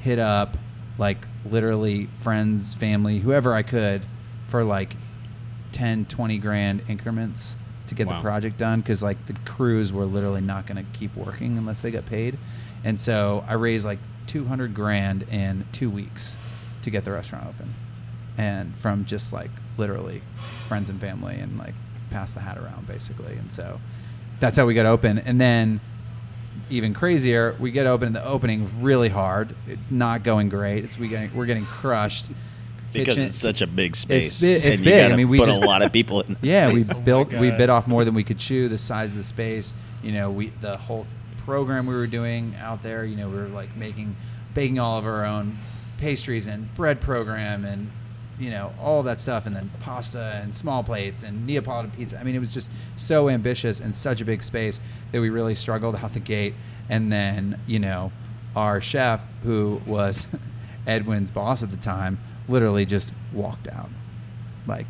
hit 0.02 0.18
up 0.20 0.58
like 0.98 1.20
literally 1.50 2.08
friends, 2.22 2.74
family, 2.74 3.20
whoever 3.20 3.54
I 3.54 3.62
could 3.62 4.02
for 4.50 4.64
like 4.64 4.96
10, 5.72 6.06
20 6.06 6.38
grand 6.40 6.82
increments 6.90 7.56
to 7.88 7.96
get 7.96 8.08
Wow. 8.08 8.18
the 8.18 8.22
project 8.24 8.58
done 8.58 8.82
because 8.82 9.02
like 9.04 9.24
the 9.28 9.34
crews 9.46 9.94
were 9.94 10.06
literally 10.06 10.42
not 10.42 10.66
going 10.66 10.84
to 10.84 10.92
keep 10.98 11.16
working 11.16 11.58
unless 11.58 11.80
they 11.82 11.92
got 11.92 12.06
paid. 12.08 12.38
And 12.84 13.00
so 13.00 13.46
I 13.48 13.54
raised 13.54 13.86
like 13.86 14.00
200 14.28 14.74
grand 14.74 15.24
in 15.32 15.66
two 15.72 15.90
weeks 15.90 16.36
to 16.82 16.90
get 16.90 17.06
the 17.06 17.12
restaurant 17.12 17.46
open. 17.48 17.74
And 18.38 18.76
from 18.78 19.06
just 19.06 19.32
like 19.32 19.52
literally 19.78 20.22
friends 20.68 20.90
and 20.90 21.00
family 21.00 21.36
and 21.40 21.58
like 21.60 21.76
pass 22.10 22.32
the 22.32 22.40
hat 22.40 22.58
around 22.58 22.88
basically. 22.88 23.34
And 23.36 23.52
so 23.52 23.80
that's 24.40 24.58
how 24.58 24.66
we 24.66 24.74
got 24.74 24.86
open. 24.86 25.20
And 25.20 25.40
then 25.40 25.80
even 26.70 26.94
crazier, 26.94 27.56
we 27.60 27.72
get 27.72 27.86
open. 27.86 28.08
In 28.08 28.14
the 28.14 28.24
opening 28.26 28.70
really 28.82 29.10
hard, 29.10 29.56
it, 29.68 29.80
not 29.90 30.24
going 30.24 30.50
great. 30.50 30.84
It's 30.84 30.98
we 30.98 31.08
getting 31.08 31.34
we're 31.36 31.46
getting 31.48 31.66
crushed 31.66 32.28
because 32.94 33.16
Kitchen- 33.16 33.28
it's 33.28 33.38
such 33.38 33.62
a 33.62 33.68
big 33.68 33.96
space. 33.96 34.40
bi- 34.42 34.48
it's 34.48 34.64
and 34.64 34.80
you 34.80 34.86
big. 34.86 35.12
I 35.12 35.16
mean, 35.16 35.30
we 35.30 35.38
put 35.40 35.48
just- 35.48 35.62
a 35.62 35.66
lot 35.66 35.82
of 35.82 35.92
people 35.92 36.22
in. 36.22 36.34
that 36.34 36.38
yeah, 36.44 36.72
we 36.72 36.84
space. 36.84 37.00
Oh 37.00 37.04
built 37.04 37.34
we 37.34 37.52
bit 37.52 37.70
off 37.70 37.88
more 37.88 38.04
than 38.06 38.14
we 38.14 38.24
could 38.24 38.40
chew. 38.40 38.70
The 38.70 38.78
size 38.78 39.12
of 39.12 39.18
the 39.18 39.24
space, 39.24 39.74
you 40.04 40.12
know, 40.12 40.30
we 40.32 40.48
the 40.62 40.78
whole 40.78 41.06
program 41.46 41.86
we 41.88 41.96
were 41.96 42.08
doing 42.08 42.56
out 42.60 42.84
there. 42.84 43.04
You 43.06 43.16
know, 43.16 43.30
we 43.30 43.38
were 43.38 43.48
like 43.48 43.76
making, 43.76 44.16
baking 44.54 44.80
all 44.80 44.98
of 45.00 45.06
our 45.06 45.26
own 45.26 45.58
pastries 45.98 46.48
and 46.48 46.74
bread 46.76 47.02
program 47.02 47.66
and 47.66 47.92
you 48.40 48.50
know 48.50 48.72
all 48.82 49.04
that 49.04 49.20
stuff, 49.20 49.46
and 49.46 49.56
then 49.56 49.70
pasta 49.82 50.40
and 50.44 50.56
small 50.56 50.84
plates 50.84 51.24
and 51.24 51.46
Neapolitan 51.46 51.92
pizza. 51.92 52.20
I 52.20 52.24
mean, 52.24 52.36
it 52.36 52.40
was 52.40 52.54
just 52.54 52.72
so 52.96 53.30
ambitious 53.30 53.80
and 53.80 53.96
such 53.96 54.22
a 54.22 54.26
big 54.26 54.44
space 54.44 54.80
that 55.12 55.22
we 55.22 55.30
really 55.30 55.56
struggled 55.56 55.96
out 55.96 56.14
the 56.14 56.20
gate. 56.20 56.54
And 56.90 57.12
then 57.12 57.60
you 57.68 57.80
know, 57.80 58.12
our 58.56 58.82
chef, 58.82 59.22
who 59.44 59.82
was 59.86 60.26
Edwin's 60.88 61.32
boss 61.32 61.62
at 61.64 61.72
the 61.72 61.78
time, 61.78 62.18
literally 62.48 62.86
just 62.86 63.12
walked 63.34 63.68
out 63.68 63.90
like 64.68 64.88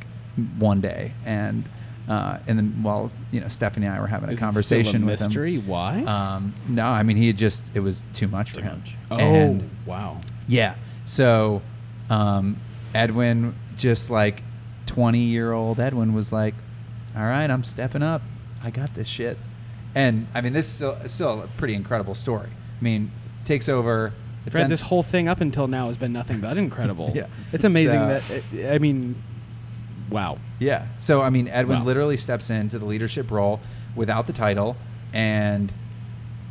one 0.57 0.81
day 0.81 1.13
and. 1.25 1.63
Uh, 2.07 2.39
and 2.47 2.57
then 2.57 2.81
while 2.81 3.11
you 3.31 3.39
know 3.39 3.47
Stephanie 3.47 3.85
and 3.85 3.95
I 3.95 3.99
were 4.01 4.07
having 4.07 4.29
a 4.29 4.31
Is 4.31 4.39
conversation 4.39 5.03
a 5.03 5.05
with 5.05 5.21
him, 5.21 5.27
mystery? 5.27 5.57
Why? 5.59 6.01
um, 6.05 6.55
no, 6.67 6.85
I 6.87 7.03
mean 7.03 7.17
he 7.17 7.27
had 7.27 7.37
just 7.37 7.63
it 7.75 7.81
was 7.81 8.03
too 8.13 8.27
much 8.27 8.49
for 8.49 8.61
him. 8.61 8.79
much. 8.79 8.95
oh, 9.11 9.17
And 9.19 9.69
wow. 9.85 10.19
yeah, 10.47 10.73
so 11.05 11.61
um, 12.09 12.57
Edwin, 12.93 13.55
just 13.77 14.09
like 14.09 14.41
twenty 14.85 15.23
year 15.23 15.51
old 15.51 15.79
Edwin, 15.79 16.13
was 16.13 16.31
like, 16.31 16.55
"All 17.15 17.23
right, 17.23 17.49
I'm 17.49 17.63
stepping 17.63 18.03
up. 18.03 18.21
I 18.63 18.69
got 18.71 18.93
this 18.95 19.07
shit." 19.07 19.37
And 19.95 20.27
I 20.35 20.41
mean, 20.41 20.53
this 20.53 20.65
is 20.67 20.73
still 20.73 20.97
still 21.07 21.41
a 21.43 21.47
pretty 21.57 21.73
incredible 21.73 22.15
story. 22.15 22.49
I 22.49 22.83
mean, 22.83 23.11
takes 23.45 23.67
over. 23.69 24.13
Fred, 24.49 24.61
10 24.61 24.69
this 24.69 24.81
whole 24.81 25.03
thing 25.03 25.27
up 25.27 25.41
until 25.41 25.67
now 25.67 25.87
has 25.89 25.97
been 25.97 26.13
nothing 26.13 26.39
but 26.39 26.57
incredible. 26.57 27.11
Yeah. 27.15 27.27
It's 27.51 27.63
amazing 27.65 27.99
So- 27.99 28.21
that, 28.53 28.73
I 28.73 28.79
mean, 28.79 29.15
wow. 30.09 30.39
Yeah. 30.57 30.87
So 30.97 31.21
I 31.21 31.29
mean, 31.29 31.47
Edwin 31.47 31.79
Wow. 31.79 31.85
literally 31.85 32.17
steps 32.17 32.49
into 32.49 32.79
the 32.79 32.85
leadership 32.85 33.29
role 33.29 33.59
without 33.95 34.25
the 34.27 34.33
title 34.33 34.75
and 35.13 35.71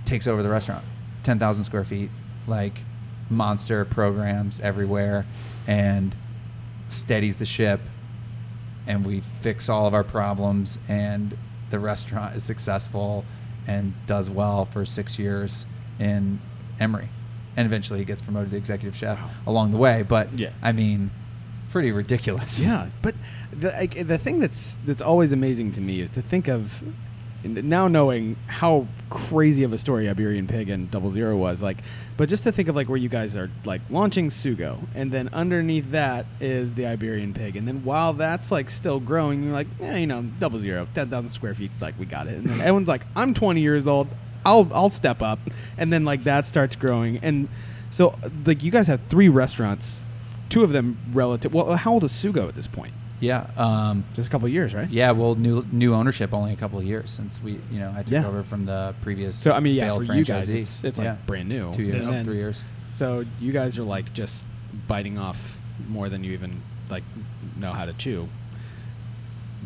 takes 0.05 0.27
over 0.29 0.43
the 0.43 0.49
restaurant. 0.49 0.85
Ten 1.25 1.39
thousand 1.41 1.65
square 1.65 1.83
feet, 1.85 2.11
like 2.47 2.83
monster 3.31 3.85
programs 3.85 4.61
everywhere, 4.61 5.27
and 5.67 6.15
steadies 6.89 7.37
the 7.37 7.47
ship. 7.47 7.81
And 8.87 9.05
we 9.05 9.21
fix 9.43 9.69
all 9.69 9.87
of 9.87 9.93
our 9.93 10.05
problems, 10.05 10.79
and 10.89 11.37
the 11.69 11.79
restaurant 11.79 12.35
is 12.35 12.43
successful 12.45 13.25
and 13.67 13.93
does 14.07 14.31
well 14.31 14.65
for 14.65 14.87
six 14.87 15.19
years 15.19 15.67
in 16.01 16.41
Emory. 16.81 17.09
And 17.57 17.67
eventually 17.67 17.99
he 17.99 18.05
gets 18.07 18.23
promoted 18.23 18.51
to 18.53 18.57
executive 18.57 18.97
chef 18.97 19.19
Wow. 19.19 19.31
along 19.47 19.73
the 19.73 19.77
way. 19.77 20.03
But 20.03 20.39
Yeah. 20.39 20.51
I 20.63 20.73
mean, 20.73 21.11
pretty 21.71 21.93
ridiculous. 21.93 22.65
Yeah, 22.65 22.87
but 23.03 23.15
the 23.53 23.71
like, 23.73 24.07
the 24.07 24.17
thing 24.17 24.41
that's 24.41 24.79
that's 24.87 25.03
always 25.03 25.33
amazing 25.33 25.73
to 25.73 25.83
me 25.83 26.01
is 26.01 26.09
to 26.13 26.23
think 26.23 26.49
of 26.49 26.83
now 27.45 27.89
knowing 27.89 28.37
how 28.47 28.87
crazy 29.11 29.63
of 29.63 29.73
a 29.73 29.79
story 29.79 30.09
Iberian 30.09 30.47
Pig 30.47 30.69
and 30.69 30.91
Double 30.91 31.11
Zero 31.11 31.37
was 31.37 31.63
like, 31.63 31.79
but 32.17 32.29
just 32.29 32.43
to 32.43 32.53
think 32.53 32.69
of 32.69 32.77
like 32.77 32.89
where 32.89 32.99
you 32.99 33.09
guys 33.09 33.37
are 33.37 33.51
like 33.65 33.81
launching 33.91 34.29
Sugo, 34.29 34.79
and 34.95 35.13
then 35.13 35.29
underneath 35.33 35.91
that 35.93 36.27
is 36.41 36.75
the 36.75 36.87
Iberian 36.87 37.33
Pig, 37.35 37.57
and 37.57 37.67
then 37.67 37.85
while 37.85 38.13
that's 38.13 38.51
like 38.51 38.71
still 38.71 39.01
growing, 39.01 39.45
you're 39.45 39.53
like, 39.53 39.69
yeah, 39.81 39.97
you 39.97 40.07
know, 40.07 40.23
Double 40.41 40.59
Zero, 40.59 40.89
ten 40.95 41.09
thousand 41.09 41.31
square 41.31 41.55
feet, 41.55 41.71
like 41.81 41.99
we 41.99 42.07
got 42.07 42.27
it, 42.27 42.35
and 42.35 42.47
then 42.47 42.61
everyone's 42.61 42.89
like, 42.89 43.07
I'm 43.15 43.35
20 43.35 43.61
years 43.61 43.87
old, 43.87 44.09
I'll 44.45 44.69
I'll 44.73 44.91
step 44.91 45.23
up, 45.23 45.39
and 45.77 45.93
then 45.93 46.05
like 46.05 46.25
that 46.25 46.47
starts 46.47 46.77
growing, 46.77 47.19
and 47.19 47.49
so 47.91 48.19
like 48.45 48.63
you 48.63 48.71
guys 48.71 48.87
have 48.89 49.01
three 49.09 49.29
restaurants, 49.29 50.05
two 50.49 50.65
of 50.65 50.71
them 50.71 50.99
relative. 51.13 51.55
Well, 51.55 51.77
how 51.77 51.93
old 51.95 52.05
is 52.05 52.13
Sugo 52.13 52.49
at 52.49 52.55
this 52.55 52.67
point? 52.67 52.93
Yeah. 53.21 53.47
Um, 53.57 54.05
Just 54.15 54.29
a 54.29 54.31
couple 54.31 54.47
of 54.47 54.53
years, 54.53 54.75
right? 54.75 54.89
yeah. 54.91 55.11
Well, 55.11 55.35
new 55.35 55.65
new 55.73 55.95
ownership 55.95 56.33
only 56.33 56.53
a 56.53 56.57
couple 56.57 56.79
of 56.79 56.85
years 56.85 57.11
since 57.11 57.43
we, 57.43 57.53
you 57.71 57.81
know, 57.81 57.93
I 57.97 58.03
took 58.03 58.13
Yeah. 58.13 58.27
over 58.27 58.43
from 58.45 58.65
the 58.67 58.95
previous. 59.03 59.37
So 59.37 59.53
I 59.53 59.61
mean, 59.61 59.75
yeah, 59.75 59.87
failed 59.87 60.07
for 60.07 60.15
you 60.15 60.25
guys, 60.25 60.49
franchisee. 60.49 60.59
it's 60.59 60.85
it's 60.85 60.99
like 60.99 61.27
brand 61.27 61.49
new. 61.49 61.75
two 61.75 61.83
years, 61.83 62.07
And 62.07 62.15
then- 62.15 62.25
three 62.25 62.37
years. 62.37 62.63
So 62.91 63.25
you 63.41 63.53
guys 63.53 63.77
are 63.79 63.83
like 63.83 64.13
just 64.15 64.45
biting 64.87 65.19
off 65.19 65.59
more 65.89 66.09
than 66.09 66.23
you 66.25 66.33
even 66.33 66.63
like 66.91 67.03
know 67.57 67.73
how 67.73 67.85
to 67.87 67.93
chew. 67.93 68.29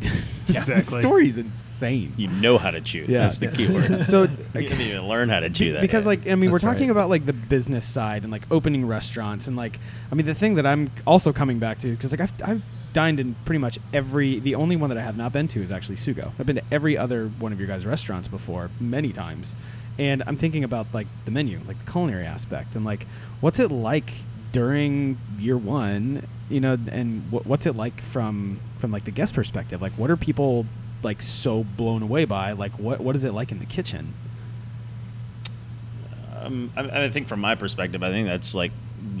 Exactly. 0.49 0.75
the 0.97 0.99
story's 1.07 1.37
insane. 1.37 2.11
You 2.17 2.27
know 2.27 2.57
how 2.57 2.69
to 2.71 2.81
chew. 2.81 3.05
Yeah. 3.07 3.19
That's 3.21 3.37
the 3.39 3.47
key 3.47 3.67
word. 3.67 4.05
So, 4.05 4.23
you 4.23 4.29
like, 4.53 4.67
didn't 4.67 4.81
even 4.81 5.07
learn 5.07 5.29
how 5.29 5.39
to 5.39 5.49
chew 5.49 5.71
that. 5.73 5.81
because 5.81 6.03
yet. 6.03 6.09
like 6.09 6.27
I 6.27 6.35
mean 6.35 6.51
we're 6.51 6.59
talking 6.59 6.87
right. 6.87 6.91
about 6.91 7.09
like 7.09 7.25
the 7.25 7.31
business 7.31 7.85
side 7.85 8.23
and 8.23 8.31
like 8.31 8.43
opening 8.51 8.85
restaurants 8.85 9.47
and 9.47 9.55
like 9.55 9.79
I 10.11 10.15
mean 10.15 10.25
the 10.25 10.33
thing 10.33 10.55
that 10.55 10.65
I'm 10.65 10.91
also 11.07 11.31
coming 11.31 11.59
back 11.59 11.79
to 11.79 11.87
is 11.89 11.97
because 11.97 12.11
like 12.11 12.19
I've, 12.19 12.31
I've 12.45 12.61
dined 12.93 13.19
in 13.19 13.35
pretty 13.45 13.59
much 13.59 13.79
every 13.93 14.39
the 14.39 14.55
only 14.55 14.75
one 14.75 14.89
that 14.89 14.97
I 14.97 15.01
have 15.01 15.17
not 15.17 15.33
been 15.33 15.47
to 15.49 15.61
is 15.61 15.71
actually 15.71 15.95
Sugo. 15.95 16.31
I've 16.39 16.45
been 16.45 16.57
to 16.57 16.63
every 16.71 16.97
other 16.97 17.27
one 17.27 17.51
of 17.51 17.59
your 17.59 17.67
guys' 17.67 17.85
restaurants 17.85 18.27
before 18.27 18.69
many 18.79 19.11
times, 19.11 19.55
and 19.99 20.23
I'm 20.25 20.37
thinking 20.37 20.63
about 20.63 20.87
like 20.93 21.07
the 21.25 21.31
menu, 21.31 21.59
like 21.67 21.83
the 21.83 21.91
culinary 21.91 22.25
aspect, 22.25 22.75
and 22.75 22.85
like 22.85 23.05
what's 23.41 23.59
it 23.59 23.71
like 23.71 24.11
during 24.51 25.17
year 25.37 25.57
one, 25.57 26.27
you 26.49 26.59
know, 26.59 26.77
and 26.91 27.29
what, 27.31 27.45
what's 27.45 27.65
it 27.65 27.75
like 27.75 28.01
from 28.01 28.59
from 28.77 28.91
like 28.91 29.05
the 29.05 29.11
guest 29.11 29.33
perspective? 29.33 29.81
Like 29.81 29.93
what 29.93 30.09
are 30.09 30.17
people 30.17 30.65
like 31.01 31.21
so 31.21 31.63
blown 31.63 32.03
away 32.03 32.25
by? 32.25 32.53
Like 32.53 32.73
what 32.73 33.01
what 33.01 33.15
is 33.15 33.23
it 33.23 33.33
like 33.33 33.51
in 33.51 33.59
the 33.59 33.65
kitchen? 33.65 34.13
um, 36.43 36.71
I, 36.75 37.05
I 37.05 37.09
think 37.09 37.27
from 37.27 37.39
my 37.39 37.55
perspective, 37.55 38.03
I 38.03 38.09
think 38.09 38.27
that's 38.27 38.53
like 38.55 38.71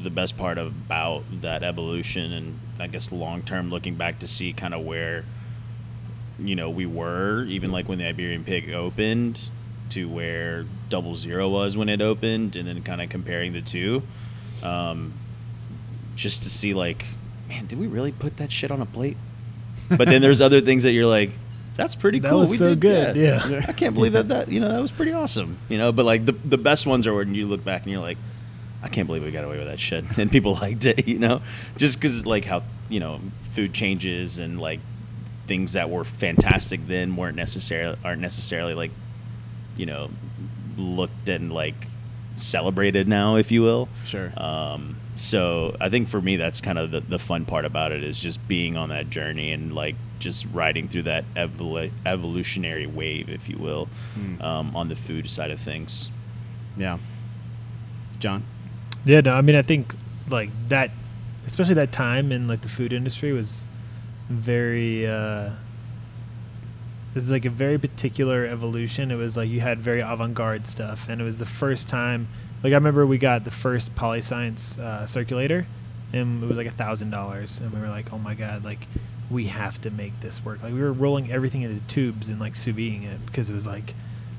the 0.01 0.09
best 0.09 0.37
part 0.37 0.57
about 0.57 1.23
that 1.41 1.63
evolution, 1.63 2.31
and 2.31 2.59
I 2.79 2.87
guess 2.87 3.11
long 3.11 3.41
term, 3.41 3.69
looking 3.69 3.95
back 3.95 4.19
to 4.19 4.27
see 4.27 4.53
kind 4.53 4.73
of 4.73 4.83
where 4.85 5.25
you 6.39 6.55
know 6.55 6.69
we 6.69 6.85
were, 6.85 7.43
even 7.45 7.71
like 7.71 7.87
when 7.87 7.99
the 7.99 8.07
Iberian 8.07 8.43
Pig 8.43 8.71
opened, 8.71 9.39
to 9.89 10.07
where 10.09 10.65
Double 10.89 11.15
Zero 11.15 11.49
was 11.49 11.75
when 11.77 11.89
it 11.89 12.01
opened, 12.01 12.55
and 12.55 12.67
then 12.67 12.81
kind 12.83 13.01
of 13.01 13.09
comparing 13.09 13.53
the 13.53 13.61
two, 13.61 14.03
um, 14.63 15.13
just 16.15 16.43
to 16.43 16.49
see 16.49 16.73
like, 16.73 17.05
man, 17.49 17.65
did 17.65 17.79
we 17.79 17.87
really 17.87 18.11
put 18.11 18.37
that 18.37 18.51
shit 18.51 18.71
on 18.71 18.81
a 18.81 18.85
plate? 18.85 19.17
But 19.89 20.07
then 20.07 20.21
there's 20.21 20.41
other 20.41 20.61
things 20.61 20.83
that 20.83 20.91
you're 20.91 21.05
like. 21.05 21.31
That's 21.75 21.95
pretty 21.95 22.19
That 22.19 22.29
cool. 22.29 22.41
was 22.41 22.51
we 22.51 22.57
so 22.57 22.69
did 22.69 22.79
good, 22.81 23.15
that. 23.15 23.49
yeah. 23.49 23.65
I 23.67 23.73
can't 23.73 23.95
believe 23.95 24.13
that 24.13 24.27
that 24.29 24.47
you 24.49 24.59
know 24.59 24.69
that 24.69 24.79
was 24.79 24.91
pretty 24.91 25.11
awesome. 25.11 25.57
You 25.69 25.79
know, 25.79 25.91
but 25.91 26.05
like 26.05 26.23
the 26.23 26.33
the 26.33 26.57
best 26.57 26.85
ones 26.85 27.07
are 27.07 27.15
when 27.15 27.33
you 27.33 27.47
look 27.47 27.63
back 27.65 27.81
and 27.81 27.91
you're 27.91 27.99
like, 28.01 28.19
I 28.83 28.89
can't 28.89 29.07
believe 29.07 29.23
we 29.23 29.31
got 29.31 29.45
away 29.45 29.57
with 29.57 29.67
that 29.67 29.79
shit, 29.79 30.03
and 30.17 30.29
people 30.31 30.53
liked 30.61 30.85
it. 30.85 31.07
You 31.07 31.17
know, 31.19 31.41
just 31.77 31.97
because 31.99 32.25
like 32.25 32.45
how 32.45 32.63
you 32.89 32.99
know 32.99 33.19
food 33.53 33.73
changes 33.73 34.39
and 34.39 34.59
like 34.59 34.79
things 35.47 35.73
that 35.73 35.89
were 35.89 36.03
fantastic 36.03 36.85
then 36.87 37.15
weren't 37.15 37.35
necessarily 37.35 37.97
aren't 38.03 38.21
necessarily 38.21 38.73
like 38.73 38.91
you 39.75 39.85
know 39.85 40.09
looked 40.77 41.27
and 41.29 41.51
like 41.53 41.75
celebrated 42.37 43.07
now, 43.07 43.35
if 43.35 43.51
you 43.51 43.61
will. 43.61 43.87
Sure. 44.05 44.31
Um, 44.37 44.97
so 45.15 45.75
I 45.79 45.89
think 45.89 46.09
for 46.09 46.19
me, 46.19 46.35
that's 46.37 46.59
kind 46.61 46.79
of 46.79 46.89
the, 46.89 46.99
the 47.01 47.19
fun 47.19 47.45
part 47.45 47.63
about 47.65 47.91
it 47.91 48.03
is 48.03 48.19
just 48.19 48.45
being 48.47 48.75
on 48.75 48.89
that 48.89 49.11
journey 49.11 49.51
and 49.51 49.75
like 49.75 49.95
just 50.17 50.47
riding 50.51 50.87
through 50.87 51.03
that 51.03 51.25
evolu- 51.35 51.91
evolutionary 52.07 52.87
wave, 52.87 53.29
if 53.29 53.47
you 53.47 53.57
will, 53.59 53.87
Hmm. 54.15 54.41
um, 54.41 54.75
on 54.75 54.89
the 54.89 54.95
food 54.95 55.29
side 55.29 55.51
of 55.51 55.59
things. 55.61 56.09
Yeah. 56.75 56.97
John. 58.19 58.43
Yeah, 59.05 59.21
no, 59.21 59.33
I 59.33 59.41
mean, 59.41 59.55
I 59.55 59.61
think 59.61 59.95
like 60.29 60.49
that, 60.69 60.91
especially 61.45 61.73
that 61.75 61.91
time 61.91 62.31
in 62.31 62.47
like 62.47 62.61
the 62.61 62.69
food 62.69 62.93
industry 62.93 63.33
was 63.33 63.65
very. 64.29 65.07
uh 65.07 65.51
This 67.13 67.23
is 67.25 67.31
like 67.31 67.45
a 67.45 67.49
very 67.49 67.77
particular 67.77 68.45
evolution. 68.45 69.11
It 69.11 69.15
was 69.15 69.37
like 69.37 69.49
you 69.49 69.61
had 69.61 69.79
very 69.79 69.99
avant-garde 70.01 70.65
stuff, 70.65 71.07
and 71.07 71.21
it 71.21 71.23
was 71.23 71.37
the 71.37 71.45
first 71.45 71.87
time. 71.87 72.27
Like 72.63 72.71
I 72.71 72.75
remember 72.75 73.05
we 73.05 73.17
got 73.17 73.43
the 73.43 73.51
first 73.51 73.93
polyscience 73.95 74.79
uh, 74.79 75.05
circulator, 75.05 75.67
and 76.11 76.41
it 76.43 76.47
was 76.47 76.57
like 76.57 76.67
a 76.67 76.71
thousand 76.71 77.11
dollars, 77.11 77.59
and 77.59 77.71
we 77.71 77.79
were 77.79 77.89
like, 77.89 78.11
"Oh 78.11 78.17
my 78.17 78.33
god!" 78.33 78.63
Like 78.63 78.87
we 79.29 79.45
have 79.47 79.79
to 79.81 79.91
make 79.91 80.19
this 80.21 80.43
work. 80.43 80.63
Like 80.63 80.73
we 80.73 80.79
were 80.81 80.93
rolling 80.93 81.31
everything 81.31 81.61
into 81.61 81.85
tubes 81.87 82.29
and 82.29 82.39
like 82.39 82.55
sous 82.55 82.75
it 82.77 83.25
because 83.27 83.49
it 83.49 83.53
was 83.53 83.67
like 83.67 83.93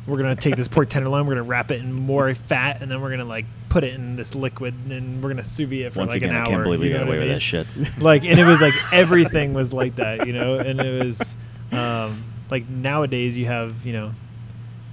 we're 0.06 0.18
gonna 0.18 0.36
take 0.36 0.56
this 0.56 0.68
pork 0.68 0.88
tenderloin, 0.88 1.26
we're 1.26 1.34
gonna 1.34 1.44
wrap 1.48 1.70
it 1.70 1.80
in 1.80 1.92
more 1.92 2.34
fat, 2.34 2.82
and 2.82 2.90
then 2.90 3.00
we're 3.00 3.10
gonna 3.10 3.24
like 3.24 3.46
put 3.68 3.84
it 3.84 3.94
in 3.94 4.16
this 4.16 4.34
liquid, 4.34 4.74
and 4.90 5.22
we're 5.22 5.30
gonna 5.30 5.44
sous 5.44 5.68
vide 5.68 5.80
it 5.80 5.92
for 5.92 6.00
Once 6.00 6.12
like 6.12 6.22
again, 6.22 6.30
an 6.30 6.36
hour. 6.36 6.46
I 6.46 6.50
can't 6.50 6.62
believe 6.64 6.80
we 6.80 6.90
got 6.90 7.00
know 7.00 7.06
away 7.06 7.18
what 7.18 7.26
with 7.26 7.34
that 7.36 7.40
shit. 7.40 7.66
Like, 7.98 8.24
and 8.24 8.38
it 8.38 8.44
was 8.44 8.60
like 8.60 8.74
everything 8.92 9.54
was 9.54 9.72
like 9.72 9.96
that, 9.96 10.26
you 10.26 10.32
know. 10.32 10.58
And 10.58 10.80
it 10.80 11.04
was 11.04 11.34
um, 11.72 12.24
like 12.50 12.68
nowadays 12.68 13.36
you 13.38 13.46
have 13.46 13.86
you 13.86 13.92
know 13.94 14.12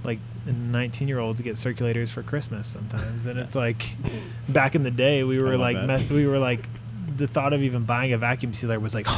like 0.04 0.18
19 0.46 1.06
year 1.08 1.18
olds 1.18 1.40
get 1.42 1.56
circulators 1.56 2.08
for 2.08 2.22
Christmas 2.22 2.66
sometimes, 2.68 3.26
and 3.26 3.38
it's 3.38 3.54
like 3.54 3.84
back 4.48 4.74
in 4.74 4.82
the 4.82 4.90
day 4.90 5.22
we 5.24 5.38
were 5.40 5.56
like 5.56 5.76
that. 5.76 5.86
meth- 5.86 6.10
we 6.10 6.26
were 6.26 6.38
like 6.38 6.66
the 7.16 7.26
thought 7.28 7.52
of 7.52 7.62
even 7.62 7.84
buying 7.84 8.12
a 8.12 8.18
vacuum 8.18 8.54
sealer 8.54 8.80
was 8.80 8.94
like. 8.94 9.06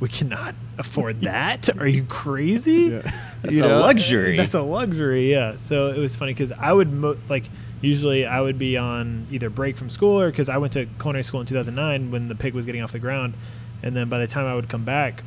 we 0.00 0.08
cannot 0.08 0.54
afford 0.78 1.20
that. 1.20 1.68
Are 1.78 1.86
you 1.86 2.04
crazy? 2.04 2.88
That's 3.42 3.60
a 3.60 3.68
luxury. 3.68 4.36
That's 4.36 4.54
a 4.54 4.62
luxury, 4.62 5.30
yeah. 5.30 5.56
So 5.56 5.88
it 5.88 5.98
was 5.98 6.16
funny 6.16 6.32
because 6.32 6.52
I 6.52 6.72
would 6.72 6.90
mo- 6.90 7.18
like 7.28 7.50
usually 7.82 8.26
I 8.26 8.40
would 8.40 8.58
be 8.58 8.76
on 8.76 9.26
either 9.30 9.50
break 9.50 9.76
from 9.76 9.90
school 9.90 10.18
or 10.20 10.30
because 10.30 10.48
I 10.48 10.56
went 10.58 10.72
to 10.72 10.86
culinary 10.98 11.22
school 11.22 11.40
in 11.40 11.46
2009 11.46 12.10
when 12.10 12.28
the 12.28 12.34
pig 12.34 12.54
was 12.54 12.66
getting 12.66 12.82
off 12.82 12.92
the 12.92 12.98
ground, 12.98 13.34
and 13.82 13.94
then 13.94 14.08
by 14.08 14.18
the 14.18 14.26
time 14.26 14.46
I 14.46 14.54
would 14.54 14.68
come 14.68 14.84
back, 14.84 15.22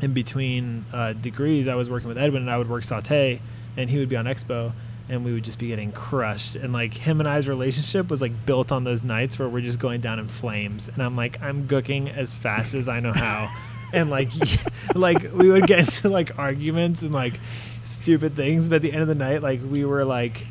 in 0.00 0.12
between 0.12 0.84
uh, 0.92 1.14
degrees, 1.14 1.66
I 1.68 1.74
was 1.74 1.88
working 1.88 2.08
with 2.08 2.18
Edwin 2.18 2.42
and 2.42 2.50
I 2.50 2.58
would 2.58 2.68
work 2.68 2.84
saute, 2.84 3.40
and 3.76 3.88
he 3.88 3.98
would 3.98 4.08
be 4.08 4.16
on 4.16 4.26
expo, 4.26 4.72
and 5.08 5.24
we 5.24 5.32
would 5.32 5.44
just 5.44 5.58
be 5.58 5.68
getting 5.68 5.92
crushed. 5.92 6.56
And 6.56 6.72
like 6.72 6.94
him 6.94 7.20
and 7.20 7.28
I's 7.28 7.48
relationship 7.48 8.10
was 8.10 8.20
like 8.20 8.44
built 8.44 8.70
on 8.70 8.84
those 8.84 9.02
nights 9.04 9.38
where 9.38 9.48
we're 9.48 9.62
just 9.62 9.78
going 9.78 10.00
down 10.00 10.18
in 10.18 10.28
flames. 10.28 10.88
And 10.88 11.02
I'm 11.02 11.16
like, 11.16 11.40
I'm 11.42 11.66
cooking 11.68 12.10
as 12.10 12.34
fast 12.34 12.74
as 12.74 12.88
I 12.88 13.00
know 13.00 13.12
how. 13.12 13.54
and 13.94 14.10
like, 14.10 14.30
like 14.94 15.32
we 15.32 15.50
would 15.50 15.66
get 15.66 15.80
into 15.80 16.08
like 16.08 16.38
arguments 16.38 17.02
and 17.02 17.12
like 17.12 17.40
stupid 17.82 18.36
things. 18.36 18.68
But 18.68 18.76
at 18.76 18.82
the 18.82 18.92
end 18.92 19.02
of 19.02 19.08
the 19.08 19.14
night, 19.14 19.42
like 19.42 19.60
we 19.62 19.84
were 19.84 20.04
like, 20.04 20.46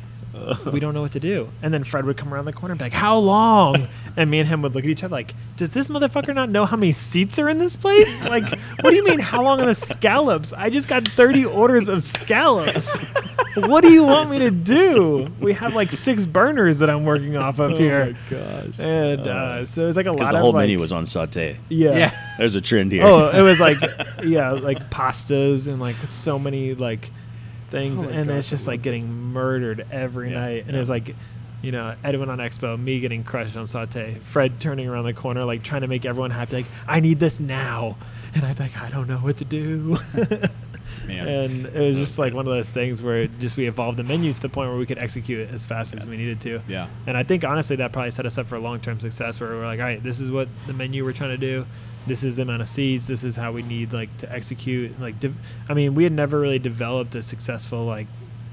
we 0.72 0.80
don't 0.80 0.94
know 0.94 1.02
what 1.02 1.12
to 1.12 1.20
do. 1.20 1.48
And 1.62 1.72
then 1.72 1.84
Fred 1.84 2.04
would 2.06 2.16
come 2.16 2.32
around 2.34 2.44
the 2.44 2.52
corner 2.52 2.72
and 2.72 2.78
be 2.78 2.84
like, 2.86 2.92
How 2.92 3.18
long? 3.18 3.88
And 4.16 4.30
me 4.30 4.38
and 4.38 4.48
him 4.48 4.62
would 4.62 4.76
look 4.76 4.84
at 4.84 4.90
each 4.90 5.02
other 5.02 5.10
like, 5.12 5.34
Does 5.56 5.70
this 5.70 5.88
motherfucker 5.88 6.32
not 6.34 6.48
know 6.48 6.66
how 6.66 6.76
many 6.76 6.92
seats 6.92 7.38
are 7.40 7.48
in 7.48 7.58
this 7.58 7.76
place? 7.76 8.22
Like, 8.22 8.48
what 8.80 8.90
do 8.90 8.94
you 8.94 9.04
mean, 9.04 9.18
how 9.18 9.42
long 9.42 9.60
are 9.60 9.66
the 9.66 9.74
scallops? 9.74 10.52
I 10.52 10.70
just 10.70 10.86
got 10.86 11.06
30 11.08 11.44
orders 11.46 11.88
of 11.88 12.02
scallops. 12.02 13.04
What 13.56 13.82
do 13.82 13.90
you 13.92 14.04
want 14.04 14.30
me 14.30 14.38
to 14.40 14.50
do? 14.50 15.28
We 15.40 15.52
have 15.54 15.74
like 15.74 15.90
six 15.92 16.24
burners 16.24 16.78
that 16.78 16.90
I'm 16.90 17.04
working 17.04 17.36
off 17.36 17.58
of 17.60 17.72
here. 17.78 18.16
Oh 18.30 18.34
my 18.34 18.62
gosh. 18.66 18.78
And 18.78 19.20
uh, 19.28 19.64
so 19.64 19.82
it 19.82 19.86
was 19.86 19.96
like 19.96 20.06
a 20.06 20.10
lot 20.10 20.14
of 20.14 20.18
Because 20.18 20.26
lot 20.26 20.32
the 20.32 20.38
of 20.38 20.42
whole 20.42 20.52
like, 20.52 20.62
menu 20.64 20.78
was 20.80 20.92
on 20.92 21.06
saute. 21.06 21.56
yeah. 21.68 21.96
Yeah. 21.96 22.34
There's 22.38 22.54
a 22.56 22.60
trend 22.60 22.90
here. 22.92 23.04
Oh, 23.04 23.30
it 23.30 23.42
was 23.42 23.60
like 23.60 23.76
yeah, 24.24 24.50
like 24.52 24.90
pastas 24.90 25.66
and 25.68 25.80
like 25.80 25.96
so 26.06 26.36
many 26.38 26.74
like 26.74 27.10
things, 27.74 28.02
Oh 28.02 28.08
and 28.08 28.28
gosh, 28.28 28.38
it's 28.38 28.50
just 28.50 28.66
like 28.66 28.82
getting 28.82 29.12
murdered 29.32 29.86
every 29.90 30.30
Yeah, 30.30 30.40
night. 30.40 30.58
And 30.62 30.70
yeah. 30.70 30.76
it 30.76 30.78
was 30.78 30.90
like, 30.90 31.14
you 31.62 31.72
know, 31.72 31.94
Edwin 32.04 32.28
on 32.28 32.38
Expo, 32.38 32.78
me 32.78 33.00
getting 33.00 33.24
crushed 33.24 33.56
on 33.56 33.66
saute, 33.66 34.18
Fred 34.30 34.60
turning 34.60 34.86
around 34.88 35.04
the 35.04 35.14
corner, 35.14 35.44
like 35.44 35.62
trying 35.62 35.80
to 35.82 35.88
make 35.88 36.04
everyone 36.04 36.30
happy, 36.30 36.56
like 36.56 36.66
I 36.86 37.00
need 37.00 37.18
this 37.20 37.40
now, 37.40 37.96
and 38.34 38.44
I'm 38.44 38.56
like, 38.56 38.76
I 38.80 38.90
don't 38.90 39.08
know 39.08 39.18
what 39.18 39.38
to 39.38 39.44
do. 39.44 39.98
Man. 41.06 41.28
and 41.28 41.66
it 41.66 41.80
was 41.80 41.96
just 41.96 42.18
like 42.18 42.32
one 42.32 42.46
of 42.46 42.52
those 42.54 42.70
things 42.70 43.02
where 43.02 43.26
just 43.26 43.56
we 43.58 43.66
evolved 43.66 43.98
the 43.98 44.02
menu 44.04 44.32
to 44.32 44.40
the 44.40 44.48
point 44.48 44.70
where 44.70 44.78
we 44.78 44.86
could 44.86 44.96
execute 44.98 45.40
it 45.40 45.52
as 45.52 45.66
fast 45.66 45.94
as 45.94 46.06
we 46.06 46.16
needed 46.16 46.40
to. 46.42 46.60
Yeah. 46.66 46.88
And 47.06 47.16
I 47.16 47.22
think 47.24 47.44
honestly 47.44 47.76
that 47.76 47.92
probably 47.92 48.10
set 48.10 48.24
us 48.24 48.38
up 48.38 48.46
for 48.46 48.58
long 48.58 48.80
term 48.80 49.00
success 49.00 49.38
where 49.38 49.50
we're 49.50 49.66
like, 49.66 49.80
all 49.80 49.86
right, 49.86 50.02
this 50.02 50.20
is 50.20 50.30
what 50.30 50.48
the 50.66 50.72
menu 50.72 51.04
we're 51.04 51.12
trying 51.12 51.30
to 51.30 51.36
do. 51.36 51.66
This 52.06 52.22
is 52.22 52.36
the 52.36 52.42
amount 52.42 52.60
of 52.60 52.68
seats. 52.68 53.06
This 53.06 53.24
is 53.24 53.36
how 53.36 53.52
we 53.52 53.62
need 53.62 53.92
like 53.92 54.16
to 54.18 54.30
execute. 54.30 55.00
Like, 55.00 55.20
de- 55.20 55.32
I 55.68 55.74
mean, 55.74 55.94
we 55.94 56.04
had 56.04 56.12
never 56.12 56.38
really 56.38 56.58
developed 56.58 57.14
a 57.14 57.22
successful 57.22 57.84
like 57.84 58.06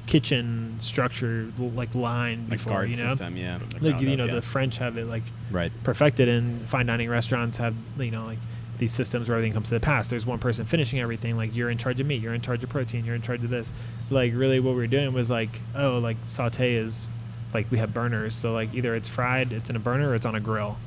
kitchen 0.08 0.76
structure 0.80 1.52
like 1.58 1.94
line 1.96 2.48
Like 2.50 2.64
before. 2.64 2.86
you 2.86 3.02
know, 3.02 3.10
system, 3.10 3.38
yeah. 3.38 3.60
like 3.80 4.02
you 4.02 4.16
know 4.18 4.26
yeah. 4.26 4.36
the 4.36 4.42
French 4.42 4.78
have 4.78 4.98
it 4.98 5.06
like 5.06 5.24
Right. 5.52 5.72
perfected, 5.84 6.28
and 6.28 6.68
fine 6.68 6.86
dining 6.86 7.10
restaurants 7.10 7.58
have 7.58 7.76
you 8.00 8.12
know 8.12 8.26
like 8.26 8.40
these 8.78 8.94
systems 8.94 9.30
where 9.30 9.38
everything 9.38 9.54
comes 9.54 9.68
to 9.70 9.76
the 9.76 9.80
pass. 9.80 10.10
There's 10.10 10.26
one 10.26 10.40
person 10.40 10.66
finishing 10.66 11.00
everything. 11.00 11.38
Like 11.38 11.56
you're 11.56 11.70
in 11.70 11.78
charge 11.78 12.00
of 12.02 12.08
meat, 12.08 12.22
you're 12.22 12.34
in 12.34 12.42
charge 12.42 12.64
of 12.64 12.70
protein, 12.70 13.06
you're 13.06 13.16
in 13.16 13.22
charge 13.22 13.44
of 13.44 13.50
this. 13.52 13.72
Like 14.10 14.34
really, 14.34 14.60
what 14.60 14.72
we 14.72 14.78
were 14.82 14.88
doing 14.88 15.14
was 15.14 15.30
like, 15.30 15.62
oh, 15.76 16.00
like 16.00 16.18
saute 16.26 16.74
is 16.76 17.10
like 17.54 17.70
we 17.70 17.78
have 17.78 17.94
burners, 17.94 18.34
so 18.34 18.54
like 18.54 18.74
either 18.74 18.96
it's 18.96 19.08
fried, 19.08 19.52
it's 19.54 19.70
in 19.70 19.76
a 19.76 19.80
burner, 19.80 20.10
or 20.10 20.16
it's 20.16 20.26
on 20.26 20.36
a 20.36 20.40
grill, 20.40 20.78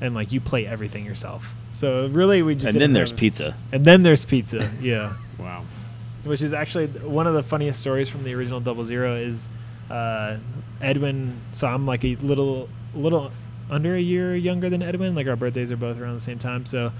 and 0.00 0.14
like 0.14 0.32
you 0.32 0.40
plate 0.40 0.66
everything 0.66 1.04
yourself. 1.04 1.54
So 1.72 2.06
really, 2.08 2.42
we 2.42 2.54
just 2.54 2.68
and 2.68 2.80
then 2.80 2.92
there's 2.92 3.12
pizza. 3.12 3.54
and 3.72 3.84
then 3.84 4.02
there's 4.02 4.24
pizza. 4.24 4.70
Yeah 4.80 5.14
Wow. 5.38 5.64
which 6.24 6.42
is 6.42 6.52
actually 6.52 6.86
one 6.88 7.26
of 7.28 7.34
the 7.34 7.42
funniest 7.42 7.78
stories 7.80 8.08
from 8.08 8.24
the 8.24 8.34
original 8.34 8.58
Double 8.60 8.84
Zero 8.84 9.14
is 9.14 9.48
uh, 9.90 10.36
Edwin. 10.80 11.40
So 11.52 11.66
I'm 11.68 11.86
like 11.86 12.04
a 12.04 12.16
little, 12.16 12.68
little 12.94 13.30
under 13.70 13.94
a 13.94 14.00
year 14.00 14.34
younger 14.34 14.68
than 14.68 14.82
Edwin. 14.82 15.14
Like 15.14 15.26
our 15.28 15.36
birthdays 15.36 15.70
are 15.70 15.76
both 15.76 15.98
around 15.98 16.14
the 16.14 16.20
same 16.20 16.38
time. 16.38 16.66
So 16.66 16.92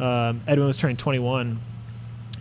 um, 0.00 0.42
Edwin 0.48 0.66
was 0.66 0.76
turning 0.76 0.96
21, 0.96 1.60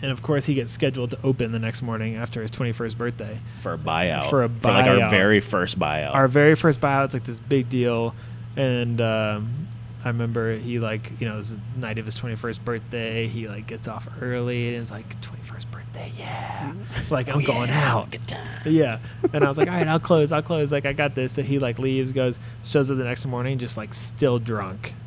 and 0.02 0.12
of 0.12 0.24
course 0.24 0.46
he 0.46 0.56
gets 0.56 0.72
scheduled 0.72 1.12
to 1.12 1.19
open 1.24 1.52
the 1.52 1.60
next 1.60 1.82
morning 1.84 2.15
after 2.15 2.41
his 2.41 2.50
21st 2.52 2.98
birthday. 2.98 3.38
For 3.62 3.74
a 3.74 3.78
buyout. 3.78 4.30
For 4.32 4.43
a 4.43 4.48
like 4.63 4.86
our 4.88 5.10
very 5.12 5.39
first 5.39 5.78
buyout. 5.78 6.15
Our 6.15 6.28
very 6.28 6.56
first 6.56 6.82
buyout, 6.82 7.06
it's 7.06 7.13
like 7.13 7.26
this 7.26 7.39
big 7.39 7.69
deal, 7.69 8.15
and 8.58 9.00
um, 9.00 9.67
I 10.04 10.10
remember 10.10 10.58
he 10.58 10.80
like 10.80 11.12
you 11.20 11.28
know 11.28 11.36
it 11.36 11.38
was 11.38 11.56
the 11.56 11.62
night 11.78 11.98
of 11.98 12.06
his 12.06 12.16
21st 12.16 12.63
birthday. 12.63 13.28
He 13.28 13.48
like 13.48 13.68
gets 13.68 13.88
off 13.88 14.08
early 14.22 14.74
and 14.74 14.82
it's 14.82 14.92
like 14.92 15.20
21st 15.22 15.72
birthday, 15.72 16.12
yeah, 16.18 16.72
mm-hmm. 16.72 17.13
like 17.13 17.30
I'm 17.30 17.38
oh, 17.38 17.42
going 17.42 17.70
out. 17.70 18.12
Good 18.12 18.28
time. 18.28 18.54
Yeah. 18.66 19.00
And 19.32 19.44
I 19.44 19.48
was 19.48 19.58
like, 19.58 19.68
all 19.68 19.76
right, 19.76 19.88
I'll 19.88 20.00
close. 20.00 20.32
I'll 20.32 20.42
close. 20.42 20.72
Like, 20.72 20.86
I 20.86 20.94
got 20.94 21.16
this. 21.16 21.34
So 21.34 21.42
he 21.42 21.60
like 21.60 21.80
leaves, 21.80 22.12
goes, 22.12 22.39
shows 22.63 22.92
up 22.92 22.98
the 22.98 23.04
next 23.04 23.26
morning, 23.26 23.58
just 23.58 23.78
like 23.78 23.94
still 23.94 24.39
drunk. 24.39 24.94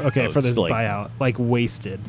Okay, 0.00 0.26
Oh, 0.26 0.30
for 0.30 0.42
this 0.42 0.58
like- 0.58 0.70
buyout, 0.72 1.10
like 1.18 1.36
wasted. 1.38 2.00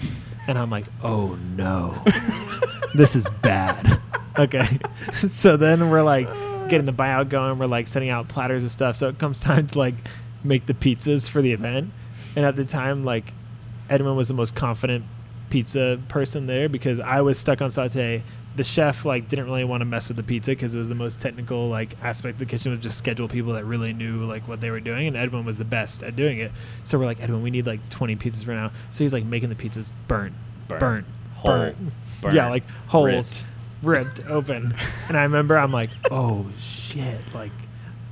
And 0.46 0.58
I'm 0.58 0.70
like, 0.70 0.86
oh 1.04 1.38
no, 1.56 2.04
this 2.96 3.16
is 3.16 3.30
bad. 3.42 4.02
Okay. 4.38 4.80
so 5.30 5.56
then 5.56 5.90
we're 5.90 6.02
like 6.02 6.28
getting 6.70 6.86
the 6.86 6.94
buyout 6.94 7.30
going. 7.30 7.60
We're 7.60 7.68
like 7.68 7.88
setting 7.88 8.10
out 8.10 8.28
platters 8.28 8.64
and 8.64 8.72
stuff. 8.72 8.98
So 8.98 9.08
it 9.08 9.20
comes 9.20 9.40
time 9.40 9.68
to 9.68 9.80
like 9.80 9.96
make 10.44 10.66
the 10.66 10.74
pizzas 10.74 11.30
for 11.30 11.42
the 11.42 11.54
event. 11.54 11.92
And 12.36 12.46
at 12.46 12.56
the 12.56 12.66
time, 12.66 13.04
like 13.04 13.34
Edwin 13.90 14.16
was 14.16 14.28
the 14.28 14.34
most 14.34 14.56
confident 14.56 15.06
pizza 15.50 16.00
person 16.08 16.48
there 16.48 16.70
because 16.70 17.00
I 17.00 17.22
was 17.22 17.38
stuck 17.38 17.62
on 17.62 17.70
saute. 17.70 18.24
The 18.56 18.64
chef 18.66 19.06
like 19.06 19.30
didn't 19.30 19.46
really 19.46 19.64
want 19.64 19.82
to 19.82 19.86
mess 19.86 20.08
with 20.10 20.18
the 20.18 20.24
pizza 20.24 20.52
because 20.52 20.76
it 20.76 20.78
was 20.80 20.90
the 20.90 20.96
most 20.96 21.20
technical 21.22 21.68
like 21.70 21.96
aspect 22.04 22.34
of 22.36 22.40
the 22.40 22.46
kitchen 22.46 22.72
was 22.72 22.82
just 22.82 22.98
schedule 22.98 23.28
people 23.30 23.54
that 23.54 23.64
really 23.66 23.94
knew 23.94 24.26
like 24.26 24.46
what 24.48 24.60
they 24.60 24.70
were 24.70 24.82
doing 24.82 25.08
and 25.08 25.16
Edwin 25.16 25.46
was 25.46 25.58
the 25.58 25.64
best 25.66 26.04
at 26.04 26.16
doing 26.18 26.40
it. 26.40 26.52
So 26.84 27.00
we're 27.00 27.06
like 27.06 27.22
Edwin, 27.22 27.42
we 27.44 27.50
need 27.50 27.66
like 27.66 27.80
20 27.92 28.16
pizzas 28.18 28.46
right 28.48 28.56
now. 28.56 28.72
So 28.92 29.04
he's 29.06 29.14
like 29.14 29.24
making 29.24 29.48
the 29.50 29.56
pizzas 29.56 29.90
burnt, 30.10 30.34
Burnt. 30.68 30.80
burnt, 30.82 31.06
Whole. 31.36 31.52
burnt. 31.52 31.78
Burnt. 32.22 32.36
Yeah, 32.36 32.50
like 32.50 32.64
holes, 32.88 33.46
Ripped. 33.82 34.18
ripped 34.20 34.30
open. 34.30 34.76
and 35.08 35.16
I 35.18 35.24
remember 35.24 35.58
I'm 35.58 35.72
like, 35.72 35.90
oh 36.12 36.46
shit, 36.60 37.20
like 37.34 37.52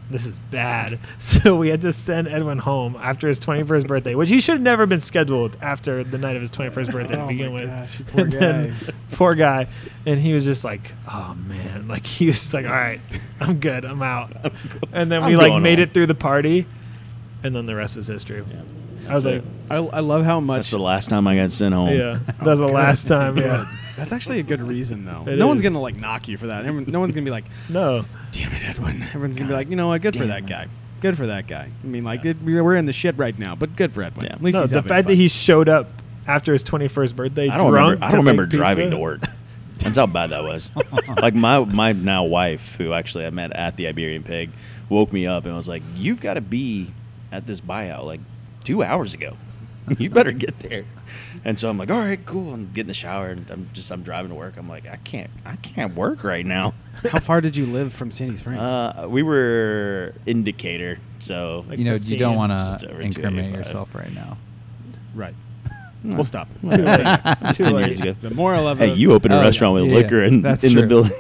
this 0.10 0.26
is 0.26 0.40
bad. 0.52 1.00
So 1.20 1.56
we 1.58 1.70
had 1.70 1.82
to 1.82 1.94
send 1.94 2.28
Edwin 2.28 2.58
home 2.58 2.96
after 3.02 3.28
his 3.28 3.40
21st 3.40 3.88
birthday, 3.88 4.16
which 4.16 4.30
he 4.30 4.40
should 4.42 4.54
have 4.54 4.62
never 4.62 4.86
been 4.86 5.00
scheduled 5.02 5.56
after 5.62 6.04
the 6.04 6.18
night 6.18 6.36
of 6.36 6.42
his 6.42 6.50
21st 6.52 6.92
birthday 6.92 7.16
to 7.16 7.22
Oh 7.24 7.28
begin 7.28 7.48
my 7.54 7.60
with. 7.62 7.70
gosh, 7.70 8.02
poor 8.08 8.22
And 8.24 8.32
then- 8.34 8.70
guy. 8.70 8.94
poor 9.12 9.36
guy. 9.36 9.68
And 10.06 10.20
he 10.20 10.34
was 10.34 10.44
just 10.46 10.64
like, 10.64 10.94
oh 11.12 11.36
man, 11.36 11.88
like 11.88 12.06
he 12.06 12.28
was 12.28 12.36
just 12.36 12.54
like, 12.54 12.66
all 12.66 12.72
right, 12.72 13.02
I'm 13.40 13.60
good, 13.60 13.86
I'm 13.86 14.02
out. 14.02 14.32
And 14.92 15.12
then 15.12 15.26
we 15.26 15.34
I'm 15.34 15.38
like 15.38 15.62
made 15.62 15.80
home. 15.80 15.84
it 15.90 15.94
through 15.94 16.08
the 16.08 16.16
party, 16.16 16.66
and 17.44 17.56
then 17.56 17.66
the 17.66 17.76
rest 17.76 17.96
was 17.96 18.08
history. 18.08 18.44
I 19.08 19.14
was 19.14 19.26
like, 19.26 19.44
I, 19.70 19.76
I 19.78 20.00
love 20.02 20.24
how 20.26 20.40
much. 20.40 20.58
That's 20.60 20.72
the 20.72 20.78
last 20.80 21.10
time 21.10 21.28
I 21.28 21.36
got 21.36 21.52
sent 21.52 21.74
home. 21.74 21.90
yeah, 21.90 22.20
that 22.28 22.42
was 22.46 22.60
the 22.60 22.66
Good. 22.68 22.74
last 22.74 23.08
time. 23.08 23.36
Good. 23.36 23.46
Yeah, 23.46 23.68
That's 23.98 24.14
actually 24.14 24.40
a 24.40 24.44
good 24.44 24.62
reason, 24.62 25.04
though. 25.06 25.24
It 25.28 25.38
no 25.38 25.48
one's 25.48 25.62
gonna 25.62 25.82
like 25.82 25.96
knock 25.98 26.28
you 26.28 26.38
for 26.38 26.48
that. 26.48 26.66
No 26.66 27.00
one's 27.00 27.14
gonna 27.14 27.26
be 27.26 27.32
like, 27.32 27.46
no, 27.70 28.06
"Damn 28.32 28.52
it, 28.54 28.68
Edwin." 28.68 29.04
Everyone's 29.04 29.38
gonna 29.38 29.48
be 29.50 29.54
like, 29.54 29.70
"You 29.70 29.76
know 29.76 29.88
what? 29.88 30.02
Good 30.02 30.14
for 30.16 30.20
Damn 30.26 30.30
that 30.30 30.40
it. 30.44 30.48
guy. 30.48 30.68
Good 31.02 31.18
for 31.18 31.28
that 31.28 31.48
guy." 31.48 31.70
I 31.84 31.88
mean, 31.88 32.04
like, 32.04 32.26
it, 32.26 32.38
we're 32.44 32.64
we're 32.64 32.76
in 32.76 32.86
the 32.86 32.94
shit 32.94 33.18
right 33.18 33.38
now, 33.38 33.56
but 33.56 33.76
good 33.76 33.94
for 33.94 34.04
Edwin. 34.04 34.26
Yeah. 34.26 34.34
At 34.36 34.42
least 34.42 34.56
no. 34.56 34.62
he's 34.62 34.70
The 34.72 34.78
having 34.78 34.90
fact 34.90 35.06
fun. 35.06 35.12
that 35.14 35.18
he 35.18 35.28
showed 35.28 35.70
up 35.70 35.88
after 36.28 36.54
his 36.54 36.64
21st 36.64 37.16
birthday, 37.16 37.50
I 37.50 37.58
don't 37.58 37.72
drunk 37.72 37.86
remember. 37.88 38.06
I 38.06 38.10
to 38.10 38.12
don't 38.16 38.26
remember 38.26 38.44
make 38.44 38.52
driving 38.52 38.86
pizza. 38.86 38.96
to 38.98 39.02
work. 39.02 39.22
That's 39.80 39.96
how 39.96 40.08
bad 40.08 40.32
that 40.32 40.44
was. 40.44 40.72
like 41.22 41.34
my 41.36 41.60
my 41.64 41.94
now 41.94 42.24
wife, 42.26 42.76
who 42.76 42.94
actually 42.94 43.26
I 43.26 43.30
met 43.30 43.54
at 43.54 43.78
the 43.78 43.88
Iberian 43.88 44.24
Pig, 44.24 44.50
woke 44.90 45.14
me 45.14 45.26
up 45.26 45.46
and 45.46 45.56
was 45.56 45.70
like, 45.70 45.84
"You've 45.96 46.20
got 46.22 46.34
to 46.36 46.42
be 46.42 46.92
at 47.32 47.48
this 47.48 47.62
buyout 47.62 48.04
like 48.06 48.20
two 48.64 48.84
hours 48.84 49.14
ago. 49.14 49.38
you 49.98 50.10
better 50.10 50.32
get 50.32 50.60
there." 50.60 50.86
And 51.46 51.58
so 51.58 51.70
I'm 51.70 51.78
like, 51.78 51.90
"All 51.90 52.00
right, 52.00 52.24
cool." 52.26 52.54
I'm 52.54 52.72
getting 52.74 52.88
the 52.88 52.94
shower 52.94 53.30
and 53.30 53.50
I'm 53.50 53.70
just 53.74 53.92
I'm 53.92 54.04
driving 54.04 54.30
to 54.30 54.36
work. 54.36 54.56
I'm 54.58 54.68
like, 54.70 54.88
I 54.88 54.98
can't 54.98 55.30
I 55.46 55.56
can't 55.58 55.96
work 55.96 56.24
right 56.24 56.46
now. 56.46 56.74
How 57.10 57.20
far 57.20 57.40
did 57.42 57.56
you 57.56 57.66
live 57.66 57.94
from 57.94 58.12
Sandy 58.12 58.36
Springs? 58.38 58.60
Uh, 58.60 59.08
we 59.10 59.24
were 59.24 60.14
in 60.26 60.44
Decatur, 60.44 60.98
so 61.20 61.64
Like 61.70 61.80
you 61.80 61.86
know, 61.86 61.96
you 61.96 62.18
don't 62.18 62.36
want 62.36 62.52
to 62.82 63.00
incriminate 63.00 63.54
yourself 63.56 63.94
right 63.96 64.12
now. 64.14 64.38
right. 65.16 65.34
No. 66.02 66.16
We'll 66.16 66.24
stop. 66.24 66.48
Too 66.62 66.68
late. 66.70 67.56
Ten 67.56 67.76
years 67.76 68.00
ago. 68.00 68.16
The 68.22 68.30
moral 68.30 68.68
of 68.70 68.78
Hey, 68.80 68.94
you 68.94 69.12
opened 69.12 69.34
a 69.34 69.40
Oh, 69.40 69.42
restaurant 69.42 69.74
with 69.74 69.86
yeah, 69.86 69.96
liquor 69.96 70.24
in, 70.24 70.42
that's 70.42 70.64
in 70.64 70.74
the 70.76 70.88
building. 70.88 71.12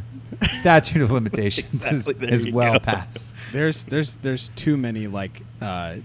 Statute 0.52 1.00
of 1.00 1.10
limitations 1.10 1.86
Exactly, 1.86 2.12
there 2.14 2.34
is, 2.34 2.44
is 2.44 2.52
well 2.52 2.74
go. 2.74 2.78
past. 2.80 3.32
There's 3.52 3.84
there's 3.84 4.16
there's 4.16 4.50
too 4.50 4.76
many 4.76 5.06
like 5.06 5.42
uh, 5.62 5.96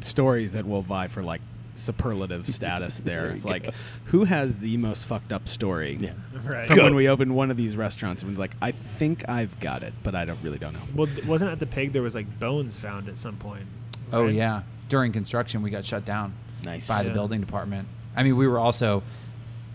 stories 0.00 0.52
that 0.52 0.66
will 0.66 0.82
vie 0.82 1.08
for 1.08 1.22
like 1.22 1.40
superlative 1.80 2.48
status. 2.48 3.00
There, 3.04 3.22
There 3.22 3.30
it's 3.32 3.44
like, 3.44 3.64
go. 3.64 3.70
who 4.06 4.24
has 4.24 4.58
the 4.58 4.76
most 4.76 5.04
fucked 5.06 5.32
up 5.32 5.48
story? 5.48 5.96
Yeah. 6.00 6.12
Right. 6.44 6.66
From 6.66 6.76
Go. 6.76 6.84
when 6.84 6.94
we 6.94 7.08
opened 7.08 7.34
one 7.34 7.50
of 7.50 7.56
these 7.56 7.76
restaurants, 7.76 8.22
everyone's 8.22 8.38
like, 8.38 8.54
I 8.62 8.72
think 8.72 9.28
I've 9.28 9.58
got 9.60 9.82
it, 9.82 9.92
but 10.02 10.14
I 10.14 10.24
don't 10.24 10.38
really 10.42 10.58
don't 10.58 10.72
know. 10.74 10.80
Well, 10.94 11.06
th- 11.06 11.24
wasn't 11.26 11.50
at 11.52 11.58
the 11.58 11.66
pig 11.66 11.92
there 11.92 12.02
was 12.02 12.14
like 12.14 12.38
bones 12.38 12.76
found 12.78 13.08
at 13.08 13.18
some 13.18 13.36
point? 13.36 13.64
Oh 14.12 14.26
yeah, 14.26 14.62
during 14.88 15.12
construction 15.12 15.62
we 15.62 15.70
got 15.70 15.84
shut 15.84 16.04
down 16.04 16.34
Nice. 16.64 16.88
by 16.88 17.02
the 17.02 17.10
building 17.10 17.40
department. 17.40 17.86
I 18.16 18.22
mean, 18.24 18.36
we 18.36 18.46
were 18.48 18.58
also 18.58 19.02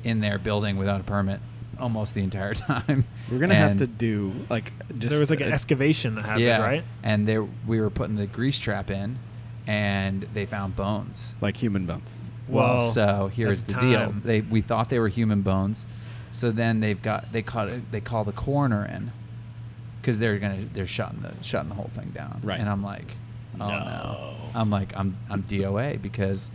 in 0.03 0.19
their 0.19 0.37
building 0.37 0.77
without 0.77 0.99
a 1.01 1.03
permit 1.03 1.39
almost 1.79 2.13
the 2.13 2.21
entire 2.21 2.53
time. 2.53 3.05
We're 3.31 3.39
gonna 3.39 3.55
have 3.55 3.77
to 3.77 3.87
do 3.87 4.33
like 4.49 4.71
just 4.97 5.09
there 5.09 5.19
was 5.19 5.29
like 5.29 5.41
an 5.41 5.49
a- 5.49 5.53
excavation 5.53 6.15
that 6.15 6.25
happened, 6.25 6.41
yeah, 6.45 6.57
right? 6.61 6.83
And 7.03 7.27
there 7.27 7.43
we 7.65 7.79
were 7.81 7.89
putting 7.89 8.15
the 8.17 8.27
grease 8.27 8.59
trap 8.59 8.91
in, 8.91 9.17
and 9.67 10.23
they 10.33 10.45
found 10.45 10.75
bones. 10.75 11.33
like 11.41 11.57
human 11.57 11.85
bones. 11.85 12.13
Well, 12.47 12.77
Well, 12.77 12.87
so 12.87 13.31
here's 13.33 13.63
the 13.63 13.73
the 13.73 13.79
deal. 13.81 14.13
They 14.23 14.41
we 14.41 14.61
thought 14.61 14.89
they 14.89 14.99
were 14.99 15.07
human 15.07 15.41
bones, 15.41 15.85
so 16.31 16.51
then 16.51 16.79
they've 16.79 17.01
got 17.01 17.31
they 17.31 17.41
call 17.41 17.67
they 17.91 18.01
call 18.01 18.23
the 18.23 18.31
coroner 18.31 18.85
in 18.85 19.11
because 20.01 20.19
they're 20.19 20.37
gonna 20.37 20.65
they're 20.73 20.85
shutting 20.85 21.21
the 21.21 21.33
shutting 21.43 21.69
the 21.69 21.75
whole 21.75 21.89
thing 21.95 22.11
down. 22.13 22.41
Right. 22.43 22.59
And 22.59 22.69
I'm 22.69 22.83
like, 22.83 23.15
oh 23.55 23.67
no. 23.67 23.67
No. 23.67 24.35
I'm 24.53 24.69
like 24.69 24.93
I'm 24.95 25.17
I'm 25.29 25.43
DOA 25.43 26.01
because 26.01 26.51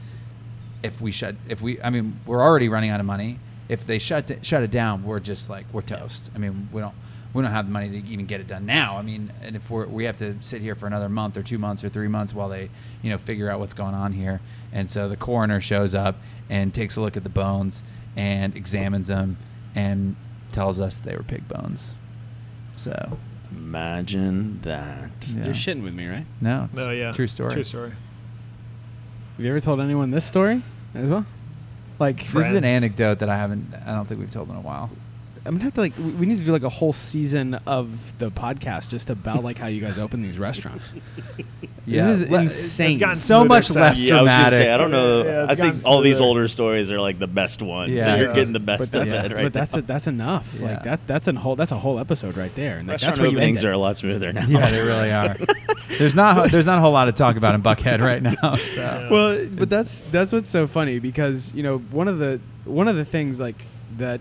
if 0.83 1.01
we 1.01 1.11
shut 1.11 1.35
if 1.49 1.61
we 1.61 1.83
I 1.83 1.91
mean 1.91 2.21
we're 2.25 2.43
already 2.43 2.69
running 2.69 2.91
out 2.91 3.01
of 3.01 3.07
money. 3.07 3.39
If 3.69 3.87
they 3.87 3.99
shut 4.01 4.31
it, 4.33 4.45
shut 4.45 4.65
it 4.65 4.73
down, 4.73 5.05
we're 5.05 5.21
just 5.21 5.49
like 5.49 5.65
we're 5.73 5.83
toast. 5.83 6.31
I 6.35 6.39
mean 6.39 6.69
we 6.73 6.81
don't 6.81 6.95
we 7.33 7.43
don't 7.43 7.51
have 7.53 7.67
the 7.67 7.73
money 7.73 7.89
to 8.03 8.09
even 8.11 8.27
get 8.27 8.41
it 8.41 8.47
done 8.49 8.67
now. 8.67 8.97
I 8.99 9.03
mean, 9.03 9.33
and 9.43 9.55
if 9.57 9.71
we're, 9.71 9.87
we 9.87 10.05
have 10.05 10.17
to 10.19 10.37
sit 10.41 10.63
here 10.63 10.75
for 10.75 10.87
another 10.87 11.09
month 11.09 11.37
or 11.37 11.43
two 11.43 11.59
months 11.59 11.85
or 11.85 11.89
three 11.89 12.09
months 12.09 12.35
while 12.35 12.49
they 12.49 12.71
you 13.03 13.11
know 13.11 13.19
figure 13.19 13.51
out 13.51 13.61
what's 13.61 13.75
going 13.75 13.95
on 13.95 14.13
here, 14.13 14.41
and 14.73 14.91
so 14.91 15.09
the 15.09 15.17
coroner 15.17 15.61
shows 15.61 15.95
up 15.95 16.17
and 16.49 16.75
takes 16.75 16.97
a 16.97 17.01
look 17.01 17.17
at 17.17 17.23
the 17.23 17.29
bones 17.31 17.83
and 18.17 18.57
examines 18.57 19.07
them 19.09 19.37
and 19.75 20.17
tells 20.51 20.81
us 20.81 20.99
they 20.99 21.15
were 21.15 21.23
pig 21.23 21.47
bones. 21.49 21.95
So 22.77 23.19
Imagine 23.53 24.61
that. 24.63 25.11
yeah. 25.29 25.45
You're 25.45 25.55
shitting 25.55 25.83
with 25.83 25.95
me, 25.95 26.09
right? 26.09 26.27
no, 26.41 26.69
No, 26.73 26.91
it's 26.91 26.99
yeah. 26.99 27.13
true 27.13 27.27
story. 27.27 27.53
True 27.53 27.65
story. 27.65 27.91
Have 29.37 29.45
you 29.45 29.51
ever 29.51 29.61
told 29.61 29.81
anyone 29.81 30.11
this 30.11 30.25
story 30.25 30.63
as 30.95 31.09
well? 31.09 31.25
Like, 31.99 32.27
This 32.33 32.49
is 32.49 32.55
an 32.57 32.65
anecdote 32.65 33.19
that 33.21 33.29
I 33.29 33.37
haven't. 33.37 33.75
I 33.87 33.95
don't 33.95 34.07
think 34.07 34.21
we've 34.21 34.31
told 34.31 34.49
in 34.51 34.57
a 34.57 34.61
while. 34.61 34.91
I'm 35.47 35.53
gonna 35.55 35.65
have 35.65 35.75
to 35.75 35.81
like. 35.81 35.97
We 35.97 36.05
we 36.05 36.27
need 36.27 36.39
to 36.39 36.45
do 36.45 36.53
like 36.53 36.63
a 36.65 36.69
whole 36.69 36.93
season 36.93 37.55
of 37.67 38.19
the 38.19 38.31
podcast 38.31 38.91
just 38.91 39.09
about 39.11 39.43
like 39.43 39.57
how 39.59 39.69
you 39.69 39.81
guys 39.81 39.99
open 39.99 40.23
these 40.23 40.39
restaurants. 40.39 40.85
Yeah, 41.87 42.07
this 42.07 42.21
is 42.21 42.31
le- 42.31 42.41
insane. 42.43 42.99
gotten 42.99 43.17
so 43.17 43.45
much 43.45 43.67
since. 43.67 43.77
less 43.77 44.01
Yeah, 44.03 44.19
I 44.19 44.23
was 44.23 44.31
gonna 44.31 44.43
dramatic. 44.51 44.57
say 44.59 44.71
I 44.71 44.77
don't 44.77 44.91
know. 44.93 45.25
Yeah, 45.25 45.47
I 45.49 45.55
think 45.57 45.75
gotten 45.75 45.87
all 45.87 46.03
these 46.03 46.21
older 46.21 46.47
stories 46.47 46.93
are 46.93 47.01
like 47.01 47.19
the 47.19 47.27
best 47.27 47.63
ones. 47.63 47.91
Yeah. 47.93 48.05
so 48.05 48.15
you're 48.15 48.29
Yeah. 48.29 48.35
getting 48.35 48.53
the 48.53 48.61
best 48.61 48.95
of 48.95 49.09
that's, 49.09 49.23
that 49.23 49.33
right 49.35 49.43
but 49.45 49.53
that's 49.55 49.75
now. 49.75 49.81
that's 49.81 50.07
enough. 50.07 50.55
Yeah. 50.61 50.67
Like 50.67 50.83
that 50.85 51.07
that's 51.09 51.27
a 51.27 51.33
whole 51.33 51.57
that's 51.57 51.73
a 51.73 51.79
whole 51.79 51.99
episode 51.99 52.37
right 52.37 52.55
there. 52.55 52.77
And 52.77 52.87
like, 52.87 52.97
Restaurant 52.97 53.17
that's 53.17 53.19
what 53.27 53.33
you 53.33 53.39
end 53.39 53.45
openings 53.45 53.65
are 53.65 53.73
a 53.73 53.79
lot 53.79 53.97
smoother 53.97 54.33
now. 54.33 54.45
Yeah, 54.47 54.71
they 54.71 54.83
really 54.87 55.11
are. 55.11 55.35
There's 55.99 56.15
not 56.15 56.51
there's 56.53 56.67
not 56.67 56.79
a 56.79 56.81
whole 56.81 56.93
lot 56.93 57.07
to 57.07 57.13
talk 57.13 57.37
about 57.37 57.55
in 57.57 57.63
Buckhead 57.63 58.01
right 58.01 58.23
now. 58.23 58.55
So 58.57 58.81
Yeah. 58.83 59.11
well 59.11 59.45
but 59.51 59.69
that's 59.71 60.03
that's 60.13 60.33
what's 60.33 60.51
so 60.51 60.69
funny 60.69 61.01
because 61.01 61.53
you 61.55 61.63
know 61.65 61.79
one 61.79 62.07
of 62.09 62.19
the 62.19 62.41
one 62.67 62.87
of 62.89 62.95
the 62.95 63.07
things 63.07 63.41
like 63.41 63.65
that 63.97 64.21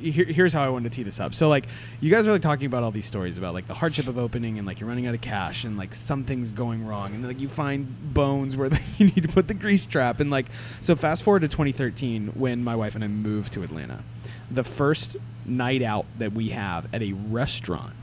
here, 0.00 0.24
here's 0.24 0.52
how 0.52 0.64
I 0.64 0.68
wanted 0.68 0.92
to 0.92 0.96
tee 0.96 1.02
this 1.02 1.20
up. 1.20 1.34
So 1.34 1.48
like 1.48 1.66
you 2.00 2.10
guys 2.10 2.26
are 2.26 2.32
like 2.32 2.42
talking 2.42 2.66
about 2.66 2.82
all 2.82 2.90
these 2.90 3.06
stories 3.06 3.38
about 3.38 3.54
like 3.54 3.66
the 3.66 3.74
hardship 3.74 4.06
of 4.06 4.18
opening 4.18 4.58
and 4.58 4.66
like 4.66 4.80
you're 4.80 4.88
running 4.88 5.06
out 5.06 5.14
of 5.14 5.20
cash 5.20 5.64
and 5.64 5.76
like 5.76 5.94
something's 5.94 6.50
going 6.50 6.86
wrong 6.86 7.14
and 7.14 7.26
like 7.26 7.40
you 7.40 7.48
find 7.48 8.14
bones 8.14 8.56
where 8.56 8.70
you 8.98 9.06
need 9.06 9.22
to 9.22 9.28
put 9.28 9.48
the 9.48 9.54
grease 9.54 9.86
trap 9.86 10.20
and 10.20 10.30
like 10.30 10.46
so 10.80 10.96
fast 10.96 11.22
forward 11.22 11.40
to 11.40 11.48
2013 11.48 12.28
when 12.28 12.64
my 12.64 12.74
wife 12.76 12.94
and 12.94 13.04
I 13.04 13.08
moved 13.08 13.52
to 13.54 13.62
Atlanta. 13.62 14.02
The 14.50 14.64
first 14.64 15.16
night 15.44 15.82
out 15.82 16.06
that 16.18 16.32
we 16.32 16.50
have 16.50 16.92
at 16.94 17.02
a 17.02 17.12
restaurant 17.12 17.94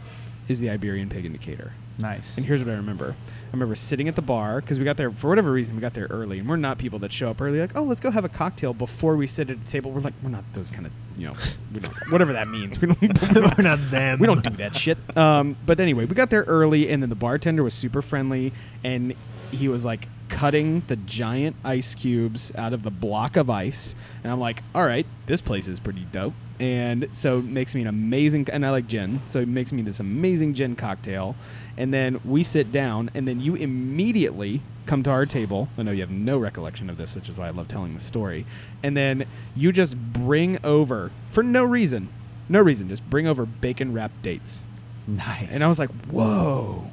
is 0.47 0.59
the 0.59 0.69
Iberian 0.69 1.09
Pig 1.09 1.25
in 1.25 1.31
Decatur. 1.33 1.73
nice. 1.97 2.37
And 2.37 2.45
here's 2.45 2.61
what 2.63 2.69
I 2.71 2.75
remember. 2.75 3.15
I 3.51 3.53
remember 3.53 3.75
sitting 3.75 4.07
at 4.07 4.15
the 4.15 4.21
bar 4.21 4.61
because 4.61 4.79
we 4.79 4.85
got 4.85 4.95
there 4.95 5.11
for 5.11 5.27
whatever 5.27 5.51
reason. 5.51 5.75
We 5.75 5.81
got 5.81 5.93
there 5.93 6.07
early, 6.09 6.39
and 6.39 6.47
we're 6.47 6.55
not 6.55 6.77
people 6.77 6.99
that 6.99 7.11
show 7.11 7.29
up 7.29 7.41
early. 7.41 7.59
Like, 7.59 7.75
oh, 7.75 7.83
let's 7.83 7.99
go 7.99 8.09
have 8.09 8.23
a 8.23 8.29
cocktail 8.29 8.73
before 8.73 9.17
we 9.17 9.27
sit 9.27 9.49
at 9.49 9.57
a 9.57 9.65
table. 9.65 9.91
We're 9.91 9.99
like, 9.99 10.13
we're 10.23 10.29
not 10.29 10.45
those 10.53 10.69
kind 10.69 10.85
of, 10.85 10.93
you 11.17 11.27
know, 11.27 11.33
we 11.73 11.81
don't, 11.81 11.93
whatever 12.11 12.31
that 12.31 12.47
means. 12.47 12.79
We 12.79 12.87
don't, 12.87 13.01
We're 13.57 13.63
not 13.63 13.91
them. 13.91 14.19
we 14.19 14.27
don't 14.27 14.41
do 14.41 14.55
that 14.55 14.73
shit. 14.73 14.97
Um, 15.17 15.57
but 15.65 15.81
anyway, 15.81 16.05
we 16.05 16.15
got 16.15 16.29
there 16.29 16.43
early, 16.43 16.89
and 16.89 17.03
then 17.03 17.09
the 17.09 17.15
bartender 17.15 17.61
was 17.61 17.73
super 17.73 18.01
friendly, 18.01 18.53
and 18.85 19.13
he 19.51 19.67
was 19.67 19.83
like 19.83 20.07
cutting 20.29 20.81
the 20.87 20.95
giant 20.95 21.57
ice 21.65 21.93
cubes 21.93 22.53
out 22.55 22.71
of 22.71 22.83
the 22.83 22.89
block 22.89 23.35
of 23.35 23.49
ice, 23.49 23.95
and 24.23 24.31
I'm 24.31 24.39
like, 24.39 24.63
all 24.73 24.85
right, 24.85 25.05
this 25.25 25.41
place 25.41 25.67
is 25.67 25.77
pretty 25.81 26.05
dope. 26.13 26.33
And 26.61 27.09
so 27.11 27.39
it 27.39 27.45
makes 27.45 27.75
me 27.75 27.81
an 27.81 27.87
amazing, 27.87 28.47
and 28.49 28.65
I 28.65 28.69
like 28.69 28.87
gin, 28.87 29.21
so 29.25 29.39
it 29.39 29.47
makes 29.49 29.73
me 29.73 29.81
this 29.81 29.99
amazing 29.99 30.53
gin 30.53 30.77
cocktail. 30.77 31.35
And 31.77 31.93
then 31.93 32.19
we 32.25 32.43
sit 32.43 32.71
down, 32.71 33.09
and 33.13 33.27
then 33.27 33.39
you 33.39 33.55
immediately 33.55 34.61
come 34.85 35.03
to 35.03 35.09
our 35.09 35.25
table. 35.25 35.69
I 35.77 35.83
know 35.83 35.91
you 35.91 36.01
have 36.01 36.11
no 36.11 36.37
recollection 36.37 36.89
of 36.89 36.97
this, 36.97 37.15
which 37.15 37.29
is 37.29 37.37
why 37.37 37.47
I 37.47 37.51
love 37.51 37.67
telling 37.67 37.93
the 37.93 37.99
story. 37.99 38.45
And 38.83 38.97
then 38.97 39.25
you 39.55 39.71
just 39.71 39.95
bring 39.95 40.59
over, 40.65 41.11
for 41.29 41.43
no 41.43 41.63
reason, 41.63 42.09
no 42.49 42.59
reason, 42.59 42.89
just 42.89 43.09
bring 43.09 43.27
over 43.27 43.45
bacon 43.45 43.93
wrapped 43.93 44.21
dates. 44.21 44.65
nice. 45.07 45.49
And 45.51 45.63
I 45.63 45.67
was 45.67 45.79
like, 45.79 45.91
whoa. 46.05 46.89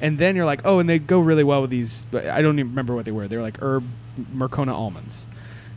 And 0.00 0.18
then 0.18 0.36
you're 0.36 0.44
like, 0.44 0.62
oh, 0.64 0.78
and 0.78 0.88
they 0.88 0.98
go 0.98 1.20
really 1.20 1.44
well 1.44 1.62
with 1.62 1.70
these. 1.70 2.06
But 2.10 2.26
I 2.26 2.42
don't 2.42 2.58
even 2.58 2.70
remember 2.70 2.94
what 2.94 3.04
they 3.04 3.12
were. 3.12 3.28
They 3.28 3.36
were 3.36 3.42
like 3.42 3.62
herb 3.62 3.84
Marcona 4.34 4.72
almonds. 4.72 5.26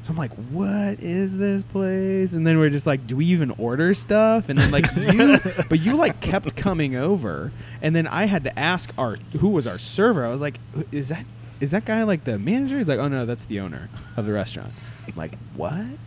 So 0.06 0.12
I'm 0.12 0.18
like, 0.18 0.34
what 0.52 1.00
is 1.00 1.36
this 1.36 1.64
place? 1.64 2.34
And 2.34 2.46
then 2.46 2.60
we're 2.60 2.70
just 2.70 2.86
like, 2.86 3.08
do 3.08 3.16
we 3.16 3.26
even 3.26 3.50
order 3.58 3.92
stuff? 3.96 4.50
And 4.50 4.60
then 4.60 4.70
like 4.70 4.86
you, 4.96 5.40
but 5.68 5.80
you 5.80 5.96
like 5.96 6.22
kept 6.22 6.56
coming 6.56 6.96
over, 6.96 7.52
and 7.82 7.96
then 7.96 8.06
I 8.06 8.26
had 8.26 8.44
to 8.44 8.60
ask 8.60 8.94
our 9.00 9.16
who 9.40 9.50
was 9.50 9.66
our 9.66 9.80
server. 9.80 10.24
I 10.24 10.30
was 10.30 10.42
like, 10.42 10.60
is 10.92 11.08
that 11.08 11.26
is 11.60 11.72
that 11.72 11.86
guy 11.86 12.04
like 12.04 12.24
the 12.24 12.38
manager? 12.38 12.78
He's 12.78 12.88
like, 12.88 13.00
oh 13.00 13.08
no, 13.08 13.26
that's 13.26 13.46
the 13.46 13.60
owner 13.60 13.90
of 14.16 14.28
the 14.28 14.34
restaurant. 14.34 14.74
I'm 15.08 15.16
like, 15.16 15.40
what? 15.56 15.98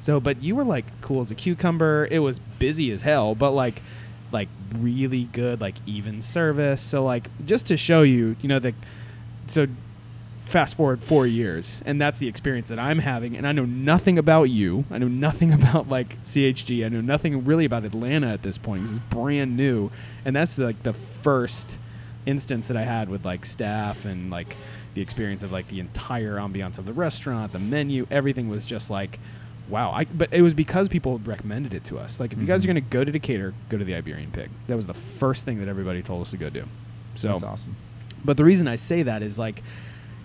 So, 0.00 0.20
but 0.20 0.42
you 0.42 0.54
were 0.54 0.64
like 0.64 0.84
cool 1.00 1.22
as 1.22 1.30
a 1.30 1.34
cucumber. 1.34 2.08
It 2.10 2.18
was 2.18 2.40
busy 2.58 2.90
as 2.90 3.00
hell, 3.00 3.34
but 3.34 3.52
like, 3.52 3.80
like 4.32 4.50
really 4.76 5.24
good, 5.24 5.62
like 5.62 5.76
even 5.86 6.20
service. 6.20 6.82
So, 6.82 7.04
like, 7.04 7.30
just 7.46 7.64
to 7.66 7.78
show 7.78 8.02
you, 8.02 8.36
you 8.42 8.50
know, 8.50 8.58
the 8.58 8.74
so 9.48 9.66
fast 10.50 10.76
forward 10.76 11.00
four 11.00 11.26
years, 11.26 11.80
and 11.86 12.00
that's 12.00 12.18
the 12.18 12.28
experience 12.28 12.68
that 12.68 12.78
I'm 12.78 12.98
having. 12.98 13.36
And 13.36 13.46
I 13.46 13.52
know 13.52 13.64
nothing 13.64 14.18
about 14.18 14.44
you. 14.44 14.84
I 14.90 14.98
know 14.98 15.08
nothing 15.08 15.52
about 15.60 15.88
like 15.88 16.22
CHG. 16.24 16.84
I 16.84 16.88
know 16.88 17.00
nothing 17.00 17.44
really 17.44 17.64
about 17.64 17.84
Atlanta 17.84 18.28
at 18.28 18.42
this 18.42 18.58
point. 18.58 18.82
This 18.82 18.92
is 18.92 18.98
brand 18.98 19.56
new, 19.56 19.90
and 20.24 20.34
that's 20.36 20.58
like 20.58 20.82
the 20.82 20.92
first 20.92 21.78
instance 22.26 22.68
that 22.68 22.76
I 22.76 22.82
had 22.82 23.08
with 23.08 23.24
like 23.24 23.46
staff 23.46 24.04
and 24.04 24.30
like 24.30 24.56
the 24.94 25.00
experience 25.02 25.42
of 25.42 25.52
like 25.52 25.68
the 25.68 25.80
entire 25.80 26.34
ambiance 26.36 26.78
of 26.78 26.84
the 26.86 26.92
restaurant, 26.92 27.52
the 27.52 27.58
menu, 27.60 28.06
everything 28.10 28.48
was 28.48 28.66
just 28.66 28.90
like. 28.90 29.18
Wow, 29.68 29.92
I, 29.92 30.04
but 30.04 30.32
it 30.32 30.42
was 30.42 30.52
because 30.52 30.88
people 30.88 31.20
recommended 31.24 31.72
it 31.72 31.84
to 31.84 31.98
us. 32.00 32.18
Like, 32.18 32.32
if 32.32 32.40
you 32.40 32.44
guys 32.44 32.64
are 32.64 32.66
Mhm. 32.66 32.72
going 32.72 32.84
to 32.84 32.90
go 32.90 33.04
to 33.04 33.12
Decatur, 33.12 33.54
go 33.68 33.78
to 33.78 33.84
the 33.84 33.94
Iberian 33.94 34.32
Pig. 34.32 34.50
That 34.66 34.74
was 34.74 34.88
the 34.88 34.94
first 34.94 35.44
thing 35.44 35.60
that 35.60 35.68
everybody 35.68 36.02
told 36.02 36.22
us 36.22 36.32
to 36.32 36.36
go 36.36 36.50
do. 36.50 36.64
So 37.14 37.28
that's 37.28 37.44
awesome. 37.44 37.76
but 38.24 38.36
the 38.36 38.42
reason 38.42 38.66
I 38.66 38.74
say 38.74 39.04
that 39.04 39.22
is 39.22 39.38
like, 39.38 39.62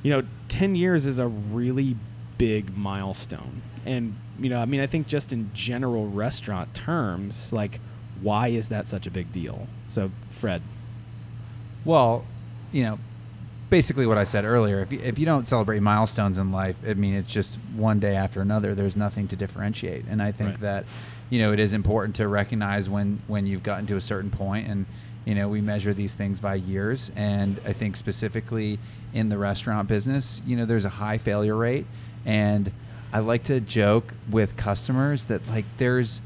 you 0.06 0.12
know, 0.12 0.22
10 0.50 0.76
years 0.76 1.08
is 1.08 1.18
a 1.18 1.26
really 1.28 1.96
big 2.38 2.78
milestone. 2.78 3.64
And, 3.88 4.16
you 4.40 4.50
know, 4.50 4.62
I 4.62 4.66
mean, 4.66 4.80
I 4.80 4.86
think 4.86 5.08
just 5.08 5.34
in 5.34 5.50
general 5.56 6.08
restaurant 6.08 6.76
terms, 6.76 7.52
like, 7.52 7.80
why 8.22 8.50
is 8.50 8.70
that 8.70 8.86
such 8.86 9.08
a 9.08 9.10
big 9.10 9.32
deal? 9.32 9.68
So, 9.90 10.12
Fred. 10.30 10.62
Well, 11.86 12.24
you 12.72 12.84
know, 12.84 13.00
basically 13.72 14.06
what 14.06 14.20
I 14.20 14.26
said 14.26 14.46
earlier. 14.46 14.80
If 14.82 14.92
you, 14.92 15.00
if 15.00 15.18
you 15.18 15.26
don't 15.26 15.48
celebrate 15.48 15.80
milestones 15.80 16.38
in 16.38 16.52
life, 16.52 16.76
I 16.88 16.94
mean, 16.94 17.16
it's 17.16 17.32
just 17.32 17.56
one 17.76 18.00
day 18.00 18.16
after 18.16 18.42
another. 18.42 18.76
There's 18.76 18.96
nothing 18.96 19.28
to 19.30 19.36
differentiate, 19.36 20.06
and 20.08 20.22
I 20.22 20.32
think 20.32 20.52
Right. 20.52 20.60
that 20.62 20.86
you 21.32 21.40
know 21.40 21.52
it 21.52 21.60
is 21.60 21.74
important 21.74 22.16
to 22.18 22.28
recognize 22.28 22.88
when 22.88 23.24
when 23.26 23.48
you've 23.48 23.64
gotten 23.64 23.88
to 23.88 23.96
a 23.96 24.02
certain 24.02 24.30
point, 24.30 24.68
and 24.68 24.86
you 25.26 25.36
know 25.36 25.48
we 25.50 25.62
measure 25.62 25.94
these 25.94 26.14
things 26.14 26.40
by 26.40 26.56
years. 26.56 27.12
And 27.16 27.60
I 27.66 27.74
think 27.74 27.98
specifically 27.98 28.80
in 29.14 29.30
the 29.30 29.38
restaurant 29.38 29.88
business, 29.88 30.42
you 30.46 30.56
know, 30.56 30.66
there's 30.66 30.86
a 30.86 30.90
high 30.90 31.18
failure 31.18 31.56
rate, 31.56 31.86
and 32.26 32.72
I 33.12 33.20
like 33.20 33.44
to 33.46 33.60
joke 33.60 34.14
with 34.30 34.56
customers 34.58 35.26
that 35.26 35.48
like 35.48 35.66
there's 35.78 36.22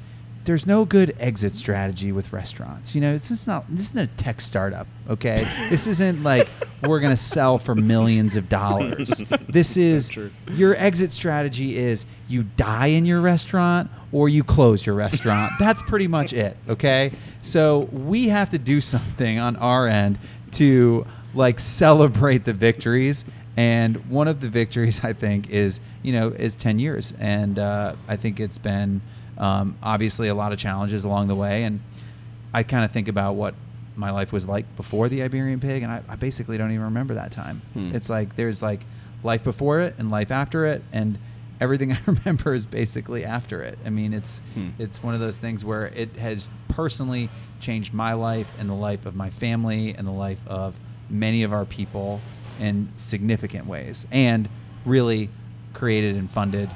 there's 0.46 0.66
no 0.66 0.86
good 0.86 1.16
exit 1.20 1.56
strategy 1.56 2.12
with 2.12 2.34
restaurants. 2.34 2.96
You 2.96 3.02
know, 3.02 3.14
this 3.14 3.32
is 3.32 3.46
not 3.46 3.66
this 3.70 3.88
isn't 3.88 4.00
a 4.00 4.08
tech 4.08 4.42
startup, 4.42 4.88
okay? 5.10 5.46
this 5.70 5.88
isn't 5.88 6.24
like 6.24 6.48
we're 6.84 7.00
gonna 7.00 7.18
sell 7.18 7.58
for 7.58 7.76
millions 7.76 8.36
of 8.36 8.50
dollars. 8.50 9.22
This 9.50 9.78
is 9.78 10.10
true. 10.10 10.30
your 10.52 10.76
exit 10.76 11.12
strategy 11.12 11.76
is 11.76 12.06
you 12.28 12.44
die 12.44 12.88
in 12.88 13.06
your 13.06 13.20
restaurant 13.20 13.90
or 14.12 14.30
you 14.30 14.44
close 14.44 14.86
your 14.86 14.94
restaurant. 14.96 15.54
That's 15.60 15.82
pretty 15.82 16.08
much 16.08 16.34
it, 16.34 16.56
okay? 16.68 17.12
So 17.42 17.90
we 17.92 18.30
have 18.30 18.52
to 18.52 18.60
do 18.60 18.80
something 18.80 19.40
on 19.40 19.56
our 19.56 19.88
end 19.88 20.20
to 20.54 21.08
like 21.34 21.60
celebrate 21.60 22.46
the 22.46 22.54
victories. 22.54 23.26
And 23.58 24.10
one 24.10 24.28
of 24.28 24.40
the 24.40 24.50
victories 24.50 25.04
I 25.04 25.14
think 25.14 25.50
is 25.50 25.82
you 26.04 26.14
know 26.14 26.30
is 26.30 26.56
ten 26.56 26.80
years, 26.80 27.14
and 27.20 27.60
uh, 27.60 27.96
I 28.08 28.16
think 28.16 28.40
it's 28.40 28.58
been 28.58 29.02
um, 29.40 29.78
obviously 29.82 30.28
a 30.28 30.36
lot 30.36 30.52
of 30.54 30.60
challenges 30.60 31.04
along 31.04 31.28
the 31.28 31.36
way. 31.36 31.64
And 31.64 31.80
I 32.54 32.64
kind 32.64 32.84
of 32.84 32.92
think 32.92 33.08
about 33.08 33.36
what 33.36 33.56
my 33.96 34.12
life 34.12 34.32
was 34.32 34.46
like 34.48 34.76
before 34.76 35.10
the 35.10 35.24
Iberian 35.24 35.60
Pig, 35.60 35.84
and 35.84 35.92
I, 35.92 36.02
I 36.08 36.16
basically 36.16 36.58
don't 36.58 36.72
even 36.72 36.86
remember 36.86 37.14
that 37.16 37.32
time. 37.32 37.62
Hmm. 37.74 37.94
It's 37.96 38.10
like 38.10 38.36
there's 38.36 38.62
like 38.62 38.82
life 39.24 39.44
before 39.44 39.82
it 39.82 39.96
and 39.98 40.10
life 40.10 40.32
after 40.32 40.66
it, 40.66 40.82
and 40.94 41.18
everything 41.60 41.92
I 41.94 42.00
remember 42.06 42.54
is 42.54 42.66
basically 42.66 43.26
after 43.26 43.62
it. 43.62 43.78
I 43.86 43.90
mean, 43.90 44.14
it's 44.14 44.42
Hmm. 44.54 44.70
it's 44.78 45.04
one 45.04 45.14
of 45.16 45.20
those 45.20 45.38
things 45.38 45.66
where 45.66 45.88
it 45.88 46.16
has 46.16 46.48
personally 46.70 47.30
changed 47.60 47.94
my 47.94 48.14
life 48.14 48.50
and 48.58 48.70
the 48.70 48.74
life 48.74 49.06
of 49.06 49.16
my 49.16 49.30
family 49.30 49.94
and 49.94 50.08
the 50.08 50.12
life 50.12 50.40
of 50.48 50.76
many 51.10 51.44
of 51.44 51.52
our 51.52 51.66
people 51.66 52.22
in 52.60 52.88
significant 52.98 53.68
ways, 53.68 54.06
and 54.12 54.48
really 54.86 55.30
created 55.74 56.16
and 56.16 56.32
funded 56.32 56.70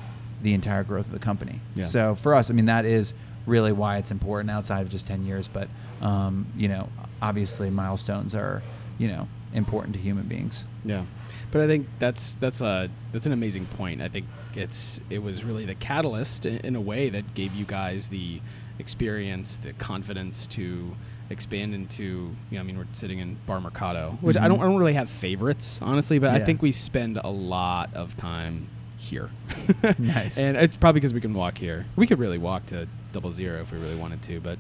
the 0.44 0.54
entire 0.54 0.84
growth 0.84 1.08
of 1.08 1.12
the 1.12 1.20
company. 1.20 1.60
Yeah. 1.76 1.86
So 1.86 2.16
for 2.16 2.36
us, 2.36 2.52
I 2.52 2.54
mean, 2.54 2.66
that 2.66 2.86
is 2.86 3.14
really 3.46 3.72
why 3.72 3.98
it's 3.98 4.12
important 4.12 4.52
outside 4.52 4.82
of 4.82 4.90
just 4.90 5.08
10 5.08 5.26
years. 5.26 5.48
But 5.48 5.68
um, 6.02 6.48
you 6.56 6.68
know, 6.68 6.90
obviously 7.22 7.70
milestones 7.70 8.36
are, 8.36 8.62
you 8.98 9.08
know, 9.08 9.28
important 9.54 9.94
to 9.96 10.00
human 10.00 10.28
beings. 10.28 10.64
Yeah, 10.86 11.06
but 11.52 11.62
I 11.62 11.68
think 11.68 11.88
that's 12.00 12.36
that's 12.36 12.62
a 12.62 12.90
that's 13.12 13.26
an 13.26 13.32
amazing 13.32 13.66
point. 13.66 14.02
I 14.02 14.10
think 14.10 14.26
it's 14.54 15.00
it 15.10 15.24
was 15.24 15.44
really 15.44 15.66
the 15.66 15.76
catalyst 15.76 16.46
in, 16.46 16.58
in 16.58 16.76
a 16.76 16.82
way 16.82 17.10
that 17.10 17.34
gave 17.34 17.54
you 17.54 17.66
guys 17.66 18.10
the 18.10 18.42
experience, 18.80 19.58
the 19.58 19.74
confidence 19.74 20.46
to 20.48 20.96
expand 21.30 21.74
into. 21.74 22.04
You 22.04 22.36
know, 22.58 22.60
I 22.60 22.64
mean, 22.64 22.78
we're 22.78 22.88
sitting 22.92 23.20
in 23.20 23.38
Bar 23.46 23.62
Mercado, 23.62 24.18
which 24.22 24.38
I 24.38 24.48
don't 24.48 24.60
I 24.60 24.64
don't 24.64 24.78
really 24.78 24.94
have 24.94 25.10
favorites 25.10 25.80
honestly, 25.82 26.20
but 26.20 26.32
I 26.32 26.40
think 26.40 26.62
we 26.62 26.72
spend 26.72 27.20
a 27.24 27.30
lot 27.30 27.94
of 27.94 28.18
time 28.18 28.68
here. 29.04 29.30
Nice. 30.00 30.38
and 30.38 30.58
it's 30.58 30.76
probably 30.76 31.00
because 31.00 31.14
we 31.14 31.22
can 31.22 31.34
walk 31.34 31.58
here. 31.58 31.86
We 31.96 32.08
could 32.08 32.20
really 32.20 32.38
walk 32.38 32.66
to 32.68 32.88
Double 33.12 33.32
Zero 33.32 33.62
if 33.62 33.72
we 33.72 33.78
really 33.78 33.96
wanted 33.96 34.22
to, 34.24 34.40
but 34.40 34.58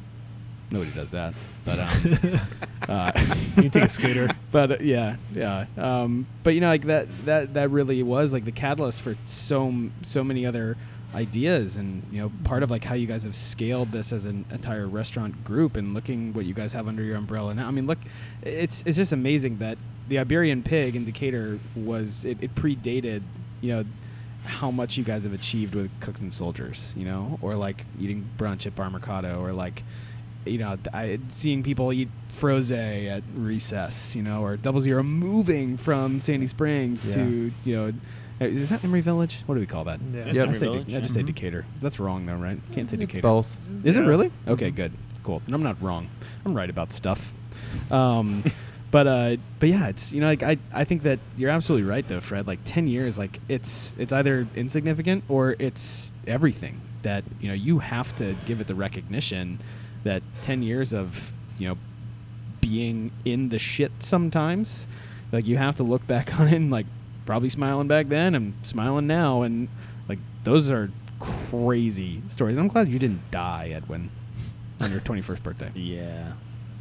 nobody 0.71 0.91
does 0.91 1.11
that. 1.11 1.33
But 1.65 1.79
um, 1.79 2.39
uh, 2.89 3.11
You 3.57 3.69
take 3.69 3.83
a 3.83 3.89
scooter. 3.89 4.29
but 4.51 4.71
uh, 4.73 4.77
yeah, 4.81 5.15
yeah. 5.33 5.65
Um, 5.77 6.27
but 6.43 6.53
you 6.53 6.61
know, 6.61 6.67
like 6.67 6.83
that 6.83 7.07
that 7.25 7.53
that 7.55 7.69
really 7.71 8.01
was 8.03 8.33
like 8.33 8.45
the 8.45 8.51
catalyst 8.51 9.01
for 9.01 9.15
so 9.25 9.67
m- 9.67 9.93
so 10.03 10.23
many 10.23 10.45
other 10.45 10.77
ideas, 11.15 11.75
and 11.75 12.03
you 12.11 12.19
know, 12.21 12.31
part 12.43 12.63
of 12.63 12.71
like 12.71 12.83
how 12.83 12.95
you 12.95 13.07
guys 13.07 13.23
have 13.23 13.35
scaled 13.35 13.91
this 13.91 14.11
as 14.11 14.25
an 14.25 14.45
entire 14.51 14.87
restaurant 14.87 15.43
group, 15.45 15.77
and 15.77 15.93
looking 15.93 16.33
what 16.33 16.45
you 16.45 16.53
guys 16.53 16.73
have 16.73 16.87
under 16.87 17.03
your 17.03 17.15
umbrella 17.17 17.53
now. 17.53 17.67
I 17.67 17.71
mean, 17.71 17.87
look, 17.87 17.99
it's 18.41 18.83
it's 18.85 18.97
just 18.97 19.11
amazing 19.13 19.59
that 19.59 19.77
the 20.09 20.19
Iberian 20.19 20.63
Pig 20.63 20.95
in 20.95 21.05
Decatur 21.05 21.59
was 21.75 22.25
it, 22.25 22.37
it 22.41 22.55
predated, 22.55 23.21
you 23.61 23.73
know. 23.73 23.83
How 24.45 24.71
much 24.71 24.97
you 24.97 25.03
guys 25.03 25.23
have 25.23 25.33
achieved 25.33 25.73
with 25.75 25.89
Cooks 26.01 26.19
and 26.19 26.33
Soldiers, 26.33 26.93
you 26.97 27.05
know, 27.05 27.39
or 27.41 27.55
like 27.55 27.85
eating 27.99 28.29
brunch 28.37 28.65
at 28.65 28.75
Bar 28.75 28.89
Mercado, 28.89 29.41
or 29.41 29.53
like 29.53 29.83
you 30.45 30.57
know, 30.57 30.77
I, 30.93 31.19
seeing 31.29 31.63
people 31.63 31.93
eat 31.93 32.09
froze 32.27 32.69
at 32.69 33.23
recess, 33.35 34.13
you 34.13 34.21
know, 34.21 34.43
or 34.43 34.57
double 34.57 34.81
zero 34.81 35.01
moving 35.01 35.77
from 35.77 36.19
Sandy 36.19 36.47
Springs 36.47 37.05
Yeah. 37.05 37.13
to, 37.15 37.51
you 37.63 37.75
know, 37.77 37.93
uh, 38.41 38.45
is 38.45 38.67
that 38.69 38.83
Emory 38.83 38.99
Village? 38.99 39.41
What 39.45 39.55
do 39.55 39.61
we 39.61 39.65
call 39.67 39.85
that? 39.85 40.01
Yeah. 40.13 40.19
It's 40.25 40.43
I 40.43 40.51
say, 40.51 40.65
Village, 40.65 40.93
I 40.93 40.99
just 40.99 41.11
yeah. 41.11 41.13
say 41.13 41.21
Mhm. 41.23 41.27
Decatur. 41.27 41.65
That's 41.81 41.97
wrong 41.97 42.25
though, 42.25 42.35
right? 42.35 42.59
Can't 42.73 42.89
say 42.89 42.95
It's 42.97 43.01
Decatur. 43.05 43.21
both. 43.21 43.57
Is 43.85 43.95
it 43.95 44.01
really? 44.01 44.31
Okay, 44.45 44.69
Mhm. 44.71 44.75
good, 44.75 44.91
cool. 45.23 45.41
Then 45.45 45.53
I'm 45.55 45.63
not 45.63 45.81
wrong. 45.81 46.07
I'm 46.45 46.53
right 46.53 46.69
about 46.69 46.91
stuff. 46.91 47.33
Um, 47.89 48.43
but 48.93 49.07
uh, 49.07 49.37
but 49.59 49.69
yeah, 49.69 49.87
it's 49.87 50.13
you 50.13 50.21
know 50.21 50.27
like 50.27 50.43
I 50.43 50.59
I 50.71 50.83
think 50.83 51.01
that 51.01 51.17
you're 51.35 51.49
absolutely 51.49 51.89
right 51.89 52.07
though, 52.07 52.21
Fred. 52.21 52.45
Like 52.45 52.59
ten 52.63 52.87
years, 52.87 53.17
like 53.17 53.39
it's 53.49 53.95
it's 53.97 54.13
either 54.13 54.47
insignificant 54.55 55.23
or 55.27 55.55
it's 55.57 56.11
everything. 56.27 56.79
That 57.01 57.23
you 57.41 57.47
know 57.47 57.55
you 57.55 57.79
have 57.79 58.15
to 58.17 58.35
give 58.45 58.61
it 58.61 58.67
the 58.67 58.75
recognition 58.75 59.59
that 60.03 60.21
ten 60.43 60.61
years 60.61 60.93
of 60.93 61.33
you 61.57 61.69
know 61.69 61.77
being 62.61 63.11
in 63.25 63.49
the 63.49 63.57
shit 63.57 63.91
sometimes. 63.97 64.85
Like 65.31 65.47
you 65.47 65.57
have 65.57 65.75
to 65.77 65.83
look 65.83 66.05
back 66.05 66.39
on 66.39 66.47
it 66.47 66.53
and 66.53 66.69
like 66.69 66.85
probably 67.25 67.49
smiling 67.49 67.87
back 67.87 68.09
then 68.09 68.35
and 68.35 68.53
smiling 68.61 69.07
now 69.07 69.41
and 69.41 69.69
like 70.07 70.19
those 70.43 70.69
are 70.69 70.91
crazy 71.19 72.21
stories. 72.27 72.55
And 72.55 72.61
I'm 72.61 72.67
glad 72.67 72.89
you 72.89 72.99
didn't 72.99 73.31
die, 73.31 73.71
Edwin, 73.73 74.11
on 74.79 74.91
your 74.91 74.99
21st 74.99 75.41
birthday. 75.41 75.71
Yeah. 75.73 76.33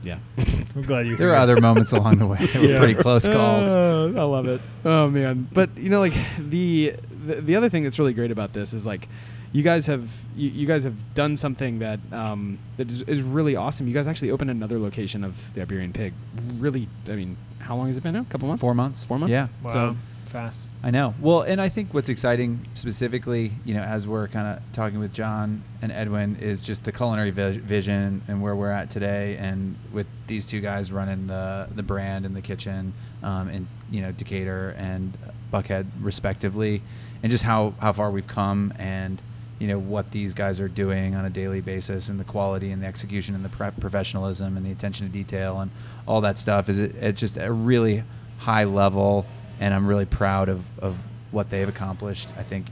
Yeah. 0.02 0.18
I'm 0.74 0.82
glad 0.82 1.06
you. 1.06 1.16
There 1.16 1.28
were 1.28 1.36
other 1.36 1.60
moments 1.60 1.92
along 1.92 2.18
the 2.18 2.26
way. 2.26 2.38
that 2.40 2.54
were 2.62 2.68
Yeah. 2.68 2.78
pretty 2.78 2.94
close 2.94 3.26
calls. 3.28 3.66
Uh, 3.66 4.12
I 4.16 4.22
love 4.22 4.46
it. 4.46 4.60
Oh 4.84 5.08
man. 5.08 5.48
But 5.52 5.76
you 5.76 5.90
know, 5.90 6.00
like 6.00 6.14
the, 6.38 6.94
the 7.26 7.34
the 7.40 7.56
other 7.56 7.68
thing 7.68 7.82
that's 7.84 7.98
really 7.98 8.14
great 8.14 8.30
about 8.30 8.52
this 8.52 8.72
is 8.74 8.84
like 8.86 9.08
you 9.52 9.62
guys 9.62 9.86
have 9.86 10.08
you, 10.34 10.48
you 10.48 10.66
guys 10.66 10.84
have 10.84 11.14
done 11.14 11.36
something 11.36 11.78
that 11.80 12.00
um, 12.10 12.58
that 12.78 12.90
is, 12.90 13.02
is 13.02 13.20
really 13.22 13.54
awesome. 13.54 13.86
You 13.86 13.94
guys 13.94 14.06
actually 14.06 14.30
opened 14.30 14.50
another 14.50 14.78
location 14.78 15.24
of 15.24 15.52
the 15.54 15.60
Iberian 15.62 15.92
Pig. 15.92 16.14
Really, 16.58 16.88
I 17.06 17.12
mean, 17.12 17.36
how 17.58 17.76
long 17.76 17.88
has 17.88 17.96
it 17.96 18.02
been 18.02 18.14
now? 18.14 18.22
A 18.22 18.24
couple 18.24 18.48
months. 18.48 18.60
Four 18.62 18.74
months. 18.74 19.04
Four 19.04 19.18
months. 19.18 19.30
Yeah. 19.30 19.48
Wow. 19.62 19.72
So 19.72 19.96
fast. 20.32 20.70
I 20.82 20.90
know. 20.90 21.14
Well, 21.20 21.42
and 21.42 21.60
I 21.60 21.68
think 21.68 21.92
what's 21.94 22.08
exciting 22.08 22.66
specifically, 22.74 23.52
you 23.64 23.74
know, 23.74 23.82
as 23.82 24.06
we're 24.06 24.26
kind 24.28 24.56
of 24.56 24.72
talking 24.72 24.98
with 24.98 25.12
John 25.12 25.62
and 25.82 25.92
Edwin, 25.92 26.36
is 26.36 26.60
just 26.60 26.84
the 26.84 26.90
culinary 26.90 27.30
vi- 27.30 27.58
vision 27.58 28.22
and 28.26 28.42
where 28.42 28.56
we're 28.56 28.70
at 28.70 28.90
today, 28.90 29.36
and 29.36 29.76
with 29.92 30.06
these 30.26 30.46
two 30.46 30.60
guys 30.60 30.90
running 30.90 31.26
the 31.26 31.68
the 31.74 31.82
brand 31.82 32.24
and 32.26 32.34
the 32.34 32.40
kitchen, 32.40 32.94
um, 33.22 33.48
in 33.50 33.68
you 33.90 34.00
know 34.00 34.10
Decatur 34.10 34.74
and 34.78 35.16
Buckhead 35.52 35.86
respectively, 36.00 36.82
and 37.22 37.30
just 37.30 37.44
how 37.44 37.74
how 37.78 37.92
far 37.92 38.10
we've 38.10 38.26
come 38.26 38.72
and 38.78 39.20
you 39.58 39.68
know 39.68 39.78
what 39.78 40.10
these 40.10 40.34
guys 40.34 40.58
are 40.58 40.68
doing 40.68 41.14
on 41.14 41.24
a 41.24 41.30
daily 41.30 41.60
basis 41.60 42.08
and 42.08 42.18
the 42.18 42.24
quality 42.24 42.72
and 42.72 42.82
the 42.82 42.86
execution 42.86 43.36
and 43.36 43.44
the 43.44 43.72
professionalism 43.80 44.56
and 44.56 44.66
the 44.66 44.72
attention 44.72 45.06
to 45.06 45.12
detail 45.12 45.60
and 45.60 45.70
all 46.04 46.20
that 46.20 46.36
stuff 46.36 46.68
is 46.68 46.80
it, 46.80 46.96
it's 46.96 47.20
just 47.20 47.36
a 47.36 47.52
really 47.52 48.02
high 48.38 48.64
level 48.64 49.24
and 49.62 49.72
I'm 49.74 49.86
really 49.86 50.06
proud 50.06 50.48
of, 50.48 50.60
of 50.80 50.96
what 51.30 51.50
they've 51.50 51.68
accomplished. 51.68 52.28
I 52.36 52.42
think 52.42 52.66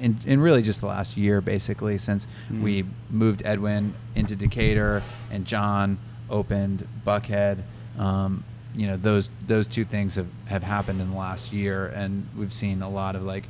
in, 0.00 0.16
in 0.26 0.40
really 0.40 0.62
just 0.62 0.80
the 0.80 0.86
last 0.86 1.16
year, 1.16 1.40
basically, 1.40 1.98
since 1.98 2.26
Mm. 2.50 2.62
we 2.62 2.84
moved 3.10 3.42
Edwin 3.44 3.94
into 4.14 4.36
Decatur 4.36 5.02
and 5.32 5.44
John 5.44 5.98
opened 6.30 6.86
Buckhead. 7.06 7.58
Um, 7.98 8.44
you 8.74 8.86
know, 8.86 8.96
those 8.96 9.30
those 9.46 9.66
two 9.68 9.84
things 9.84 10.14
have, 10.16 10.28
have 10.46 10.62
happened 10.62 11.00
in 11.00 11.10
the 11.10 11.16
last 11.16 11.52
year, 11.52 11.86
and 11.86 12.26
we've 12.38 12.52
seen 12.52 12.82
a 12.82 12.88
lot 12.90 13.16
of 13.16 13.22
like 13.22 13.48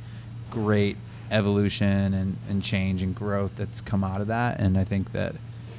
great 0.49 0.95
evolution 1.29 2.13
and, 2.13 2.37
and 2.49 2.63
change 2.63 3.03
and 3.03 3.13
growth 3.13 3.51
that's 3.57 3.81
come 3.81 4.03
out 4.03 4.21
of 4.21 4.27
that. 4.27 4.59
And 4.59 4.77
I 4.77 4.85
think 4.85 5.11
that 5.11 5.35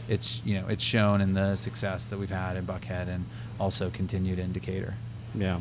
it's 0.08 0.42
you 0.44 0.54
know 0.60 0.66
it's 0.68 0.84
shown 0.84 1.20
in 1.20 1.32
the 1.34 1.56
success 1.56 2.08
that 2.10 2.18
we've 2.18 2.30
had 2.44 2.56
in 2.56 2.64
Buckhead 2.66 3.08
and 3.08 3.24
also 3.58 3.90
continued 3.90 4.38
in 4.38 4.52
Decatur. 4.52 4.94
Yeah. 5.34 5.60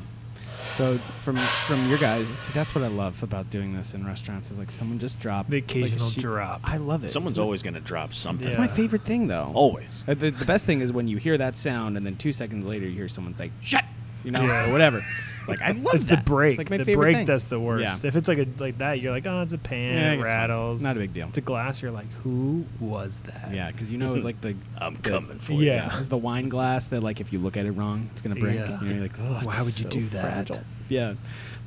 So 0.76 1.00
from 1.20 1.36
from 1.38 1.88
your 1.90 1.98
guys, 1.98 2.48
that's 2.50 2.76
what 2.76 2.84
I 2.84 2.88
love 2.88 3.24
about 3.24 3.50
doing 3.50 3.74
this 3.76 3.94
in 3.96 4.06
restaurants 4.06 4.52
is 4.52 4.60
like 4.60 4.70
someone 4.70 5.00
just 5.00 5.20
dropped 5.20 5.50
The 5.50 5.58
occasional 5.58 6.12
sheet- 6.12 6.22
drop. 6.22 6.62
I 6.64 6.78
love 6.78 7.04
it. 7.04 7.10
Someone's 7.10 7.34
It's 7.34 7.38
my- 7.40 7.44
always 7.44 7.64
going 7.64 7.74
to 7.74 7.80
drop 7.80 8.14
something. 8.14 8.46
That's 8.46 8.58
Yeah. 8.58 8.62
my 8.62 8.68
favorite 8.68 9.04
thing 9.04 9.28
though. 9.28 9.52
Always. 9.56 10.04
Uh, 10.08 10.14
the, 10.14 10.30
the 10.30 10.46
best 10.46 10.66
thing 10.68 10.82
is 10.82 10.92
when 10.94 11.08
you 11.08 11.18
hear 11.18 11.38
that 11.38 11.58
sound 11.58 11.98
and 11.98 12.06
then 12.06 12.16
two 12.16 12.32
seconds 12.32 12.64
later 12.66 12.86
you 12.86 12.94
hear 12.96 13.08
someone 13.10 13.36
say 13.36 13.50
"shut," 13.62 13.86
you 14.24 14.30
know, 14.32 14.44
Yeah. 14.46 14.70
or 14.70 14.72
whatever. 14.72 15.04
Like 15.48 15.62
I 15.62 15.72
love 15.72 15.96
It's 15.96 16.06
that. 16.06 16.26
the 16.26 16.30
break. 16.30 16.52
It's 16.52 16.58
like 16.58 16.70
my 16.70 16.78
the 16.78 16.86
favorite 16.86 17.04
break 17.04 17.16
thing. 17.18 17.26
that's 17.26 17.48
the 17.48 17.60
worst. 17.60 18.04
Yeah. 18.04 18.08
If 18.08 18.16
it's 18.16 18.28
like 18.28 18.38
a 18.40 18.48
like 18.60 18.78
that, 18.80 19.00
you're 19.02 19.12
like, 19.12 19.26
oh, 19.26 19.42
it's 19.42 19.54
a 19.54 19.58
pan, 19.58 19.96
Yeah, 19.96 20.12
it 20.14 20.24
rattles. 20.24 20.82
Not 20.82 20.96
a 20.96 21.00
big 21.00 21.14
deal. 21.14 21.28
It's 21.30 21.38
a 21.38 21.42
glass. 21.42 21.82
You're 21.82 21.92
like, 21.92 22.12
who 22.24 22.66
was 22.80 23.20
that? 23.26 23.54
Yeah, 23.54 23.72
because 23.72 23.90
you 23.90 23.98
know 23.98 24.14
it's 24.14 24.24
like 24.26 24.42
the 24.42 24.56
I'm 24.78 24.96
the- 24.96 25.10
coming 25.10 25.40
for 25.40 25.54
Yeah. 25.54 25.98
It's 25.98 26.10
the 26.10 26.18
wine 26.18 26.50
glass 26.50 26.88
that 26.88 27.02
like 27.02 27.20
if 27.22 27.32
you 27.32 27.40
look 27.40 27.58
at 27.58 27.66
it 27.66 27.72
wrong, 27.72 28.10
it's 28.12 28.22
gonna 28.22 28.36
break. 28.36 28.56
Yeah. 28.56 28.80
You 28.82 28.88
know, 28.88 28.94
you're 28.94 29.02
like, 29.04 29.20
oh, 29.20 29.40
Why 29.44 29.62
would 29.62 29.78
you 29.80 29.84
so 29.84 29.90
do 29.90 30.06
that? 30.10 30.22
Fragile. 30.22 30.62
Yeah, 30.90 31.16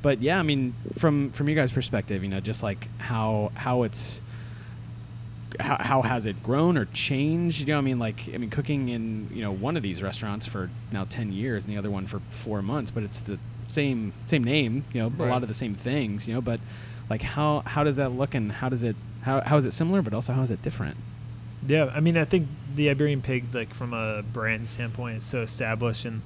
but 0.01 0.21
yeah, 0.21 0.39
I 0.39 0.43
mean, 0.43 0.73
from 0.97 1.31
from 1.31 1.47
your 1.47 1.55
guys' 1.55 1.71
perspective, 1.71 2.23
you 2.23 2.29
know, 2.29 2.39
just 2.39 2.63
like 2.63 2.87
how 2.99 3.51
how 3.55 3.83
it's 3.83 4.21
how, 5.59 5.77
how 5.79 6.01
has 6.01 6.25
it 6.25 6.41
grown 6.41 6.77
or 6.77 6.85
changed? 6.85 7.59
You 7.59 7.65
know, 7.67 7.77
I 7.77 7.81
mean, 7.81 7.99
like 7.99 8.21
I 8.33 8.37
mean, 8.37 8.49
cooking 8.49 8.89
in 8.89 9.29
you 9.33 9.41
know 9.43 9.51
one 9.51 9.77
of 9.77 9.83
these 9.83 10.01
restaurants 10.01 10.45
for 10.45 10.69
now 10.91 11.05
ten 11.09 11.31
years, 11.31 11.65
and 11.65 11.73
the 11.73 11.77
other 11.77 11.91
one 11.91 12.07
for 12.07 12.19
four 12.29 12.61
months, 12.61 12.89
but 12.89 13.03
it's 13.03 13.19
the 13.21 13.37
same 13.71 14.13
same 14.25 14.43
name. 14.43 14.83
You 14.93 15.01
know, 15.09 15.25
a 15.25 15.27
lot 15.27 15.41
of 15.41 15.47
the 15.47 15.53
same 15.53 15.75
things. 15.75 16.27
You 16.27 16.35
know, 16.35 16.41
but 16.41 16.59
like 17.09 17.21
how 17.21 17.61
how 17.65 17.83
does 17.83 17.95
that 17.97 18.11
look, 18.11 18.35
and 18.35 18.51
how 18.51 18.69
does 18.69 18.83
it 18.83 18.95
how 19.23 19.41
how 19.41 19.57
is 19.57 19.65
it 19.65 19.71
similar, 19.73 20.01
but 20.01 20.13
also 20.13 20.33
how 20.33 20.41
is 20.41 20.51
it 20.51 20.61
different? 20.61 20.97
Yeah, 21.67 21.91
I 21.93 21.99
mean, 21.99 22.17
I 22.17 22.25
think 22.25 22.47
the 22.75 22.89
Iberian 22.89 23.21
Pig, 23.21 23.53
like 23.53 23.73
from 23.73 23.93
a 23.93 24.23
brand 24.23 24.67
standpoint, 24.67 25.17
is 25.17 25.23
so 25.23 25.41
established, 25.41 26.05
and 26.05 26.21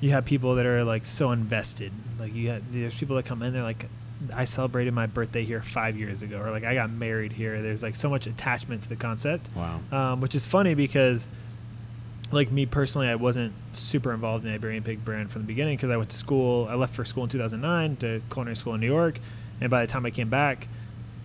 you 0.00 0.10
have 0.12 0.24
people 0.24 0.54
that 0.54 0.64
are 0.66 0.82
like 0.84 1.04
so 1.06 1.30
invested. 1.32 1.92
Like 2.18 2.34
you 2.34 2.48
have, 2.50 2.62
there's 2.72 2.96
people 2.96 3.16
that 3.16 3.26
come 3.26 3.42
in, 3.42 3.52
they're 3.52 3.62
like, 3.62 3.86
I 4.32 4.44
celebrated 4.44 4.94
my 4.94 5.06
birthday 5.06 5.44
here 5.44 5.60
five 5.60 5.98
years 5.98 6.22
ago, 6.22 6.38
or 6.40 6.50
like 6.50 6.64
I 6.64 6.74
got 6.74 6.90
married 6.90 7.32
here. 7.32 7.60
There's 7.60 7.82
like 7.82 7.96
so 7.96 8.08
much 8.08 8.26
attachment 8.26 8.82
to 8.84 8.88
the 8.88 8.96
concept, 8.96 9.48
Wow. 9.54 9.80
um, 9.92 10.20
which 10.22 10.34
is 10.34 10.46
funny 10.46 10.72
because, 10.72 11.28
like 12.32 12.50
me 12.50 12.66
personally, 12.66 13.08
I 13.08 13.14
wasn't 13.14 13.52
super 13.72 14.12
involved 14.12 14.44
in 14.44 14.50
the 14.50 14.54
Iberian 14.54 14.82
Pig 14.82 15.04
brand 15.04 15.30
from 15.30 15.42
the 15.42 15.46
beginning 15.46 15.76
because 15.76 15.90
I 15.90 15.96
went 15.96 16.10
to 16.10 16.16
school. 16.16 16.66
I 16.68 16.74
left 16.74 16.94
for 16.94 17.04
school 17.04 17.24
in 17.24 17.30
2009 17.30 17.96
to 17.96 18.22
culinary 18.30 18.56
school 18.56 18.74
in 18.74 18.80
New 18.80 18.86
York, 18.86 19.20
and 19.60 19.70
by 19.70 19.84
the 19.84 19.90
time 19.90 20.04
I 20.04 20.10
came 20.10 20.28
back, 20.28 20.68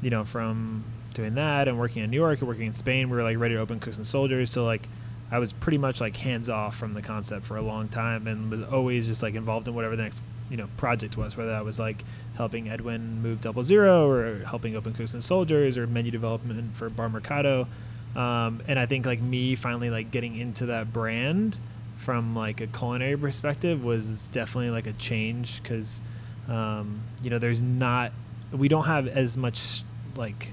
you 0.01 0.09
know, 0.09 0.23
from 0.25 0.83
doing 1.13 1.35
that 1.35 1.67
and 1.67 1.77
working 1.77 2.03
in 2.03 2.09
New 2.09 2.17
York 2.17 2.39
and 2.39 2.47
working 2.47 2.67
in 2.67 2.73
Spain, 2.73 3.09
we 3.09 3.17
were 3.17 3.23
like 3.23 3.37
ready 3.37 3.55
to 3.55 3.59
open 3.59 3.79
Cooks 3.79 3.97
and 3.97 4.07
Soldiers. 4.07 4.51
So 4.51 4.63
like, 4.63 4.87
I 5.31 5.39
was 5.39 5.53
pretty 5.53 5.77
much 5.77 6.01
like 6.01 6.17
hands 6.17 6.49
off 6.49 6.75
from 6.75 6.93
the 6.93 7.01
concept 7.01 7.45
for 7.45 7.57
a 7.57 7.61
long 7.61 7.87
time 7.87 8.27
and 8.27 8.51
was 8.51 8.61
always 8.63 9.07
just 9.07 9.23
like 9.23 9.35
involved 9.35 9.67
in 9.67 9.73
whatever 9.73 9.95
the 9.95 10.03
next 10.03 10.23
you 10.49 10.57
know 10.57 10.67
project 10.77 11.17
was, 11.17 11.37
whether 11.37 11.51
that 11.51 11.65
was 11.65 11.79
like 11.79 12.03
helping 12.35 12.69
Edwin 12.69 13.21
move 13.21 13.41
Double 13.41 13.63
Zero 13.63 14.09
or 14.09 14.43
helping 14.45 14.75
open 14.75 14.93
Cooks 14.93 15.13
and 15.13 15.23
Soldiers 15.23 15.77
or 15.77 15.87
menu 15.87 16.11
development 16.11 16.75
for 16.75 16.89
Bar 16.89 17.09
Mercado. 17.09 17.67
Um, 18.15 18.61
and 18.67 18.77
I 18.77 18.85
think 18.85 19.05
like 19.05 19.21
me 19.21 19.55
finally 19.55 19.89
like 19.89 20.11
getting 20.11 20.35
into 20.37 20.65
that 20.67 20.91
brand 20.91 21.57
from 21.97 22.35
like 22.35 22.59
a 22.61 22.67
culinary 22.67 23.15
perspective 23.17 23.83
was 23.83 24.27
definitely 24.27 24.69
like 24.71 24.87
a 24.87 24.93
change 24.93 25.61
because 25.63 26.01
um, 26.49 27.01
you 27.23 27.29
know 27.29 27.39
there's 27.39 27.61
not 27.61 28.11
we 28.51 28.67
don't 28.67 28.85
have 28.85 29.07
as 29.07 29.37
much 29.37 29.83
like 30.17 30.49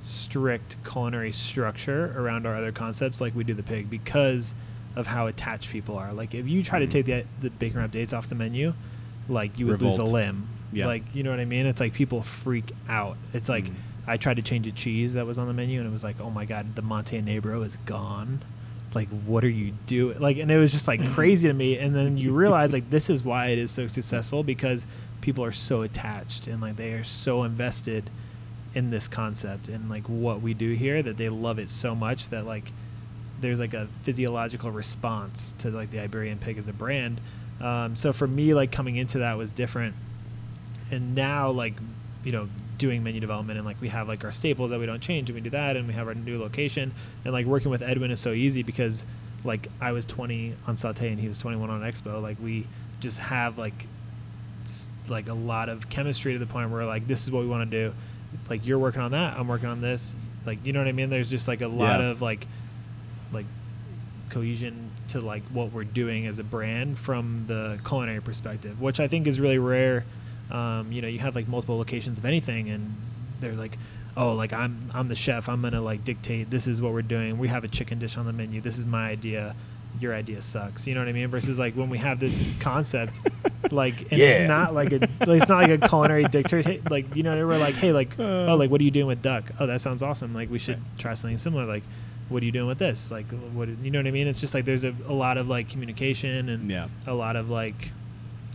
strict 0.00 0.76
culinary 0.84 1.32
structure 1.32 2.12
around 2.16 2.46
our 2.46 2.54
other 2.56 2.72
concepts 2.72 3.20
like 3.20 3.34
we 3.34 3.42
do 3.44 3.54
the 3.54 3.62
pig 3.62 3.88
because 3.90 4.54
of 4.96 5.06
how 5.08 5.26
attached 5.26 5.70
people 5.70 5.96
are. 5.98 6.12
Like 6.12 6.34
if 6.34 6.46
you 6.46 6.62
try 6.62 6.78
to 6.78 6.86
Mhm. 6.86 6.90
take 6.90 7.06
the 7.06 7.24
the 7.40 7.50
bacon 7.50 7.80
wrap 7.80 7.90
dates 7.90 8.12
off 8.12 8.28
the 8.28 8.34
menu, 8.34 8.74
like 9.28 9.58
you 9.58 9.66
would 9.66 9.82
lose 9.82 9.98
a 9.98 10.04
limb. 10.04 10.48
Yeah. 10.72 10.86
Like 10.86 11.02
you 11.14 11.22
know 11.22 11.30
what 11.30 11.40
I 11.40 11.44
mean? 11.44 11.66
It's 11.66 11.80
like 11.80 11.92
people 11.92 12.22
freak 12.22 12.70
out. 12.88 13.16
It's 13.32 13.48
like 13.48 13.64
Mhm. 13.66 13.74
I 14.06 14.16
tried 14.16 14.36
to 14.36 14.42
change 14.42 14.66
a 14.66 14.72
cheese 14.72 15.14
that 15.14 15.26
was 15.26 15.38
on 15.38 15.46
the 15.46 15.52
menu 15.52 15.80
and 15.80 15.88
it 15.88 15.92
was 15.92 16.04
like, 16.04 16.20
oh 16.20 16.30
my 16.30 16.44
god, 16.44 16.74
the 16.74 16.82
Monte 16.82 17.20
Enebro 17.20 17.64
is 17.66 17.76
gone. 17.86 18.44
Like 18.94 19.08
what 19.08 19.44
are 19.44 19.48
you 19.48 19.72
doing? 19.86 20.20
Like 20.20 20.38
and 20.38 20.50
it 20.50 20.58
was 20.58 20.72
just 20.72 20.88
like 20.88 21.04
crazy 21.14 21.48
to 21.48 21.54
me. 21.54 21.78
And 21.78 21.94
then 21.94 22.16
you 22.16 22.32
realize 22.32 22.72
like 22.72 22.90
this 22.90 23.10
is 23.10 23.24
why 23.24 23.48
it 23.48 23.58
is 23.58 23.70
so 23.70 23.86
successful 23.86 24.42
because 24.42 24.86
people 25.20 25.44
are 25.44 25.52
so 25.52 25.82
attached 25.82 26.46
and 26.46 26.60
like 26.60 26.76
they 26.76 26.92
are 26.92 27.04
so 27.04 27.44
invested 27.44 28.10
in 28.74 28.90
this 28.90 29.08
concept 29.08 29.68
and 29.68 29.88
like 29.88 30.06
what 30.08 30.42
we 30.42 30.52
do 30.52 30.72
here 30.72 31.02
that 31.02 31.16
they 31.16 31.28
love 31.28 31.58
it 31.58 31.70
so 31.70 31.94
much 31.94 32.28
that 32.28 32.44
like 32.44 32.72
there's 33.40 33.60
like 33.60 33.74
a 33.74 33.88
physiological 34.02 34.70
response 34.70 35.54
to 35.58 35.70
like 35.70 35.90
the 35.90 36.00
Iberian 36.00 36.38
pig 36.38 36.58
as 36.58 36.68
a 36.68 36.72
brand. 36.72 37.20
Um, 37.60 37.94
so 37.96 38.12
for 38.12 38.26
me, 38.26 38.54
like 38.54 38.72
coming 38.72 38.96
into 38.96 39.18
that 39.18 39.36
was 39.36 39.52
different, 39.52 39.94
and 40.90 41.14
now 41.14 41.50
like 41.50 41.74
you 42.24 42.32
know 42.32 42.48
doing 42.78 43.02
menu 43.02 43.20
development 43.20 43.58
and 43.58 43.66
like 43.66 43.80
we 43.80 43.88
have 43.88 44.08
like 44.08 44.24
our 44.24 44.32
staples 44.32 44.70
that 44.70 44.80
we 44.80 44.86
don't 44.86 45.00
change 45.00 45.28
and 45.30 45.34
we 45.34 45.40
do 45.40 45.50
that 45.50 45.76
and 45.76 45.86
we 45.86 45.94
have 45.94 46.08
our 46.08 46.14
new 46.14 46.38
location 46.40 46.92
and 47.24 47.32
like 47.32 47.46
working 47.46 47.70
with 47.70 47.82
Edwin 47.82 48.10
is 48.10 48.20
so 48.20 48.32
easy 48.32 48.62
because 48.62 49.06
like 49.44 49.68
I 49.80 49.92
was 49.92 50.04
20 50.06 50.54
on 50.66 50.76
Saute 50.76 51.08
and 51.08 51.20
he 51.20 51.28
was 51.28 51.38
21 51.38 51.70
on 51.70 51.80
Expo. 51.82 52.20
Like 52.22 52.36
we 52.42 52.66
just 53.00 53.18
have 53.18 53.58
like 53.58 53.86
like 55.08 55.28
a 55.28 55.34
lot 55.34 55.68
of 55.68 55.88
chemistry 55.90 56.32
to 56.32 56.38
the 56.38 56.46
point 56.46 56.70
where 56.70 56.84
like 56.86 57.06
this 57.06 57.22
is 57.24 57.30
what 57.30 57.40
we 57.42 57.48
want 57.48 57.70
to 57.70 57.88
do. 57.88 57.94
Like 58.48 58.66
you're 58.66 58.78
working 58.78 59.02
on 59.02 59.10
that, 59.12 59.38
I'm 59.38 59.46
working 59.48 59.68
on 59.68 59.80
this. 59.80 60.12
Like 60.46 60.64
you 60.64 60.72
know 60.72 60.80
what 60.80 60.88
I 60.88 60.92
mean? 60.92 61.10
There's 61.10 61.28
just 61.30 61.46
like 61.48 61.60
a 61.60 61.68
lot 61.68 62.00
Yeah. 62.00 62.06
of 62.06 62.22
like 62.22 62.46
like 63.32 63.46
cohesion 64.30 64.90
to 65.08 65.20
like 65.20 65.42
what 65.52 65.72
we're 65.72 65.84
doing 65.84 66.26
as 66.26 66.38
a 66.38 66.44
brand 66.44 66.98
from 66.98 67.44
the 67.46 67.78
culinary 67.86 68.20
perspective, 68.20 68.80
which 68.80 68.98
I 69.00 69.08
think 69.08 69.26
is 69.26 69.38
really 69.38 69.58
rare. 69.58 70.04
Um, 70.50 70.92
you 70.92 71.02
know, 71.02 71.08
you 71.08 71.18
have 71.20 71.34
like 71.34 71.48
multiple 71.48 71.76
locations 71.78 72.18
of 72.18 72.24
anything, 72.24 72.68
and 72.70 72.94
they're 73.40 73.54
like, 73.54 73.78
oh, 74.16 74.32
like 74.32 74.52
I'm 74.52 74.90
I'm 74.94 75.08
the 75.08 75.14
chef. 75.14 75.48
I'm 75.48 75.62
gonna 75.62 75.80
like 75.80 76.04
dictate. 76.04 76.50
This 76.50 76.66
is 76.66 76.80
what 76.80 76.92
we're 76.92 77.02
doing. 77.02 77.38
We 77.38 77.48
have 77.48 77.64
a 77.64 77.68
chicken 77.68 77.98
dish 77.98 78.16
on 78.16 78.26
the 78.26 78.32
menu. 78.32 78.60
This 78.60 78.78
is 78.78 78.86
my 78.86 79.08
idea. 79.08 79.54
Your 80.00 80.12
idea 80.12 80.42
sucks. 80.42 80.88
You 80.88 80.94
know 80.94 81.00
what 81.00 81.08
I 81.08 81.12
mean? 81.12 81.28
Versus 81.28 81.56
like 81.58 81.74
when 81.74 81.88
we 81.88 81.98
have 81.98 82.18
this 82.18 82.52
concept, 82.58 83.20
like 83.70 84.00
and 84.10 84.20
Yeah. 84.20 84.26
it's 84.26 84.48
not 84.48 84.74
like 84.74 84.92
a 84.92 84.98
like, 85.24 85.40
it's 85.40 85.48
not 85.48 85.62
like 85.68 85.70
a 85.82 85.88
culinary 85.88 86.24
dictator. 86.24 86.80
Like 86.90 87.14
you 87.14 87.22
know, 87.22 87.34
we're 87.46 87.58
like, 87.58 87.76
hey, 87.76 87.92
like 87.92 88.18
oh, 88.18 88.56
like 88.58 88.70
what 88.70 88.80
are 88.80 88.84
you 88.84 88.90
doing 88.90 89.06
with 89.06 89.22
duck? 89.22 89.44
Oh, 89.60 89.66
that 89.68 89.80
sounds 89.80 90.02
awesome. 90.02 90.34
Like 90.34 90.50
we 90.50 90.58
should 90.58 90.80
try 90.98 91.14
something 91.14 91.38
similar. 91.38 91.64
Like 91.64 91.84
what 92.28 92.42
are 92.42 92.46
you 92.46 92.50
doing 92.52 92.66
with 92.66 92.78
this? 92.78 93.12
Like 93.12 93.30
what 93.52 93.68
you 93.68 93.90
know 93.92 94.00
what 94.00 94.06
I 94.08 94.10
mean? 94.10 94.26
It's 94.26 94.40
just 94.40 94.52
like 94.52 94.64
there's 94.64 94.82
a, 94.84 94.92
a 95.06 95.12
lot 95.12 95.38
of 95.38 95.48
like 95.48 95.68
communication 95.70 96.48
and 96.48 96.68
Yeah. 96.70 96.88
a 97.06 97.14
lot 97.14 97.36
of 97.36 97.48
like 97.48 97.92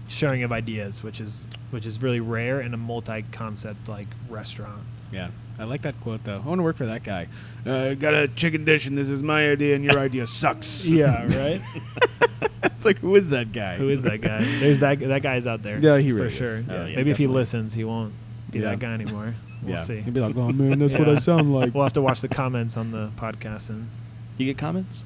sharing 0.09 0.43
of 0.43 0.51
ideas, 0.51 1.01
which 1.03 1.21
is 1.21 1.45
which 1.71 1.85
is 1.85 2.01
really 2.01 2.19
rare 2.19 2.59
in 2.61 2.73
a 2.73 2.77
multi-concept 2.77 3.87
like 3.87 4.07
restaurant. 4.29 4.81
Yeah, 5.11 5.29
I 5.57 5.63
like 5.63 5.81
that 5.83 5.99
quote 6.01 6.23
though. 6.23 6.35
I 6.43 6.47
want 6.47 6.59
to 6.59 6.63
work 6.63 6.75
for 6.77 6.85
that 6.87 7.03
guy. 7.03 7.27
Uh, 7.65 7.93
got 7.93 8.13
a 8.13 8.27
chicken 8.27 8.65
dish, 8.65 8.85
and 8.87 8.97
this 8.97 9.09
is 9.09 9.21
my 9.21 9.49
idea, 9.51 9.75
and 9.75 9.83
your 9.83 9.97
idea 9.97 10.27
sucks. 10.27 10.85
Yeah, 10.87 11.23
right. 11.23 11.61
it's 12.63 12.85
like 12.85 12.97
who 12.99 13.15
is 13.15 13.29
that 13.29 13.51
guy? 13.53 13.77
Who 13.77 13.89
is 13.89 14.01
that 14.03 14.21
guy? 14.21 14.43
There's 14.59 14.79
that 14.79 14.99
that 14.99 15.21
guy's 15.21 15.47
out 15.47 15.63
there. 15.63 15.79
Yeah, 15.79 15.97
he 15.97 16.11
really 16.11 16.29
for 16.29 16.43
is. 16.43 16.49
sure. 16.65 16.65
Oh, 16.69 16.85
yeah, 16.85 16.95
Maybe 16.97 17.11
if 17.11 17.17
he 17.17 17.27
listens, 17.27 17.73
he 17.73 17.83
won't 17.83 18.13
be 18.51 18.59
Yeah. 18.59 18.69
that 18.71 18.79
guy 18.79 18.93
anymore. 18.93 19.35
We'll 19.61 19.71
yeah. 19.75 19.83
see. 19.83 19.99
He'd 19.99 20.13
be 20.13 20.21
like, 20.21 20.37
"Oh 20.37 20.53
man, 20.53 20.79
that's 20.79 20.93
what 20.93 21.09
I 21.09 21.15
sound 21.15 21.53
like." 21.53 21.73
We'll 21.75 21.83
have 21.83 21.91
to 21.93 22.01
watch 22.01 22.21
the 22.21 22.29
comments 22.29 22.77
on 22.77 22.91
the 22.91 23.11
podcast, 23.17 23.69
and 23.69 23.89
You 24.37 24.45
get 24.45 24.57
comments? 24.57 25.03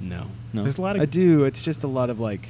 no, 0.00 0.28
No. 0.52 0.62
there's 0.62 0.78
a 0.78 0.80
lot 0.82 0.94
of 0.94 1.02
I 1.02 1.06
do. 1.06 1.42
It's 1.42 1.60
just 1.60 1.82
a 1.82 1.88
lot 1.88 2.08
of 2.08 2.20
like 2.20 2.48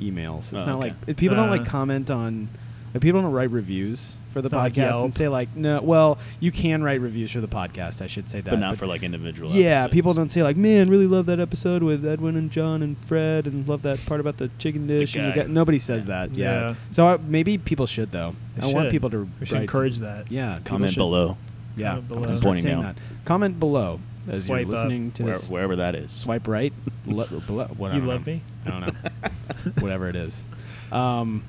emails. 0.00 0.52
It's 0.52 0.52
Oh, 0.52 0.66
not 0.66 0.68
okay. 0.84 0.94
like 1.06 1.16
people 1.16 1.36
don't 1.36 1.50
like 1.50 1.62
Uh, 1.62 1.64
comment 1.66 2.10
on. 2.10 2.48
Like 2.92 3.02
people 3.02 3.20
don't 3.22 3.30
write 3.30 3.50
reviews 3.52 4.18
for 4.32 4.42
the 4.42 4.46
It's 4.46 4.52
not 4.52 4.62
like 4.62 4.72
podcast 4.74 5.04
and 5.04 5.14
say 5.14 5.28
like 5.28 5.54
no. 5.54 5.80
Well, 5.80 6.18
you 6.40 6.50
can 6.50 6.82
write 6.82 7.00
reviews 7.00 7.30
for 7.30 7.40
the 7.40 7.46
podcast. 7.46 8.02
I 8.02 8.08
should 8.08 8.28
say 8.28 8.40
that, 8.40 8.50
but 8.50 8.58
not 8.58 8.78
for 8.78 8.88
like 8.88 9.04
individual. 9.04 9.52
Yeah, 9.52 9.78
episodes. 9.84 9.92
people 9.92 10.14
don't 10.14 10.28
say 10.32 10.42
like, 10.42 10.56
"Man, 10.56 10.88
really 10.90 11.06
love 11.06 11.26
that 11.26 11.38
episode 11.38 11.84
with 11.84 12.04
Edwin 12.04 12.36
and 12.36 12.50
John 12.50 12.82
and 12.82 12.96
Fred, 13.06 13.46
and 13.46 13.68
love 13.68 13.82
that 13.82 14.04
part 14.06 14.18
about 14.18 14.38
the 14.38 14.50
chicken 14.58 14.88
dish." 14.88 15.14
and 15.14 15.36
you 15.36 15.46
nobody 15.46 15.78
says 15.78 16.04
Yeah. 16.04 16.08
that. 16.26 16.34
Yeah. 16.34 16.52
Yeah. 16.70 16.74
So 16.90 17.06
I, 17.06 17.16
maybe 17.18 17.58
people 17.58 17.86
should 17.86 18.10
though. 18.10 18.34
They 18.56 18.68
I 18.68 18.74
want 18.74 18.90
people 18.90 19.08
to 19.10 19.28
we 19.38 19.46
should 19.46 19.58
encourage 19.60 19.98
that. 19.98 20.32
Yeah. 20.32 20.58
Comment 20.64 20.92
below, 20.96 21.36
Yeah. 21.76 21.90
Comment 21.90 22.08
below. 22.08 22.16
I'm 22.18 22.22
gonna 22.22 22.32
I'm 22.32 22.38
start 22.38 22.54
pointing 22.56 22.72
now. 22.72 22.82
that. 22.82 22.96
Comment 23.24 23.60
below 23.60 24.00
as 24.28 24.44
Swipe 24.46 24.66
you're 24.66 24.76
up. 24.76 24.84
listening 24.84 25.12
to 25.12 25.24
where, 25.24 25.32
this. 25.34 25.50
wherever 25.50 25.76
that 25.76 25.94
is. 25.94 26.12
Swipe 26.12 26.46
right. 26.48 26.72
le-. 27.06 27.26
What, 27.26 27.94
You 27.94 28.00
love 28.00 28.26
know. 28.26 28.32
me? 28.34 28.42
I 28.66 28.70
don't 28.70 28.80
know. 28.80 29.30
Whatever 29.80 30.08
it 30.08 30.16
is. 30.16 30.44
Um, 30.92 31.44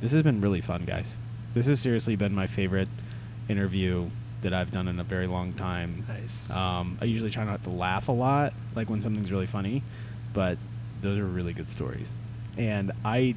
this 0.00 0.12
has 0.12 0.22
been 0.22 0.40
really 0.40 0.60
fun, 0.60 0.84
guys. 0.84 1.18
This 1.54 1.66
has 1.66 1.80
seriously 1.80 2.16
been 2.16 2.34
my 2.34 2.46
favorite 2.46 2.88
interview 3.48 4.08
that 4.42 4.52
I've 4.52 4.70
done 4.70 4.88
in 4.88 4.98
a 4.98 5.04
very 5.04 5.26
long 5.26 5.52
time. 5.52 6.04
Nice. 6.08 6.50
Um, 6.50 6.98
I 7.00 7.04
usually 7.04 7.30
try 7.30 7.44
not 7.44 7.62
to 7.64 7.70
laugh 7.70 8.08
a 8.08 8.12
lot, 8.12 8.52
like 8.74 8.90
when 8.90 9.00
something's 9.00 9.30
really 9.30 9.46
funny, 9.46 9.82
but 10.32 10.58
those 11.00 11.18
are 11.18 11.24
really 11.24 11.52
good 11.52 11.68
stories. 11.68 12.10
And 12.58 12.92
I, 13.04 13.34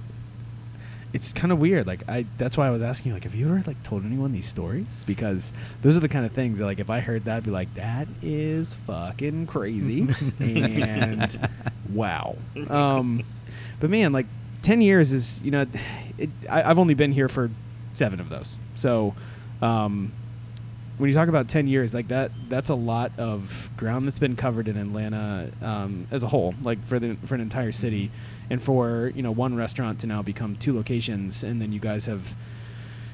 it's 1.15 1.31
kind 1.31 1.53
of 1.53 1.59
weird. 1.59 1.87
Like 1.87 2.03
I, 2.09 2.25
that's 2.37 2.57
why 2.57 2.67
I 2.67 2.71
was 2.71 2.81
asking 2.81 3.09
you, 3.09 3.13
like, 3.13 3.23
have 3.23 3.33
you 3.33 3.47
ever 3.47 3.63
like 3.65 3.81
told 3.83 4.03
anyone 4.05 4.33
these 4.33 4.47
stories? 4.47 5.01
Because 5.07 5.53
those 5.81 5.95
are 5.95 6.01
the 6.01 6.09
kind 6.09 6.25
of 6.25 6.33
things 6.33 6.59
that, 6.59 6.65
like, 6.65 6.79
if 6.79 6.89
I 6.89 6.99
heard 6.99 7.23
that, 7.23 7.37
I'd 7.37 7.43
be 7.43 7.51
like, 7.51 7.73
that 7.75 8.09
is 8.21 8.73
fucking 8.85 9.47
crazy, 9.47 10.07
and 10.41 11.49
wow. 11.93 12.35
Um, 12.69 13.23
but 13.79 13.89
man, 13.89 14.11
like, 14.11 14.25
ten 14.61 14.81
years 14.81 15.13
is, 15.13 15.41
you 15.41 15.51
know, 15.51 15.65
it, 16.17 16.29
I, 16.49 16.69
I've 16.69 16.79
only 16.79 16.95
been 16.95 17.13
here 17.13 17.29
for 17.29 17.49
seven 17.93 18.19
of 18.19 18.29
those, 18.29 18.57
so. 18.75 19.15
Um, 19.61 20.11
when 20.97 21.09
you 21.09 21.13
talk 21.13 21.27
about 21.27 21.49
10 21.49 21.67
years 21.67 21.93
like 21.93 22.07
that 22.07 22.31
that's 22.47 22.69
a 22.69 22.75
lot 22.75 23.11
of 23.17 23.69
ground 23.75 24.07
that's 24.07 24.19
been 24.19 24.37
covered 24.37 24.69
in 24.69 24.77
atlanta 24.77 25.51
um, 25.61 26.07
as 26.09 26.23
a 26.23 26.27
whole 26.27 26.55
like 26.61 26.85
for 26.87 26.99
the 26.99 27.17
for 27.25 27.35
an 27.35 27.41
entire 27.41 27.73
city 27.73 28.11
and 28.49 28.61
for 28.61 29.11
you 29.15 29.21
know 29.21 29.31
one 29.31 29.55
restaurant 29.55 29.99
to 29.99 30.07
now 30.07 30.21
become 30.21 30.55
two 30.55 30.73
locations 30.75 31.43
and 31.43 31.61
then 31.61 31.71
you 31.71 31.79
guys 31.79 32.05
have 32.05 32.35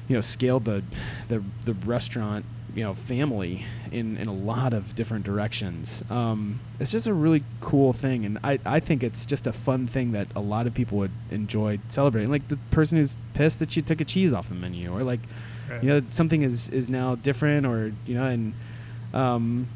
you 0.08 0.14
know 0.16 0.20
scaled 0.20 0.64
the 0.64 0.82
the, 1.28 1.42
the 1.64 1.74
restaurant 1.86 2.44
you 2.74 2.82
know 2.82 2.94
family 2.94 3.64
in 3.90 4.16
in 4.16 4.28
a 4.28 4.32
lot 4.32 4.72
of 4.72 4.94
different 4.94 5.24
directions 5.24 6.02
um, 6.10 6.58
it's 6.80 6.90
just 6.90 7.06
a 7.06 7.12
really 7.12 7.44
cool 7.60 7.92
thing 7.92 8.24
and 8.24 8.38
I, 8.42 8.58
I 8.64 8.80
think 8.80 9.02
it's 9.02 9.26
just 9.26 9.46
a 9.46 9.52
fun 9.52 9.86
thing 9.86 10.12
that 10.12 10.28
a 10.34 10.40
lot 10.40 10.66
of 10.66 10.72
people 10.74 10.96
would 10.98 11.10
enjoy 11.30 11.78
celebrating 11.88 12.30
like 12.30 12.48
the 12.48 12.56
person 12.70 12.96
who's 12.98 13.16
pissed 13.34 13.58
that 13.58 13.76
you 13.76 13.82
took 13.82 14.00
a 14.00 14.04
cheese 14.04 14.32
off 14.32 14.48
the 14.48 14.54
menu 14.54 14.92
or 14.92 15.02
like 15.04 15.20
Right. 15.70 15.82
you 15.84 15.88
know 15.90 16.02
something 16.10 16.42
is 16.42 16.68
is 16.70 16.90
now 16.90 17.14
different 17.14 17.66
or 17.66 17.92
you 18.04 18.14
know 18.14 18.24
and 18.24 18.52
um 19.14 19.68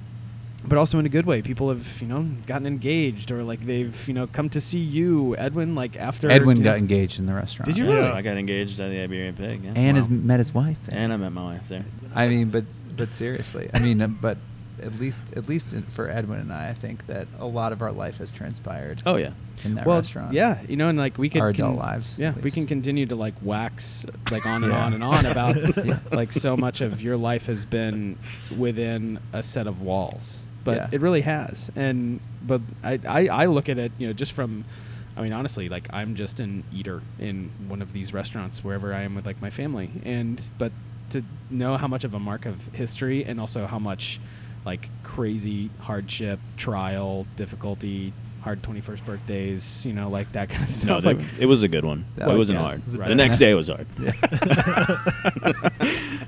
but 0.64 0.78
also 0.78 0.98
in 0.98 1.06
a 1.06 1.08
good 1.08 1.26
way 1.26 1.42
people 1.42 1.68
have 1.68 2.00
you 2.00 2.06
know 2.08 2.22
gotten 2.46 2.66
engaged 2.66 3.30
or 3.30 3.42
like 3.44 3.60
they've 3.66 4.08
you 4.08 4.14
know 4.14 4.26
come 4.26 4.48
to 4.48 4.60
see 4.60 4.78
you 4.78 5.36
edwin 5.36 5.74
like 5.74 5.96
after 5.96 6.30
Edwin 6.30 6.62
got 6.62 6.72
know- 6.72 6.76
engaged 6.76 7.18
in 7.18 7.26
the 7.26 7.34
restaurant. 7.34 7.66
Did 7.66 7.78
you 7.78 7.84
really? 7.86 8.00
Yeah, 8.06 8.14
I 8.14 8.22
got 8.22 8.36
engaged 8.36 8.80
at 8.80 8.90
the 8.90 9.00
Iberian 9.02 9.34
Pig. 9.34 9.64
Yeah. 9.64 9.72
And 9.76 9.96
has 9.96 10.08
met 10.08 10.38
his 10.40 10.52
wife. 10.54 10.78
there. 10.86 10.98
and 10.98 11.12
I 11.12 11.16
met 11.16 11.32
my 11.32 11.44
wife 11.54 11.68
there. 11.68 11.84
I 12.14 12.28
mean, 12.28 12.50
but 12.50 12.64
but 12.96 13.14
seriously, 13.14 13.68
I 13.74 13.78
mean, 13.78 14.00
uh, 14.00 14.06
but 14.08 14.38
at 14.82 14.98
least 15.00 15.22
at 15.34 15.48
least 15.48 15.72
in- 15.72 15.82
for 15.82 16.10
Edwin 16.10 16.40
and 16.40 16.52
I, 16.52 16.70
I 16.70 16.74
think 16.74 17.06
that 17.06 17.26
a 17.38 17.46
lot 17.46 17.72
of 17.72 17.82
our 17.82 17.92
life 17.92 18.18
has 18.18 18.30
transpired 18.30 19.02
Oh 19.06 19.16
yeah. 19.16 19.30
in 19.64 19.74
that 19.76 19.86
well 19.86 19.96
restaurant. 19.98 20.32
yeah 20.32 20.60
you 20.68 20.76
know 20.76 20.88
and 20.88 20.98
like 20.98 21.16
we 21.18 21.28
could 21.28 21.40
Our 21.40 21.52
con- 21.52 21.66
adult 21.66 21.78
lives, 21.78 22.14
yeah 22.18 22.32
we 22.42 22.50
can 22.50 22.66
continue 22.66 23.06
to 23.06 23.16
like 23.16 23.34
wax 23.42 24.04
like 24.30 24.44
on 24.46 24.64
and 24.64 24.72
Yeah. 24.72 24.84
on 24.84 24.92
and 24.94 25.02
on 25.04 25.26
about 25.26 25.56
Yeah. 25.86 25.98
like 26.12 26.32
so 26.32 26.56
much 26.56 26.80
of 26.80 27.00
your 27.02 27.16
life 27.16 27.46
has 27.46 27.64
been 27.64 28.18
within 28.56 29.18
a 29.32 29.42
set 29.42 29.66
of 29.66 29.80
walls 29.82 30.42
but 30.64 30.76
Yeah. 30.76 30.88
it 30.92 31.00
really 31.00 31.22
has 31.22 31.70
and 31.76 32.20
but 32.42 32.60
I, 32.82 32.98
I 33.08 33.26
i 33.28 33.46
look 33.46 33.68
at 33.68 33.78
it 33.78 33.92
you 33.98 34.06
know 34.06 34.12
just 34.12 34.32
from 34.32 34.64
I 35.18 35.22
mean, 35.22 35.32
honestly, 35.32 35.70
like 35.70 35.88
I'm 35.94 36.14
just 36.14 36.40
an 36.40 36.62
eater 36.70 37.00
in 37.18 37.50
one 37.68 37.80
of 37.80 37.94
these 37.94 38.12
restaurants 38.12 38.62
wherever 38.62 38.92
I 38.92 39.00
am 39.00 39.14
with 39.14 39.24
like 39.24 39.40
my 39.40 39.48
family, 39.48 39.90
and 40.04 40.42
but 40.58 40.72
to 41.08 41.22
know 41.48 41.78
how 41.78 41.88
much 41.88 42.04
of 42.04 42.12
a 42.12 42.18
mark 42.18 42.44
of 42.44 42.66
history 42.74 43.24
and 43.24 43.40
also 43.40 43.66
how 43.66 43.78
much 43.78 44.20
like 44.66 44.88
crazy 45.04 45.70
hardship, 45.80 46.38
trial, 46.56 47.26
difficulty, 47.36 48.12
hard 48.42 48.60
21st 48.62 49.04
birthdays, 49.04 49.86
you 49.86 49.92
know, 49.92 50.08
like 50.08 50.30
that 50.32 50.48
kind 50.48 50.62
of 50.64 50.68
stuff. 50.68 51.04
No, 51.04 51.12
like, 51.12 51.20
it 51.38 51.46
was 51.46 51.62
a 51.62 51.68
good 51.68 51.84
one. 51.84 52.04
That 52.16 52.28
it 52.28 52.32
was- 52.32 52.38
wasn't 52.38 52.58
yeah. 52.58 52.64
hard. 52.64 52.94
Right. 52.94 53.08
The 53.08 53.14
next 53.14 53.38
day 53.38 53.54
was 53.54 53.68
hard. 53.68 53.86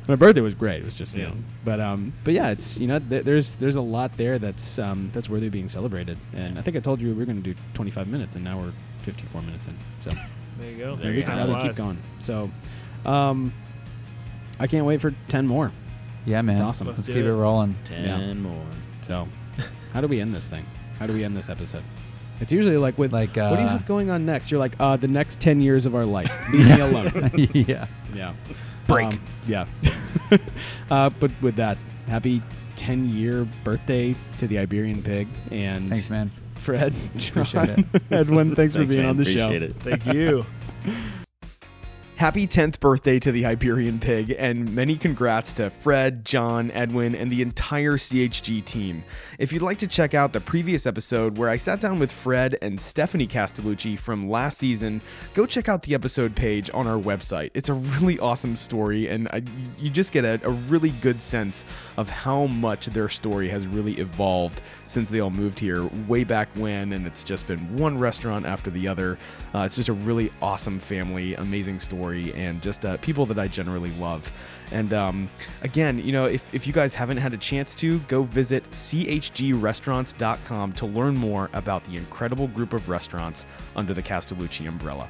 my 0.08 0.14
birthday 0.16 0.40
was 0.40 0.54
great. 0.54 0.80
It 0.82 0.84
was 0.84 0.94
just 0.94 1.14
you 1.14 1.22
Yeah. 1.22 1.28
know, 1.30 1.34
but 1.64 1.80
um, 1.80 2.12
but 2.24 2.34
yeah, 2.34 2.50
it's 2.50 2.78
you 2.78 2.86
know, 2.86 2.98
th- 2.98 3.24
there's 3.24 3.56
there's 3.56 3.76
a 3.76 3.80
lot 3.80 4.16
there 4.16 4.38
that's 4.38 4.78
um 4.78 5.10
that's 5.12 5.28
worthy 5.28 5.46
of 5.46 5.52
being 5.52 5.68
celebrated, 5.68 6.18
and 6.34 6.58
I 6.58 6.62
think 6.62 6.76
I 6.76 6.80
told 6.80 7.00
you 7.00 7.08
we 7.08 7.14
were 7.14 7.24
going 7.24 7.42
to 7.42 7.54
do 7.54 7.60
25 7.74 8.08
minutes, 8.08 8.34
and 8.36 8.44
now 8.44 8.58
we're 8.58 8.72
54 9.02 9.42
minutes 9.42 9.66
in, 9.68 9.76
so 10.00 10.10
there 10.58 10.70
you 10.70 10.78
go. 10.78 10.96
There 10.96 11.10
we 11.10 11.16
you 11.18 11.22
could 11.22 11.34
go. 11.34 11.44
probably 11.44 11.68
keep 11.68 11.76
going. 11.76 11.98
So, 12.18 12.50
um, 13.06 13.52
I 14.58 14.66
can't 14.66 14.84
wait 14.86 15.00
for 15.00 15.14
10 15.28 15.46
more. 15.46 15.70
Yeah, 16.26 16.42
man. 16.42 16.56
It's 16.56 16.62
awesome. 16.62 16.86
Let's, 16.86 16.98
Let's 17.00 17.08
keep 17.08 17.16
it 17.16 17.26
it. 17.26 17.32
rolling. 17.34 17.76
Ten 17.84 18.04
Yeah. 18.04 18.32
more. 18.34 18.64
So, 19.02 19.28
how 19.92 20.00
do 20.00 20.06
we 20.08 20.20
end 20.20 20.34
this 20.34 20.46
thing? 20.46 20.64
How 20.98 21.06
do 21.06 21.12
we 21.12 21.24
end 21.24 21.36
this 21.36 21.48
episode? 21.48 21.82
It's 22.40 22.52
usually 22.52 22.76
like 22.76 22.96
with 22.98 23.12
Like, 23.12 23.30
what 23.36 23.56
do 23.56 23.62
you 23.62 23.66
uh, 23.66 23.68
have 23.68 23.86
going 23.86 24.10
on 24.10 24.24
next? 24.24 24.50
You're 24.50 24.60
like, 24.60 24.74
uh, 24.78 24.96
the 24.96 25.08
next 25.08 25.40
ten 25.40 25.60
years 25.60 25.86
of 25.86 25.94
our 25.94 26.04
life. 26.04 26.32
Leave 26.52 26.66
me 26.66 26.80
alone. 26.80 27.30
yeah. 27.54 27.86
Yeah. 28.14 28.34
Break. 28.86 29.06
Um, 29.06 29.20
yeah. 29.46 29.66
uh, 30.90 31.10
but 31.10 31.30
with 31.42 31.56
that, 31.56 31.76
happy 32.06 32.42
10 32.76 33.10
year 33.10 33.46
birthday 33.64 34.14
to 34.38 34.46
the 34.46 34.58
Iberian 34.58 35.02
pig. 35.02 35.28
And 35.50 35.90
Thanks, 35.90 36.08
man. 36.08 36.30
Fred, 36.54 36.94
Appreciate 37.16 37.46
John, 37.46 37.90
Edwin, 38.10 38.54
thanks, 38.54 38.74
for 38.74 38.84
being 38.84 39.00
man. 39.02 39.10
on 39.10 39.16
the 39.16 39.22
Appreciate 39.22 39.60
show. 39.60 39.66
it. 39.66 39.76
Thank 39.80 40.06
you. 40.06 40.46
Happy 42.18 42.48
10th 42.48 42.80
birthday 42.80 43.20
to 43.20 43.30
the 43.30 43.46
Iberian 43.46 44.00
Pig, 44.00 44.34
and 44.36 44.74
many 44.74 44.96
congrats 44.96 45.52
to 45.52 45.70
Fred, 45.70 46.24
John, 46.24 46.72
Edwin, 46.72 47.14
and 47.14 47.30
the 47.30 47.42
entire 47.42 47.92
CHG 47.92 48.64
team. 48.64 49.04
If 49.38 49.52
you'd 49.52 49.62
like 49.62 49.78
to 49.78 49.86
check 49.86 50.14
out 50.14 50.32
the 50.32 50.40
previous 50.40 50.84
episode 50.84 51.38
where 51.38 51.48
I 51.48 51.56
sat 51.56 51.80
down 51.80 52.00
with 52.00 52.10
Fred 52.10 52.58
and 52.60 52.80
Stephanie 52.80 53.28
Castellucci 53.28 53.96
from 53.96 54.28
last 54.28 54.58
season, 54.58 55.00
go 55.32 55.46
check 55.46 55.68
out 55.68 55.84
the 55.84 55.94
episode 55.94 56.34
page 56.34 56.68
on 56.74 56.88
our 56.88 57.00
website. 57.00 57.52
It's 57.54 57.68
a 57.68 57.74
really 57.74 58.18
awesome 58.18 58.56
story, 58.56 59.06
and 59.06 59.28
I, 59.28 59.42
you 59.78 59.88
just 59.88 60.10
get 60.10 60.24
a, 60.24 60.40
a 60.44 60.50
really 60.50 60.90
good 61.00 61.22
sense 61.22 61.64
of 61.96 62.10
how 62.10 62.46
much 62.46 62.86
their 62.86 63.08
story 63.08 63.48
has 63.48 63.64
really 63.64 63.94
evolved 63.94 64.60
since 64.86 65.08
they 65.08 65.20
all 65.20 65.30
moved 65.30 65.60
here 65.60 65.88
way 66.08 66.24
back 66.24 66.48
when, 66.56 66.94
and 66.94 67.06
it's 67.06 67.22
just 67.22 67.46
been 67.46 67.76
one 67.76 67.96
restaurant 67.96 68.44
after 68.44 68.70
the 68.70 68.88
other. 68.88 69.16
Uh, 69.54 69.60
it's 69.60 69.76
just 69.76 69.88
a 69.88 69.92
really 69.92 70.32
awesome 70.42 70.80
family, 70.80 71.36
amazing 71.36 71.78
story, 71.78 72.07
and 72.14 72.62
just 72.62 72.84
uh, 72.84 72.96
people 72.98 73.26
that 73.26 73.38
I 73.38 73.48
generally 73.48 73.90
love. 73.92 74.30
And 74.70 74.92
um, 74.92 75.30
again, 75.62 75.98
you 75.98 76.12
know, 76.12 76.26
if, 76.26 76.52
if 76.54 76.66
you 76.66 76.72
guys 76.72 76.94
haven't 76.94 77.18
had 77.18 77.32
a 77.32 77.38
chance 77.38 77.74
to, 77.76 77.98
go 78.00 78.22
visit 78.22 78.68
chgrestaurants.com 78.70 80.72
to 80.72 80.86
learn 80.86 81.14
more 81.14 81.48
about 81.52 81.84
the 81.84 81.96
incredible 81.96 82.48
group 82.48 82.72
of 82.72 82.88
restaurants 82.88 83.46
under 83.76 83.94
the 83.94 84.02
Castellucci 84.02 84.68
umbrella. 84.68 85.08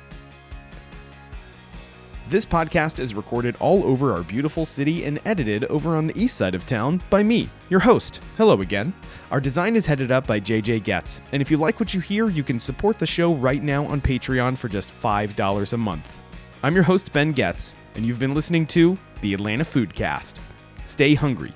This 2.28 2.44
podcast 2.44 3.01
is 3.01 3.14
recorded 3.14 3.57
all 3.59 3.84
over 3.84 4.12
our 4.12 4.22
beautiful 4.22 4.66
city 4.66 5.07
and 5.07 5.18
edited 5.24 5.64
over 5.64 5.96
on 5.96 6.07
the 6.07 6.22
east 6.22 6.36
side 6.36 6.55
of 6.55 6.66
town 6.66 7.01
by 7.09 7.22
me, 7.22 7.49
your 7.70 7.80
host. 7.80 8.20
Hello 8.36 8.61
again. 8.61 8.92
Our 9.30 9.40
design 9.40 9.76
is 9.76 9.86
headed 9.86 10.11
up 10.11 10.26
by 10.26 10.38
JJ 10.38 10.84
Getz, 10.84 11.22
and 11.32 11.40
if 11.40 11.51
you 11.51 11.57
like 11.57 11.80
what 11.80 11.94
you 11.94 12.01
hear, 12.01 12.28
you 12.28 12.44
can 12.44 12.61
support 12.61 12.99
the 12.99 13.07
show 13.07 13.32
right 13.32 13.62
now 13.62 13.86
on 13.86 14.03
Patreon 14.03 14.59
for 14.59 14.68
just 14.68 14.92
$5 15.01 15.72
a 15.72 15.76
month. 15.78 16.17
I'm 16.61 16.74
your 16.74 16.82
host, 16.82 17.12
Ben 17.12 17.30
Getz, 17.30 17.76
and 17.94 18.04
you've 18.04 18.18
been 18.18 18.34
listening 18.34 18.66
to 18.68 18.98
the 19.20 19.32
Atlanta 19.32 19.62
Foodcast. 19.62 20.40
Stay 20.84 21.14
hungry. 21.14 21.52